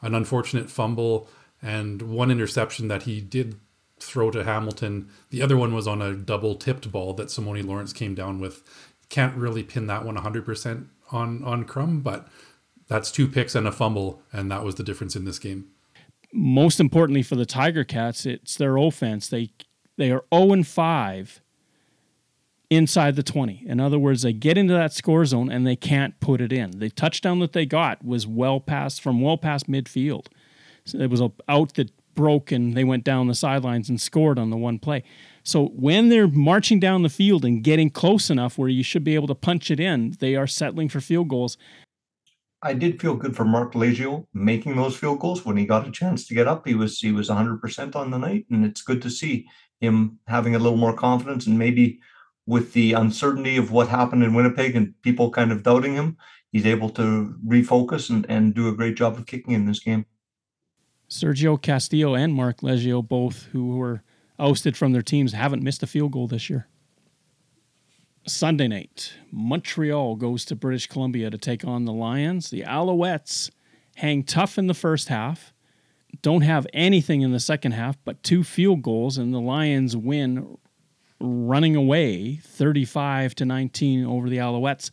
an 0.00 0.14
unfortunate 0.14 0.70
fumble 0.70 1.28
and 1.60 2.02
one 2.02 2.30
interception 2.30 2.88
that 2.88 3.04
he 3.04 3.20
did 3.20 3.56
throw 4.00 4.30
to 4.30 4.44
Hamilton. 4.44 5.08
The 5.30 5.42
other 5.42 5.56
one 5.56 5.74
was 5.74 5.86
on 5.86 6.02
a 6.02 6.14
double 6.14 6.56
tipped 6.56 6.90
ball 6.90 7.14
that 7.14 7.28
Simoni 7.28 7.64
Lawrence 7.64 7.92
came 7.92 8.14
down 8.14 8.40
with. 8.40 8.62
Can't 9.12 9.36
really 9.36 9.62
pin 9.62 9.86
that 9.88 10.06
one 10.06 10.16
100% 10.16 10.86
on 11.10 11.44
on 11.44 11.64
Crum, 11.64 12.00
but 12.00 12.28
that's 12.88 13.12
two 13.12 13.28
picks 13.28 13.54
and 13.54 13.68
a 13.68 13.72
fumble, 13.72 14.22
and 14.32 14.50
that 14.50 14.64
was 14.64 14.76
the 14.76 14.82
difference 14.82 15.14
in 15.14 15.26
this 15.26 15.38
game. 15.38 15.66
Most 16.32 16.80
importantly 16.80 17.22
for 17.22 17.36
the 17.36 17.44
Tiger 17.44 17.84
Cats, 17.84 18.24
it's 18.24 18.56
their 18.56 18.78
offense. 18.78 19.28
They 19.28 19.50
they 19.98 20.10
are 20.10 20.24
0 20.34 20.52
and 20.52 20.66
5 20.66 21.42
inside 22.70 23.16
the 23.16 23.22
20. 23.22 23.64
In 23.66 23.80
other 23.80 23.98
words, 23.98 24.22
they 24.22 24.32
get 24.32 24.56
into 24.56 24.72
that 24.72 24.94
score 24.94 25.26
zone 25.26 25.52
and 25.52 25.66
they 25.66 25.76
can't 25.76 26.18
put 26.20 26.40
it 26.40 26.54
in. 26.54 26.78
The 26.78 26.88
touchdown 26.88 27.38
that 27.40 27.52
they 27.52 27.66
got 27.66 28.02
was 28.02 28.26
well 28.26 28.60
past 28.60 29.02
from 29.02 29.20
well 29.20 29.36
past 29.36 29.68
midfield. 29.68 30.28
So 30.86 30.98
it 30.98 31.10
was 31.10 31.20
out 31.20 31.74
that 31.74 31.90
broke 32.14 32.52
and 32.52 32.74
they 32.74 32.84
went 32.84 33.04
down 33.04 33.28
the 33.28 33.34
sidelines 33.34 33.88
and 33.88 34.00
scored 34.00 34.38
on 34.38 34.50
the 34.50 34.56
one 34.56 34.78
play. 34.78 35.02
So 35.44 35.66
when 35.68 36.08
they're 36.08 36.28
marching 36.28 36.78
down 36.78 37.02
the 37.02 37.08
field 37.08 37.44
and 37.44 37.64
getting 37.64 37.90
close 37.90 38.30
enough 38.30 38.58
where 38.58 38.68
you 38.68 38.82
should 38.82 39.04
be 39.04 39.14
able 39.14 39.26
to 39.28 39.34
punch 39.34 39.70
it 39.70 39.80
in, 39.80 40.14
they 40.20 40.36
are 40.36 40.46
settling 40.46 40.88
for 40.88 41.00
field 41.00 41.28
goals. 41.28 41.56
I 42.62 42.74
did 42.74 43.00
feel 43.00 43.16
good 43.16 43.34
for 43.34 43.44
Marc 43.44 43.72
Liegghio 43.72 44.26
making 44.32 44.76
those 44.76 44.96
field 44.96 45.18
goals 45.18 45.44
when 45.44 45.56
he 45.56 45.66
got 45.66 45.88
a 45.88 45.90
chance 45.90 46.26
to 46.28 46.34
get 46.34 46.46
up. 46.46 46.66
He 46.66 46.74
was 46.74 47.00
he 47.00 47.10
was 47.10 47.28
100% 47.28 47.96
on 47.96 48.10
the 48.10 48.18
night 48.18 48.46
and 48.50 48.64
it's 48.64 48.82
good 48.82 49.02
to 49.02 49.10
see 49.10 49.46
him 49.80 50.18
having 50.28 50.54
a 50.54 50.60
little 50.60 50.78
more 50.78 50.94
confidence 50.94 51.46
and 51.46 51.58
maybe 51.58 51.98
with 52.46 52.72
the 52.72 52.92
uncertainty 52.92 53.56
of 53.56 53.72
what 53.72 53.88
happened 53.88 54.22
in 54.22 54.34
Winnipeg 54.34 54.76
and 54.76 54.94
people 55.02 55.30
kind 55.30 55.52
of 55.52 55.62
doubting 55.62 55.94
him, 55.94 56.16
he's 56.50 56.66
able 56.66 56.90
to 56.90 57.34
refocus 57.46 58.10
and, 58.10 58.26
and 58.28 58.54
do 58.54 58.68
a 58.68 58.74
great 58.74 58.96
job 58.96 59.16
of 59.16 59.26
kicking 59.26 59.54
in 59.54 59.66
this 59.66 59.80
game. 59.80 60.04
Sergio 61.12 61.60
Castillo 61.60 62.14
and 62.14 62.32
Marc 62.32 62.62
Liegghio, 62.62 63.06
both 63.06 63.44
who 63.52 63.76
were 63.76 64.02
ousted 64.38 64.78
from 64.78 64.92
their 64.92 65.02
teams, 65.02 65.34
haven't 65.34 65.62
missed 65.62 65.82
a 65.82 65.86
field 65.86 66.12
goal 66.12 66.26
this 66.26 66.48
year. 66.48 66.68
Sunday 68.26 68.66
night, 68.66 69.12
Montreal 69.30 70.16
goes 70.16 70.46
to 70.46 70.56
British 70.56 70.86
Columbia 70.86 71.28
to 71.28 71.36
take 71.36 71.66
on 71.66 71.84
the 71.84 71.92
Lions. 71.92 72.48
The 72.48 72.62
Alouettes 72.62 73.50
hang 73.96 74.22
tough 74.22 74.56
in 74.56 74.68
the 74.68 74.74
first 74.74 75.08
half, 75.08 75.52
don't 76.22 76.42
have 76.42 76.66
anything 76.72 77.20
in 77.20 77.32
the 77.32 77.40
second 77.40 77.72
half, 77.72 77.98
but 78.04 78.22
two 78.22 78.42
field 78.42 78.80
goals, 78.80 79.18
and 79.18 79.34
the 79.34 79.40
Lions 79.40 79.94
win 79.94 80.56
running 81.20 81.76
away 81.76 82.36
35 82.36 83.34
to 83.34 83.44
19 83.44 84.06
over 84.06 84.30
the 84.30 84.38
Alouettes. 84.38 84.90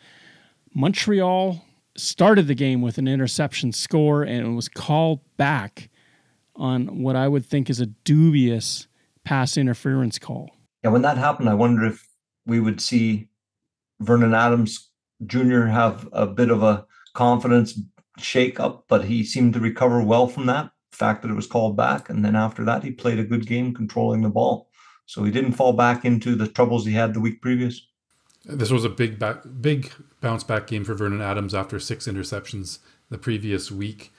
Montreal 0.74 1.64
started 1.96 2.48
the 2.48 2.56
game 2.56 2.82
with 2.82 2.98
an 2.98 3.08
interception 3.08 3.72
score 3.72 4.24
and 4.24 4.46
it 4.46 4.52
was 4.52 4.68
called 4.68 5.22
back 5.38 5.90
on 6.60 7.02
what 7.02 7.16
I 7.16 7.28
would 7.28 7.46
think 7.46 7.70
is 7.70 7.80
a 7.80 7.88
dubious 7.88 8.88
pass 9.24 9.58
interference 9.58 10.20
call. 10.20 10.52
Yeah, 10.84 10.92
when 10.92 11.02
that 11.02 11.18
happened, 11.18 11.50
I 11.50 11.54
wonder 11.54 11.86
if 11.86 12.08
we 12.46 12.60
would 12.60 12.82
see 12.82 13.30
Vernon 14.00 14.34
Adams 14.34 14.90
Jr. 15.26 15.66
have 15.66 16.08
a 16.12 16.26
bit 16.26 16.50
of 16.50 16.64
a 16.64 16.86
confidence 17.14 17.80
shake 18.18 18.60
up, 18.60 18.86
but 18.88 19.06
he 19.06 19.24
seemed 19.24 19.54
to 19.54 19.60
recover 19.60 20.02
well 20.04 20.28
from 20.28 20.46
that 20.46 20.72
fact 20.92 21.22
that 21.22 21.32
it 21.32 21.36
was 21.36 21.48
called 21.48 21.78
back. 21.78 22.10
And 22.10 22.24
then 22.24 22.36
after 22.36 22.64
that, 22.66 22.84
he 22.84 22.92
played 22.92 23.20
a 23.20 23.24
good 23.24 23.46
game 23.48 23.74
controlling 23.74 24.22
the 24.22 24.30
ball. 24.30 24.70
So 25.06 25.24
he 25.24 25.32
didn't 25.32 25.54
fall 25.54 25.74
back 25.74 26.06
into 26.06 26.36
the 26.36 26.48
troubles 26.48 26.86
he 26.86 26.94
had 26.94 27.14
the 27.14 27.20
week 27.20 27.42
previous. 27.42 27.82
This 28.46 28.70
was 28.70 28.86
a 28.86 28.90
big 28.90 29.20
back, 29.20 29.44
big 29.62 29.92
bounce 30.22 30.44
back 30.44 30.68
game 30.68 30.84
for 30.84 30.94
Vernon 30.94 31.22
Adams 31.22 31.54
after 31.54 31.80
six 31.80 32.08
interceptions 32.08 32.80
the 33.10 33.18
previous 33.18 33.72
week 33.72 34.14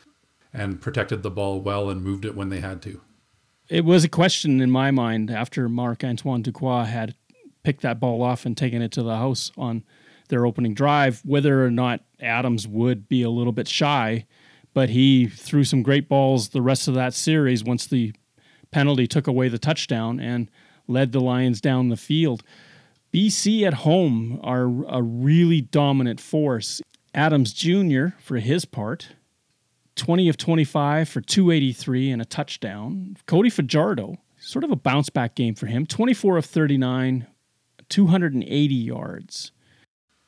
and 0.53 0.81
protected 0.81 1.23
the 1.23 1.31
ball 1.31 1.61
well 1.61 1.91
and 1.91 2.03
moved 2.03 2.25
it 2.25 2.35
when 2.35 2.49
they 2.49 2.61
had 2.61 2.83
to. 2.83 3.01
It 3.69 3.85
was 3.85 4.03
a 4.03 4.09
question 4.09 4.61
in 4.61 4.71
my 4.71 4.91
mind 4.91 5.31
after 5.31 5.69
Marc 5.69 6.03
Antoine 6.03 6.43
Dequoy 6.43 6.87
had 6.87 7.15
picked 7.63 7.83
that 7.83 8.01
ball 8.01 8.23
off 8.23 8.45
and 8.45 8.57
taken 8.57 8.83
it 8.83 8.91
to 8.93 9.03
the 9.03 9.17
house 9.17 9.53
on 9.57 9.85
their 10.29 10.47
opening 10.47 10.75
drive, 10.75 11.21
whether 11.25 11.65
or 11.65 11.71
not 11.71 12.03
Adams 12.21 12.67
would 12.67 13.09
be 13.09 13.23
a 13.23 13.31
little 13.31 13.53
bit 13.53 13.69
shy, 13.69 14.27
but 14.75 14.91
he 14.91 15.27
threw 15.27 15.65
some 15.65 15.83
great 15.83 16.09
balls 16.09 16.49
the 16.49 16.63
rest 16.63 16.89
of 16.89 16.95
that 16.95 17.15
series 17.15 17.63
once 17.63 17.87
the 17.87 18.13
penalty 18.71 19.07
took 19.07 19.27
away 19.27 19.49
the 19.49 19.59
touchdown 19.59 20.19
and 20.21 20.51
led 20.87 21.13
the 21.13 21.21
Lions 21.21 21.61
down 21.61 21.89
the 21.89 21.97
field. 21.97 22.43
BC 23.13 23.67
at 23.67 23.75
home 23.75 24.41
are 24.43 24.65
a 24.89 25.03
really 25.03 25.61
dominant 25.61 26.21
force. 26.21 26.81
Adams 27.13 27.53
Jr., 27.53 28.09
for 28.21 28.39
his 28.39 28.65
part, 28.65 29.11
20 29.97 30.29
of 30.29 30.37
25 30.37 31.09
for 31.09 31.21
283 31.21 32.11
and 32.11 32.23
a 32.23 32.25
touchdown. 32.25 33.17
Cody 33.27 33.51
Fajardo, 33.51 34.17
sort 34.39 34.65
of 34.65 34.71
a 34.71 34.77
bounce 34.77 35.11
back 35.11 35.35
game 35.35 35.55
for 35.55 35.67
him, 35.67 35.87
24 35.87 36.39
of 36.39 36.47
39, 36.47 37.27
280 37.89 38.75
yards. 38.75 39.53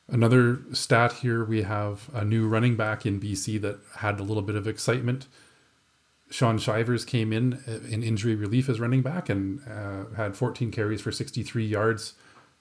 Another 0.07 0.59
stat 0.73 1.13
here 1.13 1.43
we 1.43 1.63
have 1.63 2.09
a 2.13 2.25
new 2.25 2.47
running 2.47 2.75
back 2.75 3.05
in 3.05 3.19
BC 3.19 3.59
that 3.61 3.79
had 3.97 4.19
a 4.19 4.23
little 4.23 4.43
bit 4.43 4.55
of 4.55 4.67
excitement. 4.67 5.27
Shaun 6.29 6.57
Shivers 6.57 7.05
came 7.05 7.31
in 7.31 7.63
uh, 7.67 7.87
in 7.87 8.03
injury 8.03 8.35
relief 8.35 8.67
as 8.67 8.79
running 8.79 9.01
back 9.01 9.29
and 9.29 9.61
uh, 9.69 10.05
had 10.15 10.35
14 10.35 10.71
carries 10.71 10.99
for 10.99 11.11
63 11.11 11.65
yards. 11.65 12.13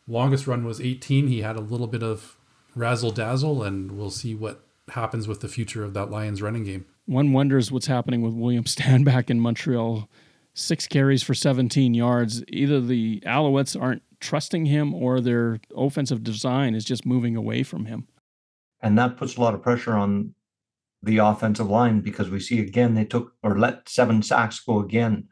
Longest 0.07 0.47
run 0.47 0.65
was 0.65 0.81
18. 0.81 1.27
He 1.27 1.43
had 1.43 1.57
a 1.57 1.61
little 1.61 1.87
bit 1.87 2.03
of 2.03 2.37
razzle 2.75 3.13
dazzle, 3.13 3.63
and 3.63 3.93
we'll 3.93 4.11
see 4.11 4.35
what 4.35 4.65
happens 4.91 5.27
with 5.27 5.41
the 5.41 5.49
future 5.49 5.85
of 5.85 5.95
that 5.95 6.11
Lions 6.11 6.43
running 6.43 6.65
game 6.65 6.87
one 7.07 7.33
wonders 7.33 7.71
what's 7.73 7.87
happening 7.87 8.23
with 8.23 8.35
William 8.35 8.65
Stanback 8.65 9.31
in 9.31 9.41
Montreal. 9.41 10.09
six 10.55 10.87
carries 10.87 11.23
for 11.23 11.35
17 11.35 11.95
yards. 11.95 12.45
Either 12.49 12.81
the 12.81 13.21
Alouettes 13.27 13.81
aren't 13.81 14.03
trusting 14.21 14.67
him 14.67 14.95
or 14.95 15.21
their 15.21 15.61
offensive 15.77 16.23
design 16.23 16.75
is 16.75 16.85
just 16.85 17.05
moving 17.05 17.37
away 17.37 17.63
from 17.63 17.87
him. 17.87 18.07
And 18.81 18.99
that 18.99 19.17
puts 19.17 19.37
a 19.37 19.41
lot 19.41 19.55
of 19.55 19.63
pressure 19.63 19.95
on 19.95 20.35
the 21.03 21.19
offensive 21.19 21.69
line 21.69 22.01
because 22.01 22.31
we 22.31 22.39
see 22.39 22.61
again 22.61 22.95
they 22.95 23.05
took 23.05 23.33
or 23.43 23.59
let 23.59 23.89
seven 23.89 24.23
sacks 24.23 24.61
go 24.61 24.79
again. 24.79 25.29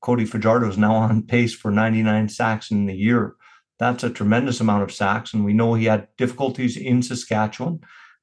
Cody 0.00 0.24
Fajardo 0.24 0.68
is 0.68 0.78
now 0.78 0.94
on 0.94 1.26
pace 1.26 1.54
for 1.54 1.70
99 1.70 2.30
sacks 2.30 2.70
in 2.70 2.86
the 2.86 2.94
year. 2.94 3.34
That's 3.78 4.02
a 4.02 4.10
tremendous 4.10 4.60
amount 4.60 4.82
of 4.82 4.92
sacks, 4.92 5.32
and 5.32 5.44
we 5.44 5.52
know 5.52 5.74
he 5.74 5.86
had 5.86 6.08
difficulties 6.16 6.76
in 6.76 7.02
Saskatchewan. 7.02 7.80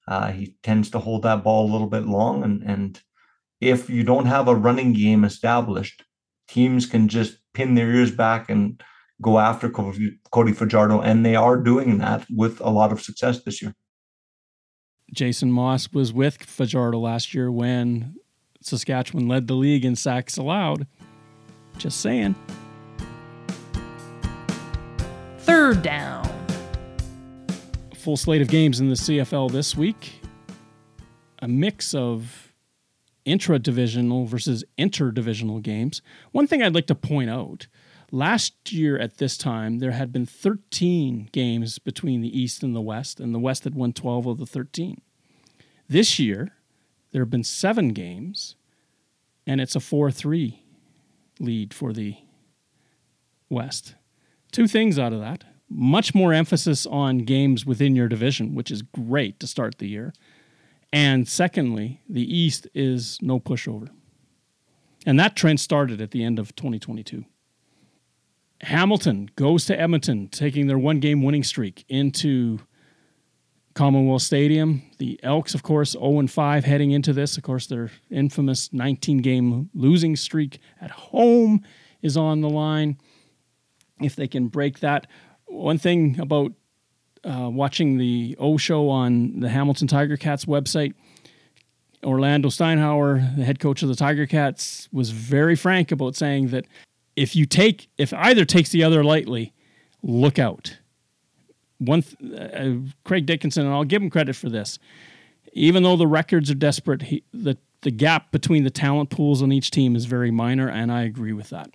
Uh, 0.08 0.32
he 0.32 0.55
tends 0.64 0.89
to 0.91 0.99
hold 0.99 1.24
that 1.24 1.43
ball 1.43 1.70
a 1.70 1.72
little 1.72 1.89
bit 1.89 2.05
long, 2.05 2.43
and 2.43 2.64
and 2.64 3.01
if 3.60 3.89
you 3.89 4.03
don't 4.03 4.28
have 4.28 4.47
a 4.47 4.55
running 4.55 4.93
game 4.93 5.24
established, 5.24 6.03
teams 6.47 6.86
can 6.86 7.08
just 7.08 7.38
pin 7.53 7.76
their 7.76 7.91
ears 7.91 8.12
back 8.12 8.49
and 8.49 8.82
go 9.22 9.39
after 9.39 9.70
Cody, 9.70 10.20
Cody 10.32 10.53
Fajardo, 10.53 11.01
and 11.01 11.26
they 11.26 11.36
are 11.36 11.58
doing 11.58 11.97
that 11.97 12.26
with 12.30 12.62
a 12.62 12.70
lot 12.70 12.91
of 12.91 13.01
success 13.01 13.43
this 13.43 13.62
year. 13.62 13.74
Jason 15.14 15.51
Maas 15.51 15.91
was 15.91 16.14
with 16.14 16.43
Fajardo 16.43 16.99
last 16.99 17.34
year 17.34 17.51
when 17.51 18.16
Saskatchewan 18.62 19.28
led 19.28 19.47
the 19.47 19.55
league 19.55 19.86
in 19.86 19.95
sacks 19.95 20.38
allowed. 20.38 20.86
Just 21.78 22.01
saying. 22.01 22.36
Third 25.39 25.82
down. 25.82 26.27
Full 28.08 28.16
slate 28.16 28.41
of 28.41 28.47
games 28.47 28.80
in 28.80 28.88
the 28.88 28.95
CFL 28.95 29.51
this 29.51 29.76
week. 29.76 30.22
A 31.39 31.47
mix 31.49 31.93
of 31.93 32.53
intra 33.26 33.60
divisional 33.60 34.26
versus 34.26 34.64
interdivisional 34.80 35.62
games. 35.62 36.01
One 36.32 36.47
thing 36.47 36.64
I'd 36.64 36.74
like 36.74 36.88
to 36.88 36.95
point 36.95 37.30
out 37.30 37.68
last 38.10 38.72
year 38.72 38.97
at 38.97 39.18
this 39.18 39.36
time, 39.36 39.80
there 39.80 39.91
had 39.91 40.14
been 40.14 40.26
13 40.26 41.28
games 41.34 41.80
between 41.80 42.22
the 42.22 42.30
East 42.30 42.64
and 42.64 42.74
the 42.74 42.80
West, 42.80 43.20
and 43.20 43.36
the 43.36 43.39
West 43.39 43.66
had 43.66 43.76
won 43.76 43.91
12 43.91 44.26
of 44.26 44.38
the 44.38 44.45
13. 44.45 45.01
This 45.89 46.18
year, 46.18 46.53
there 47.12 47.24
have 47.24 47.30
been 47.30 47.43
seven 47.43 47.89
games, 47.89 48.55
and 49.45 49.60
it's 49.60 49.76
a 49.76 49.82
4 49.82 50.12
3 50.12 50.64
lead 51.41 51.74
for 51.74 51.91
the 51.91 52.16
West. 53.49 53.95
Two 54.53 54.66
things 54.66 54.97
out 54.97 55.12
of 55.12 55.20
that 55.20 55.43
much 55.70 56.15
more 56.15 56.34
emphasis 56.34 56.86
on 56.86 57.20
games 57.20 57.65
within 57.65 57.95
your 57.95 58.07
division, 58.07 58.55
which 58.55 58.72
is 58.72 58.82
great 58.82 59.39
to 59.39 59.47
start 59.47 59.78
the 59.78 59.88
year. 59.88 60.13
And 60.93 61.28
secondly, 61.28 62.01
the 62.07 62.22
East 62.22 62.68
is 62.74 63.18
no 63.22 63.39
pushover. 63.39 63.89
And 65.05 65.20
that 65.20 65.36
trend 65.36 65.59
started 65.59 66.01
at 66.01 66.11
the 66.11 66.24
end 66.24 66.39
of 66.39 66.55
2022. 66.55 67.26
Hamilton 68.61 69.30
goes 69.36 69.65
to 69.65 69.80
Edmonton, 69.80 70.28
taking 70.30 70.68
their 70.68 70.80
one 70.80 70.99
game 70.99 71.24
winning 71.24 71.43
streak 71.43 71.86
into 71.88 72.59
Commonwealth 73.76 74.24
Stadium. 74.24 74.82
The 74.97 75.20
Elks, 75.22 75.53
of 75.53 75.61
course, 75.61 75.91
0 75.91 76.26
5 76.26 76.65
heading 76.65 76.91
into 76.91 77.13
this. 77.13 77.38
Of 77.38 77.43
course, 77.43 77.68
their 77.68 77.91
infamous 78.09 78.74
19 78.74 79.20
game 79.20 79.70
losing 79.76 80.15
streak 80.15 80.59
at 80.82 80.89
home 80.89 81.63
is 82.01 82.18
on 82.18 82.41
the 82.41 82.49
line. 82.49 82.97
If 84.01 84.15
they 84.15 84.28
can 84.28 84.47
break 84.47 84.80
that. 84.80 85.07
One 85.48 85.78
thing 85.78 86.20
about 86.20 86.54
uh, 87.24 87.50
watching 87.50 87.98
the 87.98 88.36
O 88.39 88.58
show 88.58 88.89
on 88.89 89.39
the 89.39 89.50
Hamilton 89.50 89.88
Tiger 89.88 90.18
Cats 90.18 90.45
website, 90.45 90.93
Orlando 92.04 92.50
Steinauer, 92.50 93.36
the 93.36 93.43
head 93.43 93.60
coach 93.60 93.82
of 93.82 93.89
the 93.89 93.95
Tiger 93.95 94.26
Cats, 94.26 94.88
was 94.91 95.10
very 95.10 95.56
frank 95.56 95.91
about 95.91 96.16
saying 96.16 96.50
that 96.50 96.66
if 97.16 97.36
you 97.36 97.45
take, 97.45 97.89
if 97.98 98.14
either 98.14 98.45
takes 98.45 98.70
the 98.70 98.84
other 98.84 99.04
lightly, 99.04 99.54
look 100.04 100.38
out 100.38 100.78
one 101.80 102.04
uh, 102.36 102.76
Craig 103.04 103.26
Dickenson, 103.26 103.66
and 103.66 103.74
I'll 103.74 103.84
give 103.84 104.02
him 104.02 104.10
credit 104.10 104.36
for 104.36 104.50
this. 104.50 104.80
Even 105.54 105.84
though 105.84 105.95
the 105.95 106.08
records 106.08 106.52
are 106.52 106.56
desperate, 106.56 107.04
he, 107.04 107.24
the 107.34 107.58
the 107.82 107.91
gap 107.91 108.32
between 108.32 108.64
the 108.64 108.70
talent 108.70 109.10
pools 109.10 109.41
on 109.41 109.52
each 109.52 109.72
team 109.72 109.95
is 109.95 110.06
very 110.06 110.32
minor, 110.32 110.68
and 110.68 110.91
I 110.91 111.04
agree 111.04 111.34
with 111.34 111.50
that. 111.50 111.70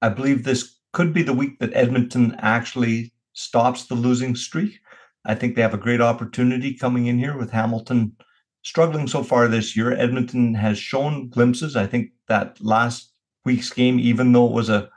I 0.00 0.08
believe 0.08 0.44
this 0.44 0.76
could 0.94 1.12
be 1.12 1.22
the 1.22 1.34
week 1.34 1.58
that 1.58 1.74
Edmonton 1.74 2.36
actually 2.38 3.12
stops 3.34 3.84
the 3.84 3.94
losing 3.94 4.34
streak. 4.34 4.78
I 5.26 5.34
think 5.34 5.54
they 5.54 5.62
have 5.62 5.74
a 5.74 5.78
great 5.78 6.00
opportunity 6.00 6.74
coming 6.74 7.06
in 7.06 7.18
here 7.18 7.36
with 7.36 7.50
Hamilton 7.50 8.16
struggling 8.62 9.06
so 9.06 9.22
far 9.22 9.48
this 9.48 9.76
year. 9.76 9.92
Edmonton 9.92 10.54
has 10.54 10.78
shown 10.78 11.28
glimpses. 11.28 11.76
I 11.76 11.86
think 11.86 12.10
that 12.28 12.58
last 12.60 13.12
week's 13.44 13.70
game, 13.70 13.98
even 13.98 14.32
though 14.32 14.46
it 14.46 14.52
was 14.52 14.70
a 14.70 14.88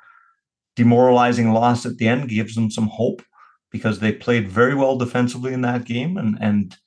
demoralizing 0.75 1.51
loss 1.51 1.85
at 1.85 1.97
the 1.97 2.07
end, 2.07 2.29
gives 2.29 2.55
them 2.55 2.71
some 2.71 2.87
hope 2.87 3.21
because 3.71 3.99
they 3.99 4.11
played 4.11 4.47
very 4.47 4.75
well 4.75 4.97
defensively 4.97 5.53
in 5.53 5.61
that 5.61 5.85
game. 5.85 6.17
And, 6.17 6.37
and 6.39 6.77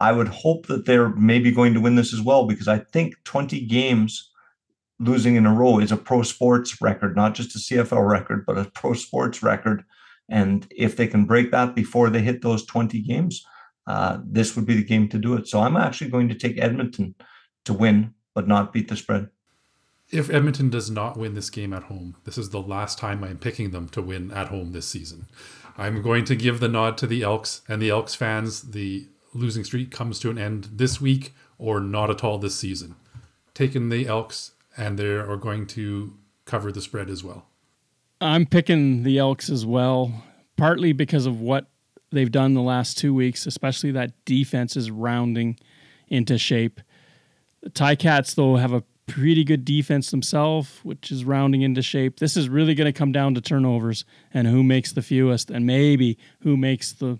I 0.00 0.12
would 0.12 0.28
hope 0.28 0.66
that 0.66 0.86
they're 0.86 1.10
maybe 1.10 1.52
going 1.52 1.74
to 1.74 1.80
win 1.80 1.94
this 1.94 2.12
as 2.12 2.20
well 2.20 2.46
because 2.46 2.68
I 2.68 2.78
think 2.78 3.14
20 3.24 3.60
games 3.66 4.30
losing 4.98 5.36
in 5.36 5.46
a 5.46 5.54
row 5.54 5.78
is 5.78 5.92
a 5.92 5.96
pro 5.96 6.22
sports 6.22 6.80
record, 6.80 7.16
not 7.16 7.34
just 7.34 7.54
a 7.54 7.58
CFL 7.58 8.08
record, 8.08 8.44
but 8.46 8.58
a 8.58 8.64
pro 8.64 8.94
sports 8.94 9.42
record. 9.42 9.84
And 10.28 10.66
if 10.70 10.96
they 10.96 11.06
can 11.06 11.24
break 11.24 11.50
that 11.50 11.74
before 11.74 12.10
they 12.10 12.20
hit 12.20 12.42
those 12.42 12.66
20 12.66 13.00
games, 13.02 13.44
uh, 13.86 14.18
this 14.24 14.56
would 14.56 14.66
be 14.66 14.74
the 14.74 14.84
game 14.84 15.08
to 15.08 15.18
do 15.18 15.34
it. 15.34 15.46
So 15.46 15.60
I'm 15.60 15.76
actually 15.76 16.10
going 16.10 16.28
to 16.28 16.34
take 16.34 16.58
Edmonton 16.58 17.14
to 17.64 17.72
win, 17.72 18.14
but 18.34 18.48
not 18.48 18.72
beat 18.72 18.88
the 18.88 18.96
spread. 18.96 19.28
If 20.10 20.30
Edmonton 20.30 20.70
does 20.70 20.90
not 20.90 21.16
win 21.16 21.34
this 21.34 21.50
game 21.50 21.72
at 21.72 21.84
home, 21.84 22.16
this 22.24 22.38
is 22.38 22.50
the 22.50 22.62
last 22.62 22.98
time 22.98 23.24
I'm 23.24 23.38
picking 23.38 23.70
them 23.70 23.88
to 23.90 24.02
win 24.02 24.30
at 24.30 24.48
home 24.48 24.72
this 24.72 24.86
season. 24.86 25.26
I'm 25.76 26.00
going 26.00 26.24
to 26.26 26.36
give 26.36 26.60
the 26.60 26.68
nod 26.68 26.96
to 26.98 27.06
the 27.06 27.22
Elks 27.22 27.62
and 27.68 27.82
the 27.82 27.90
Elks 27.90 28.14
fans. 28.14 28.70
The 28.70 29.08
losing 29.34 29.64
streak 29.64 29.90
comes 29.90 30.18
to 30.20 30.30
an 30.30 30.38
end 30.38 30.68
this 30.72 31.00
week 31.00 31.34
or 31.58 31.80
not 31.80 32.10
at 32.10 32.24
all 32.24 32.38
this 32.38 32.56
season. 32.56 32.94
Taking 33.52 33.88
the 33.88 34.06
Elks, 34.06 34.52
and 34.76 34.98
they 34.98 35.06
are 35.06 35.36
going 35.36 35.66
to 35.68 36.14
cover 36.44 36.70
the 36.70 36.80
spread 36.80 37.10
as 37.10 37.24
well. 37.24 37.46
I'm 38.20 38.46
picking 38.46 39.02
the 39.02 39.18
Elks 39.18 39.50
as 39.50 39.66
well, 39.66 40.24
partly 40.56 40.92
because 40.92 41.26
of 41.26 41.40
what 41.40 41.66
they've 42.12 42.30
done 42.30 42.54
the 42.54 42.62
last 42.62 42.96
two 42.96 43.12
weeks, 43.12 43.46
especially 43.46 43.90
that 43.92 44.12
defense 44.24 44.76
is 44.76 44.90
rounding 44.90 45.58
into 46.08 46.38
shape. 46.38 46.80
The 47.62 47.70
Tie 47.70 47.96
Cats, 47.96 48.34
though, 48.34 48.56
have 48.56 48.72
a 48.72 48.84
pretty 49.06 49.44
good 49.44 49.64
defense 49.64 50.10
themselves, 50.10 50.80
which 50.82 51.10
is 51.10 51.24
rounding 51.24 51.62
into 51.62 51.82
shape. 51.82 52.18
This 52.18 52.36
is 52.36 52.48
really 52.48 52.74
going 52.74 52.92
to 52.92 52.98
come 52.98 53.12
down 53.12 53.34
to 53.34 53.40
turnovers 53.40 54.04
and 54.32 54.46
who 54.46 54.62
makes 54.62 54.92
the 54.92 55.02
fewest, 55.02 55.50
and 55.50 55.66
maybe 55.66 56.18
who 56.40 56.56
makes 56.56 56.92
the 56.92 57.18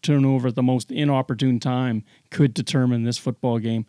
turnover 0.00 0.48
at 0.48 0.54
the 0.54 0.62
most 0.62 0.90
inopportune 0.90 1.60
time 1.60 2.04
could 2.30 2.54
determine 2.54 3.04
this 3.04 3.18
football 3.18 3.58
game. 3.58 3.84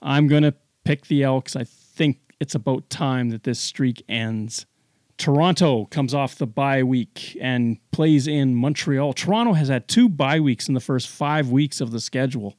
I'm 0.00 0.28
going 0.28 0.44
to 0.44 0.54
pick 0.84 1.06
the 1.06 1.22
Elks. 1.22 1.56
I 1.56 1.64
think 1.64 2.18
it's 2.40 2.54
about 2.54 2.88
time 2.90 3.30
that 3.30 3.44
this 3.44 3.60
streak 3.60 4.02
ends. 4.08 4.66
Toronto 5.18 5.84
comes 5.84 6.14
off 6.14 6.36
the 6.36 6.46
bye 6.46 6.82
week 6.82 7.36
and 7.40 7.76
plays 7.92 8.26
in 8.26 8.54
Montreal. 8.54 9.12
Toronto 9.12 9.52
has 9.52 9.68
had 9.68 9.86
two 9.86 10.08
bye 10.08 10.40
weeks 10.40 10.66
in 10.66 10.74
the 10.74 10.80
first 10.80 11.08
five 11.08 11.50
weeks 11.50 11.82
of 11.82 11.90
the 11.90 12.00
schedule. 12.00 12.56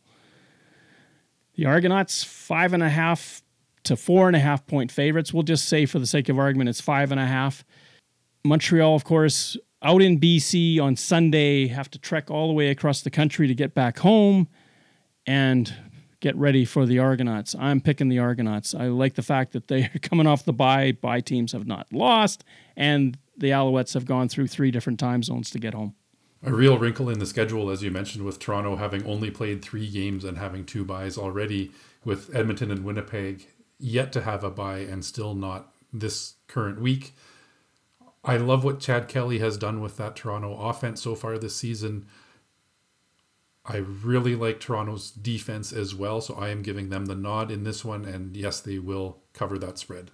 The 1.56 1.66
Argonauts, 1.66 2.24
five 2.24 2.74
and 2.74 2.84
a 2.84 2.90
half 2.90 3.42
to 3.84 3.96
four 3.96 4.28
and 4.28 4.36
a 4.36 4.40
half 4.40 4.66
point 4.68 4.92
favorites. 4.92 5.34
We'll 5.34 5.44
just 5.44 5.68
say, 5.68 5.88
for 5.88 5.98
the 5.98 6.06
sake 6.06 6.30
of 6.30 6.38
argument, 6.38 6.70
it's 6.70 6.80
five 6.80 7.12
and 7.12 7.20
a 7.20 7.26
half. 7.26 7.66
Montreal, 8.44 8.96
of 8.96 9.04
course, 9.04 9.58
out 9.82 10.04
in 10.04 10.20
BC 10.20 10.80
on 10.80 10.96
Sunday, 10.96 11.68
have 11.68 11.90
to 11.92 12.00
trek 12.00 12.30
all 12.30 12.48
the 12.48 12.54
way 12.54 12.70
across 12.70 13.02
the 13.02 13.10
country 13.10 13.48
to 13.48 13.56
get 13.56 13.74
back 13.74 13.98
home 14.00 14.48
and 15.26 15.74
get 16.22 16.36
ready 16.38 16.64
for 16.64 16.86
the 16.86 17.00
Argonauts. 17.00 17.54
I'm 17.60 17.82
picking 17.82 18.08
the 18.08 18.20
Argonauts. 18.20 18.74
I 18.74 18.88
like 18.88 19.16
the 19.16 19.22
fact 19.22 19.52
that 19.52 19.68
they're 19.68 19.92
coming 20.02 20.28
off 20.28 20.46
the 20.46 20.54
bye. 20.54 20.94
Bye 20.94 21.20
teams 21.20 21.52
have 21.52 21.68
not 21.68 21.92
lost, 21.92 22.46
and 22.78 23.18
the 23.36 23.50
Alouettes 23.50 23.94
have 23.94 24.06
gone 24.06 24.30
through 24.30 24.48
three 24.48 24.72
different 24.72 25.00
time 25.00 25.24
zones 25.24 25.50
to 25.50 25.60
get 25.60 25.74
home. 25.74 25.96
A 26.44 26.52
real 26.52 26.78
wrinkle 26.78 27.10
in 27.10 27.20
the 27.20 27.26
schedule, 27.26 27.70
as 27.70 27.84
you 27.84 27.92
mentioned, 27.92 28.24
with 28.24 28.40
Toronto 28.40 28.76
having 28.76 29.06
only 29.06 29.30
played 29.30 29.62
three 29.62 29.88
games 29.88 30.24
and 30.24 30.38
having 30.38 30.66
two 30.66 30.86
byes 30.86 31.18
already, 31.18 31.72
with 32.04 32.36
Edmonton 32.36 32.72
and 32.72 32.84
Winnipeg 32.84 33.48
yet 33.78 34.12
to 34.14 34.22
have 34.22 34.44
a 34.44 34.50
bye 34.50 34.80
and 34.80 35.04
still 35.04 35.36
not 35.36 35.74
this 35.92 36.36
current 36.48 36.80
week. 36.80 37.14
I 38.24 38.38
love 38.38 38.64
what 38.64 38.80
Chad 38.80 39.08
Kelly 39.08 39.40
has 39.40 39.58
done 39.58 39.82
with 39.82 39.98
that 39.98 40.16
Toronto 40.16 40.56
offense 40.56 41.02
so 41.02 41.16
far 41.16 41.38
this 41.38 41.56
season. 41.56 42.06
I 43.72 43.78
really 43.78 44.36
like 44.36 44.60
Toronto's 44.60 45.12
defense 45.12 45.72
as 45.72 45.96
well, 45.96 46.20
so 46.20 46.34
I 46.36 46.50
am 46.50 46.62
giving 46.62 46.90
them 46.90 47.06
the 47.06 47.16
nod 47.16 47.50
in 47.50 47.64
this 47.64 47.86
one, 47.86 48.04
and 48.04 48.36
yes, 48.36 48.60
they 48.60 48.80
will 48.80 49.20
cover 49.32 49.58
that 49.60 49.78
spread. 49.78 50.12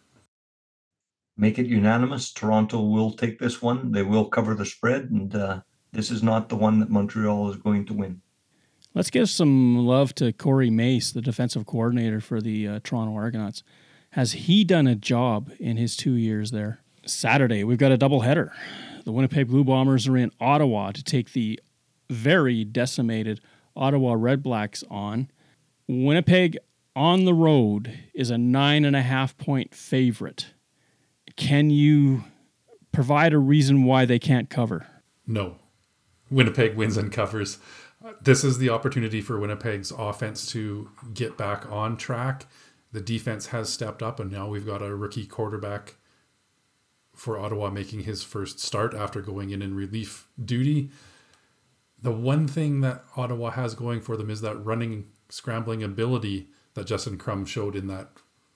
Make 1.36 1.58
it 1.58 1.66
unanimous. 1.66 2.32
Toronto 2.32 2.84
will 2.84 3.14
take 3.14 3.39
this 3.39 3.60
one. 3.60 3.93
They 3.93 4.03
will 4.03 4.26
cover 4.26 4.53
the 4.53 4.66
spread, 4.66 5.10
and 5.10 5.34
uh, 5.34 5.62
this 5.91 6.12
is 6.12 6.22
not 6.22 6.49
the 6.49 6.55
one 6.55 6.80
that 6.82 6.91
Montreal 6.91 7.49
is 7.49 7.55
going 7.55 7.88
to 7.88 7.95
win. 7.95 8.22
Let's 8.93 9.10
give 9.10 9.28
some 9.28 9.88
love 9.88 10.14
to 10.16 10.34
Corey 10.34 10.70
Mace, 10.70 11.12
the 11.12 11.22
defensive 11.22 11.66
coordinator 11.66 12.22
for 12.22 12.39
the 12.39 12.68
uh, 12.68 12.80
Toronto 12.84 13.16
Argonauts. 13.16 13.64
Has 14.12 14.34
he 14.34 14.66
done 14.66 14.86
a 14.86 14.95
job 14.95 15.51
in 15.60 15.78
his 15.78 15.95
two 15.95 16.14
years 16.14 16.51
there? 16.51 16.82
Saturday, 17.08 17.64
we've 17.64 17.80
got 17.80 17.91
a 17.91 17.97
doubleheader. 17.97 18.51
The 19.03 19.12
Winnipeg 19.12 19.47
Blue 19.47 19.64
Bombers 19.64 20.08
are 20.08 20.18
in 20.18 20.32
Ottawa 20.39 20.91
to 20.91 21.03
take 21.03 21.34
the 21.34 21.60
very 22.10 22.64
decimated 22.64 23.41
Ottawa 23.76 24.16
Redblacks 24.16 24.84
on. 24.89 25.30
Winnipeg 25.88 26.58
on 26.95 27.26
the 27.26 27.34
road 27.34 27.93
is 28.14 28.30
a 28.30 28.38
nine 28.38 28.84
and 28.86 28.95
a 28.95 29.01
half 29.01 29.38
point 29.38 29.74
favorite. 29.74 30.47
Can 31.36 31.70
you 31.70 32.24
provide 32.91 33.34
a 33.34 33.38
reason 33.38 33.84
why 33.84 34.05
they 34.05 34.20
can't 34.20 34.49
cover? 34.49 34.88
No. 35.26 35.58
Winnipeg 36.32 36.76
wins 36.76 36.97
and 36.97 37.12
covers. 37.12 37.60
This 38.22 38.43
is 38.43 38.58
the 38.58 38.70
opportunity 38.70 39.22
for 39.22 39.39
Winnipeg's 39.39 39.91
offense 39.91 40.45
to 40.51 40.89
get 41.14 41.38
back 41.38 41.70
on 41.72 41.97
track. 41.97 42.47
The 42.91 43.01
defense 43.01 43.47
has 43.47 43.72
stepped 43.72 44.01
up, 44.01 44.20
and 44.20 44.32
now 44.32 44.47
we've 44.47 44.66
got 44.66 44.82
a 44.82 44.95
rookie 44.95 45.26
quarterback 45.26 45.95
for 47.14 47.38
Ottawa 47.38 47.70
making 47.70 48.01
his 48.01 48.24
first 48.24 48.60
start 48.60 48.93
after 48.93 49.22
going 49.22 49.49
in 49.49 49.62
in 49.62 49.76
relief 49.76 50.28
duty. 50.43 50.89
The 52.00 52.12
one 52.12 52.48
thing 52.48 52.82
that 52.82 53.04
Ottawa 53.16 53.52
has 53.52 53.74
going 53.74 54.02
for 54.02 54.18
them 54.18 54.30
is 54.30 54.41
that 54.41 54.56
running, 54.56 55.06
scrambling 55.30 55.84
ability 55.84 56.48
that 56.76 56.88
Dustin 56.88 57.18
Crum 57.18 57.45
showed 57.45 57.76
in 57.76 57.88
that 57.88 58.10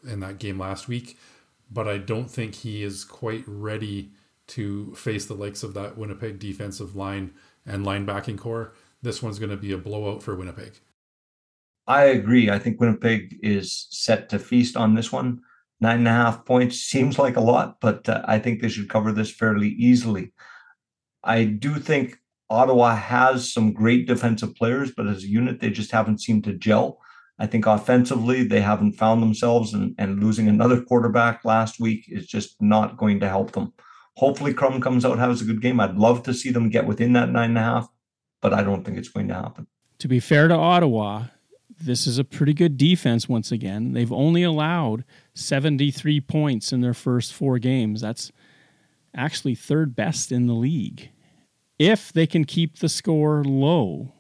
in 0.08 0.20
that 0.20 0.40
game 0.40 0.60
last 0.60 0.88
week. 0.88 1.18
But 1.72 1.88
I 1.88 1.98
don't 1.98 2.30
think 2.30 2.56
he 2.56 2.84
is 2.84 3.04
quite 3.04 3.44
ready 3.48 4.12
to 4.48 4.94
face 4.96 5.26
the 5.26 5.34
likes 5.34 5.64
of 5.64 5.74
that 5.74 5.98
Winnipeg 5.98 6.40
defensive 6.40 6.96
line 6.96 7.34
and 7.66 7.86
linebacking 7.86 8.38
corps. 8.38 8.74
This 9.02 9.24
one's 9.24 9.40
going 9.40 9.52
to 9.52 9.58
be 9.58 9.72
a 9.72 9.78
blowout 9.78 10.22
for 10.22 10.36
Winnipeg. 10.36 10.74
I 11.88 12.04
agree. 12.06 12.50
I 12.50 12.60
think 12.60 12.80
Winnipeg 12.80 13.40
is 13.42 13.88
set 13.90 14.30
to 14.30 14.40
feast 14.40 14.78
on 14.78 14.94
this 14.94 15.12
one. 15.12 15.42
Nine 15.80 16.00
and 16.00 16.08
a 16.08 16.12
half 16.12 16.46
points 16.46 16.80
seems 16.80 17.18
like 17.18 17.38
a 17.38 17.42
lot, 17.42 17.82
but 17.82 18.08
uh, 18.08 18.22
I 18.26 18.38
think 18.38 18.62
they 18.62 18.70
should 18.70 18.90
cover 18.90 19.12
this 19.12 19.32
fairly 19.32 19.70
easily. 19.70 20.32
I 21.24 21.46
do 21.46 21.76
think 21.76 22.20
Ottawa 22.52 22.96
has 22.96 23.52
some 23.52 23.72
great 23.72 24.08
defensive 24.08 24.54
players, 24.56 24.92
but 24.92 25.08
as 25.08 25.24
a 25.24 25.28
unit, 25.28 25.62
they 25.62 25.70
just 25.70 25.92
haven't 25.92 26.22
seemed 26.22 26.44
to 26.44 26.54
gel. 26.54 27.00
I 27.40 27.48
think 27.48 27.66
offensively, 27.66 28.44
they 28.44 28.60
haven't 28.60 28.94
found 28.94 29.24
themselves, 29.24 29.74
and, 29.74 29.96
and 29.98 30.22
losing 30.22 30.50
another 30.50 30.82
quarterback 30.82 31.46
last 31.46 31.80
week 31.80 32.06
is 32.10 32.28
just 32.28 32.62
not 32.62 32.98
going 32.98 33.22
to 33.22 33.30
help 33.30 33.54
them. 33.54 33.74
Hopefully, 34.18 34.54
Crum 34.54 34.82
comes 34.82 35.06
out, 35.06 35.18
has 35.18 35.42
a 35.42 35.46
good 35.46 35.62
game. 35.62 35.80
I'd 35.80 35.96
love 35.96 36.24
to 36.24 36.34
see 36.34 36.52
them 36.52 36.70
get 36.70 36.86
within 36.86 37.14
that 37.14 37.30
nine 37.30 37.52
and 37.52 37.58
a 37.58 37.62
half, 37.62 37.88
but 38.42 38.54
I 38.54 38.64
don't 38.64 38.84
think 38.84 38.98
it's 38.98 39.10
going 39.10 39.30
to 39.30 39.34
happen. 39.34 39.68
To 40.00 40.10
be 40.10 40.20
fair 40.20 40.50
to 40.50 40.56
Ottawa, 40.56 41.28
this 41.80 42.06
is 42.06 42.18
a 42.18 42.26
pretty 42.26 42.54
good 42.54 42.78
defense 42.78 43.30
once 43.30 43.52
again. 43.52 43.94
They've 43.94 44.12
only 44.12 44.44
allowed 44.44 45.06
73 45.36 46.20
points 46.20 46.74
in 46.74 46.82
their 46.82 46.94
first 46.94 47.34
four 47.34 47.60
games. 47.60 48.02
That's 48.02 48.30
actually 49.16 49.56
third 49.56 49.96
best 49.96 50.34
in 50.34 50.48
the 50.48 50.54
league. 50.54 51.11
If 51.82 52.14
they 52.14 52.28
can 52.28 52.46
keep 52.46 52.78
the 52.78 52.90
score 52.90 53.44
low, 53.44 54.12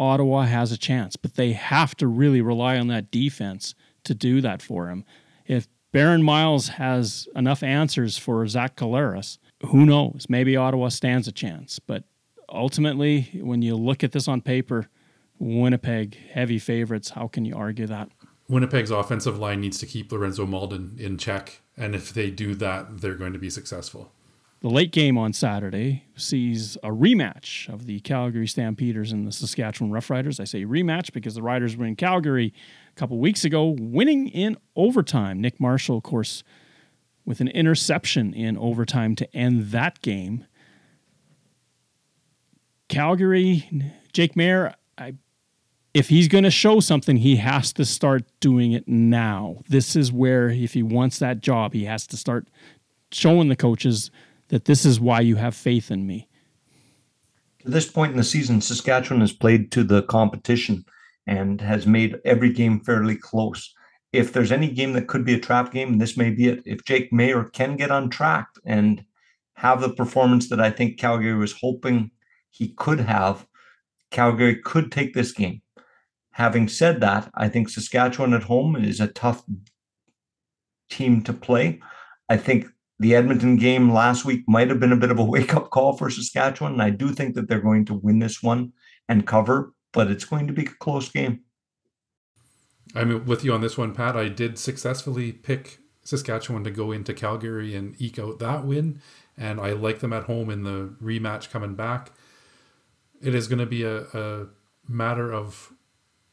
Ottawa 0.00 0.44
has 0.44 0.72
a 0.72 0.78
chance, 0.78 1.16
but 1.16 1.34
they 1.34 1.52
have 1.52 1.94
to 1.96 2.06
really 2.06 2.40
rely 2.40 2.78
on 2.78 2.86
that 2.86 3.10
defense 3.10 3.74
to 4.04 4.14
do 4.14 4.40
that 4.40 4.62
for 4.62 4.88
him. 4.88 5.04
If 5.44 5.68
Barron 5.92 6.22
Miles 6.22 6.68
has 6.68 7.28
enough 7.36 7.62
answers 7.62 8.16
for 8.16 8.46
Zach 8.46 8.76
Collaros, 8.76 9.36
who 9.66 9.84
knows? 9.84 10.24
Maybe 10.30 10.56
Ottawa 10.56 10.88
stands 10.88 11.28
a 11.28 11.32
chance. 11.32 11.78
But 11.78 12.04
ultimately, 12.48 13.38
when 13.42 13.60
you 13.60 13.76
look 13.76 14.02
at 14.02 14.12
this 14.12 14.26
on 14.26 14.40
paper, 14.40 14.88
Winnipeg 15.38 16.16
heavy 16.32 16.58
favorites. 16.58 17.10
How 17.10 17.28
can 17.28 17.44
you 17.44 17.54
argue 17.54 17.86
that? 17.86 18.08
Winnipeg's 18.48 18.90
offensive 18.90 19.38
line 19.38 19.60
needs 19.60 19.76
to 19.80 19.86
keep 19.86 20.10
Lorenzo 20.10 20.46
Mauldin 20.46 20.98
in 20.98 21.18
check, 21.18 21.60
and 21.76 21.94
if 21.94 22.14
they 22.14 22.30
do 22.30 22.54
that, 22.54 23.02
they're 23.02 23.14
going 23.14 23.34
to 23.34 23.38
be 23.38 23.50
successful. 23.50 24.13
The 24.64 24.70
late 24.70 24.92
game 24.92 25.18
on 25.18 25.34
Saturday 25.34 26.04
sees 26.16 26.76
a 26.76 26.88
rematch 26.88 27.68
of 27.68 27.84
the 27.84 28.00
Calgary 28.00 28.46
Stampeders 28.46 29.12
and 29.12 29.26
the 29.26 29.30
Saskatchewan 29.30 29.92
Roughriders. 29.92 30.40
I 30.40 30.44
say 30.44 30.64
rematch 30.64 31.12
because 31.12 31.34
the 31.34 31.42
Riders 31.42 31.76
were 31.76 31.84
in 31.84 31.96
Calgary 31.96 32.54
a 32.90 32.98
couple 32.98 33.18
weeks 33.18 33.44
ago, 33.44 33.76
winning 33.78 34.26
in 34.28 34.56
overtime. 34.74 35.42
Nick 35.42 35.60
Marshall, 35.60 35.98
of 35.98 36.02
course, 36.02 36.42
with 37.26 37.42
an 37.42 37.48
interception 37.48 38.32
in 38.32 38.56
overtime 38.56 39.14
to 39.16 39.36
end 39.36 39.66
that 39.72 40.00
game. 40.00 40.46
Calgary, 42.88 43.68
Jake 44.14 44.32
Maier, 44.32 44.72
I 44.96 45.16
if 45.92 46.08
he's 46.08 46.26
going 46.26 46.44
to 46.44 46.50
show 46.50 46.80
something, 46.80 47.18
he 47.18 47.36
has 47.36 47.70
to 47.74 47.84
start 47.84 48.22
doing 48.40 48.72
it 48.72 48.88
now. 48.88 49.58
This 49.68 49.94
is 49.94 50.10
where, 50.10 50.48
if 50.48 50.72
he 50.72 50.82
wants 50.82 51.18
that 51.18 51.40
job, 51.40 51.74
he 51.74 51.84
has 51.84 52.06
to 52.06 52.16
start 52.16 52.48
showing 53.12 53.48
the 53.48 53.56
coaches 53.56 54.10
that 54.54 54.66
this 54.66 54.86
is 54.86 55.00
why 55.00 55.18
you 55.18 55.34
have 55.34 55.52
faith 55.52 55.90
in 55.90 56.06
me. 56.06 56.28
To 57.64 57.70
this 57.70 57.90
point 57.90 58.12
in 58.12 58.18
the 58.18 58.22
season, 58.22 58.60
Saskatchewan 58.60 59.20
has 59.20 59.32
played 59.32 59.72
to 59.72 59.82
the 59.82 60.02
competition 60.02 60.84
and 61.26 61.60
has 61.60 61.88
made 61.88 62.20
every 62.24 62.52
game 62.52 62.78
fairly 62.78 63.16
close. 63.16 63.74
If 64.12 64.32
there's 64.32 64.52
any 64.52 64.68
game 64.68 64.92
that 64.92 65.08
could 65.08 65.24
be 65.24 65.34
a 65.34 65.40
trap 65.40 65.72
game, 65.72 65.98
this 65.98 66.16
may 66.16 66.30
be 66.30 66.46
it. 66.46 66.62
If 66.66 66.84
Jake 66.84 67.10
Maier 67.10 67.52
can 67.52 67.74
get 67.74 67.90
on 67.90 68.10
track 68.10 68.46
and 68.64 69.04
have 69.54 69.80
the 69.80 69.88
performance 69.88 70.48
that 70.50 70.60
I 70.60 70.70
think 70.70 71.00
Calgary 71.00 71.34
was 71.34 71.56
hoping 71.60 72.12
he 72.50 72.74
could 72.74 73.00
have, 73.00 73.48
Calgary 74.12 74.54
could 74.54 74.92
take 74.92 75.14
this 75.14 75.32
game. 75.32 75.62
Having 76.30 76.68
said 76.68 77.00
that, 77.00 77.28
I 77.34 77.48
think 77.48 77.70
Saskatchewan 77.70 78.32
at 78.34 78.44
home 78.44 78.76
is 78.76 79.00
a 79.00 79.08
tough 79.08 79.42
team 80.90 81.22
to 81.22 81.32
play. 81.32 81.80
I 82.28 82.36
think 82.36 82.68
the 82.98 83.14
Edmonton 83.14 83.56
game 83.56 83.92
last 83.92 84.24
week 84.24 84.44
might 84.46 84.68
have 84.68 84.80
been 84.80 84.92
a 84.92 84.96
bit 84.96 85.10
of 85.10 85.18
a 85.18 85.24
wake 85.34 85.54
up 85.54 85.70
call 85.70 85.96
for 85.96 86.10
Saskatchewan. 86.10 86.74
And 86.74 86.82
I 86.82 86.90
do 86.90 87.12
think 87.12 87.34
that 87.34 87.48
they're 87.48 87.60
going 87.60 87.84
to 87.86 87.94
win 87.94 88.18
this 88.18 88.42
one 88.42 88.72
and 89.08 89.26
cover, 89.26 89.72
but 89.92 90.10
it's 90.10 90.24
going 90.24 90.46
to 90.46 90.52
be 90.52 90.62
a 90.62 90.68
close 90.68 91.08
game. 91.08 91.40
I'm 92.94 93.24
with 93.26 93.44
you 93.44 93.52
on 93.52 93.60
this 93.60 93.76
one, 93.76 93.94
Pat. 93.94 94.16
I 94.16 94.28
did 94.28 94.58
successfully 94.58 95.32
pick 95.32 95.78
Saskatchewan 96.04 96.64
to 96.64 96.70
go 96.70 96.92
into 96.92 97.12
Calgary 97.12 97.74
and 97.74 98.00
eke 98.00 98.18
out 98.18 98.38
that 98.38 98.64
win. 98.64 99.00
And 99.36 99.60
I 99.60 99.72
like 99.72 99.98
them 99.98 100.12
at 100.12 100.24
home 100.24 100.48
in 100.48 100.62
the 100.62 100.94
rematch 101.02 101.50
coming 101.50 101.74
back. 101.74 102.12
It 103.20 103.34
is 103.34 103.48
going 103.48 103.58
to 103.58 103.66
be 103.66 103.82
a, 103.82 104.02
a 104.12 104.46
matter 104.86 105.32
of 105.32 105.72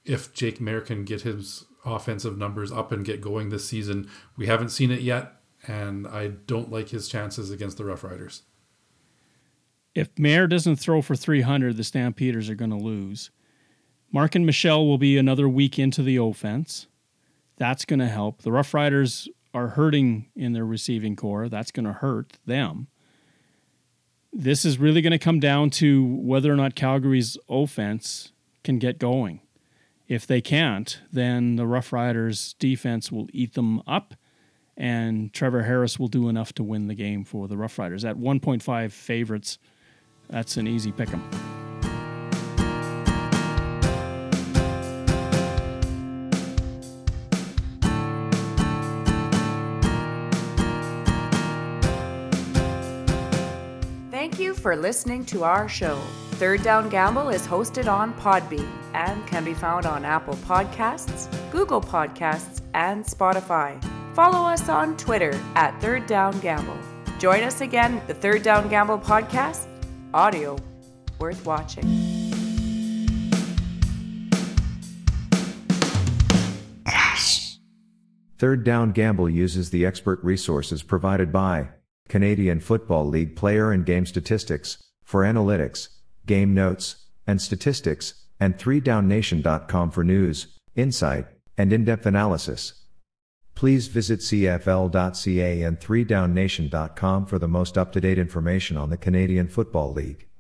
if 0.06 0.34
Jake 0.34 0.60
Maier 0.60 0.86
can 0.86 1.06
get 1.06 1.22
his 1.22 1.66
offensive 1.86 2.38
numbers 2.38 2.72
up 2.72 2.92
and 2.92 3.06
get 3.06 3.22
going 3.22 3.50
this 3.50 3.68
season. 3.68 4.10
We 4.38 4.48
haven't 4.48 4.70
seen 4.70 4.92
it 4.92 5.02
yet, 5.02 5.34
and 5.68 6.08
I 6.08 6.28
don't 6.28 6.72
like 6.72 6.90
his 6.90 7.08
chances 7.08 7.52
against 7.52 7.78
the 7.78 7.86
Rough 7.86 8.04
Riders. 8.04 8.44
If 9.94 10.14
Maier 10.16 10.50
doesn't 10.50 10.78
throw 10.78 11.02
for 11.02 11.16
300, 11.16 11.76
the 11.76 11.84
Stampeders 11.84 12.50
are 12.50 12.56
going 12.56 12.72
to 12.72 12.78
lose. 12.78 13.30
Marken 14.12 14.46
Michel 14.46 14.86
will 14.86 14.98
be 14.98 15.18
another 15.18 15.48
week 15.48 15.78
into 15.78 16.04
the 16.04 16.18
offense. 16.18 16.88
That's 17.58 17.86
going 17.86 18.00
to 18.00 18.08
help. 18.08 18.42
The 18.42 18.52
Rough 18.52 18.74
Riders 18.74 19.30
are 19.54 19.70
hurting 19.70 20.28
in 20.36 20.54
their 20.54 20.66
receiving 20.66 21.16
corps. 21.16 21.50
That's 21.50 21.72
going 21.72 21.86
to 21.86 21.94
hurt 21.94 22.38
them. 22.46 22.88
This 24.34 24.64
is 24.64 24.80
really 24.80 25.02
going 25.02 25.12
to 25.12 25.20
come 25.20 25.40
down 25.40 25.70
to 25.72 26.06
whether 26.06 26.52
or 26.52 26.56
not 26.56 26.76
Calgary's 26.76 27.38
offense 27.50 28.32
can 28.64 28.80
get 28.80 28.98
going. 28.98 29.42
If 30.08 30.26
they 30.26 30.42
can't, 30.42 31.00
then 31.12 31.56
the 31.56 31.68
Rough 31.68 31.92
Riders 31.92 32.56
defense 32.60 33.12
will 33.12 33.28
eat 33.34 33.54
them 33.54 33.82
up, 33.86 34.14
and 34.78 35.34
Trevor 35.34 35.64
Harris 35.64 36.00
will 36.00 36.08
do 36.08 36.30
enough 36.30 36.54
to 36.54 36.64
win 36.64 36.88
the 36.88 36.96
game 36.96 37.24
for 37.24 37.48
the 37.48 37.58
Rough 37.58 37.78
Riders. 37.78 38.06
At 38.06 38.18
1.5 38.18 38.92
favorites, 38.92 39.60
that's 40.30 40.58
an 40.58 40.68
easy 40.68 40.92
pick 40.92 41.14
'em. 41.14 41.24
Thank 54.10 54.40
you 54.40 54.54
for 54.54 54.76
listening 54.76 55.26
to 55.26 55.44
our 55.44 55.68
show. 55.68 55.96
Third 56.34 56.64
Down 56.64 56.90
Gamble 56.90 57.30
is 57.30 57.46
hosted 57.46 57.92
on 57.92 58.14
Podbean 58.14 58.68
and 58.94 59.26
can 59.28 59.44
be 59.44 59.54
found 59.54 59.86
on 59.86 60.06
Apple 60.06 60.36
Podcasts, 60.38 61.28
Google 61.52 61.82
Podcasts, 61.82 62.62
and 62.74 63.04
Spotify. 63.04 63.80
Follow 64.14 64.48
us 64.48 64.68
on 64.68 64.98
Twitter 64.98 65.40
at 65.56 65.80
Third 65.82 66.06
Down 66.06 66.38
Gamble. 66.40 66.78
Join 67.18 67.44
us 67.44 67.62
again, 67.62 68.02
the 68.08 68.14
Third 68.14 68.44
Down 68.44 68.68
Gamble 68.68 69.00
podcast, 69.00 69.68
audio 70.14 70.58
worth 71.20 71.46
watching. 71.46 72.12
Third 78.38 78.64
Down 78.64 78.92
Gamble 78.92 79.30
uses 79.30 79.70
the 79.70 79.86
expert 79.86 80.20
resources 80.24 80.82
provided 80.82 81.32
by 81.32 81.70
Canadian 82.10 82.60
Football 82.60 83.08
League 83.08 83.36
player 83.36 83.72
and 83.72 83.86
game 83.86 84.08
statistics 84.08 84.84
for 85.04 85.22
analytics, 85.22 85.90
game 86.26 86.56
notes, 86.56 87.06
and 87.28 87.40
statistics, 87.40 88.16
and 88.40 88.58
3downnation.com 88.58 89.92
for 89.92 90.04
news, 90.04 90.48
insight, 90.76 91.28
and 91.56 91.72
in-depth 91.72 92.08
analysis. 92.08 92.81
Please 93.62 93.90
visit 93.90 94.22
CFL.ca 94.22 95.62
and 95.62 95.80
3downnation.com 95.80 97.28
for 97.28 97.38
the 97.38 97.48
most 97.48 97.78
up 97.78 97.92
to 97.92 98.02
date 98.02 98.18
information 98.18 98.76
on 98.76 98.90
the 98.90 98.98
Canadian 98.98 99.48
Football 99.48 99.94
League. 99.94 100.31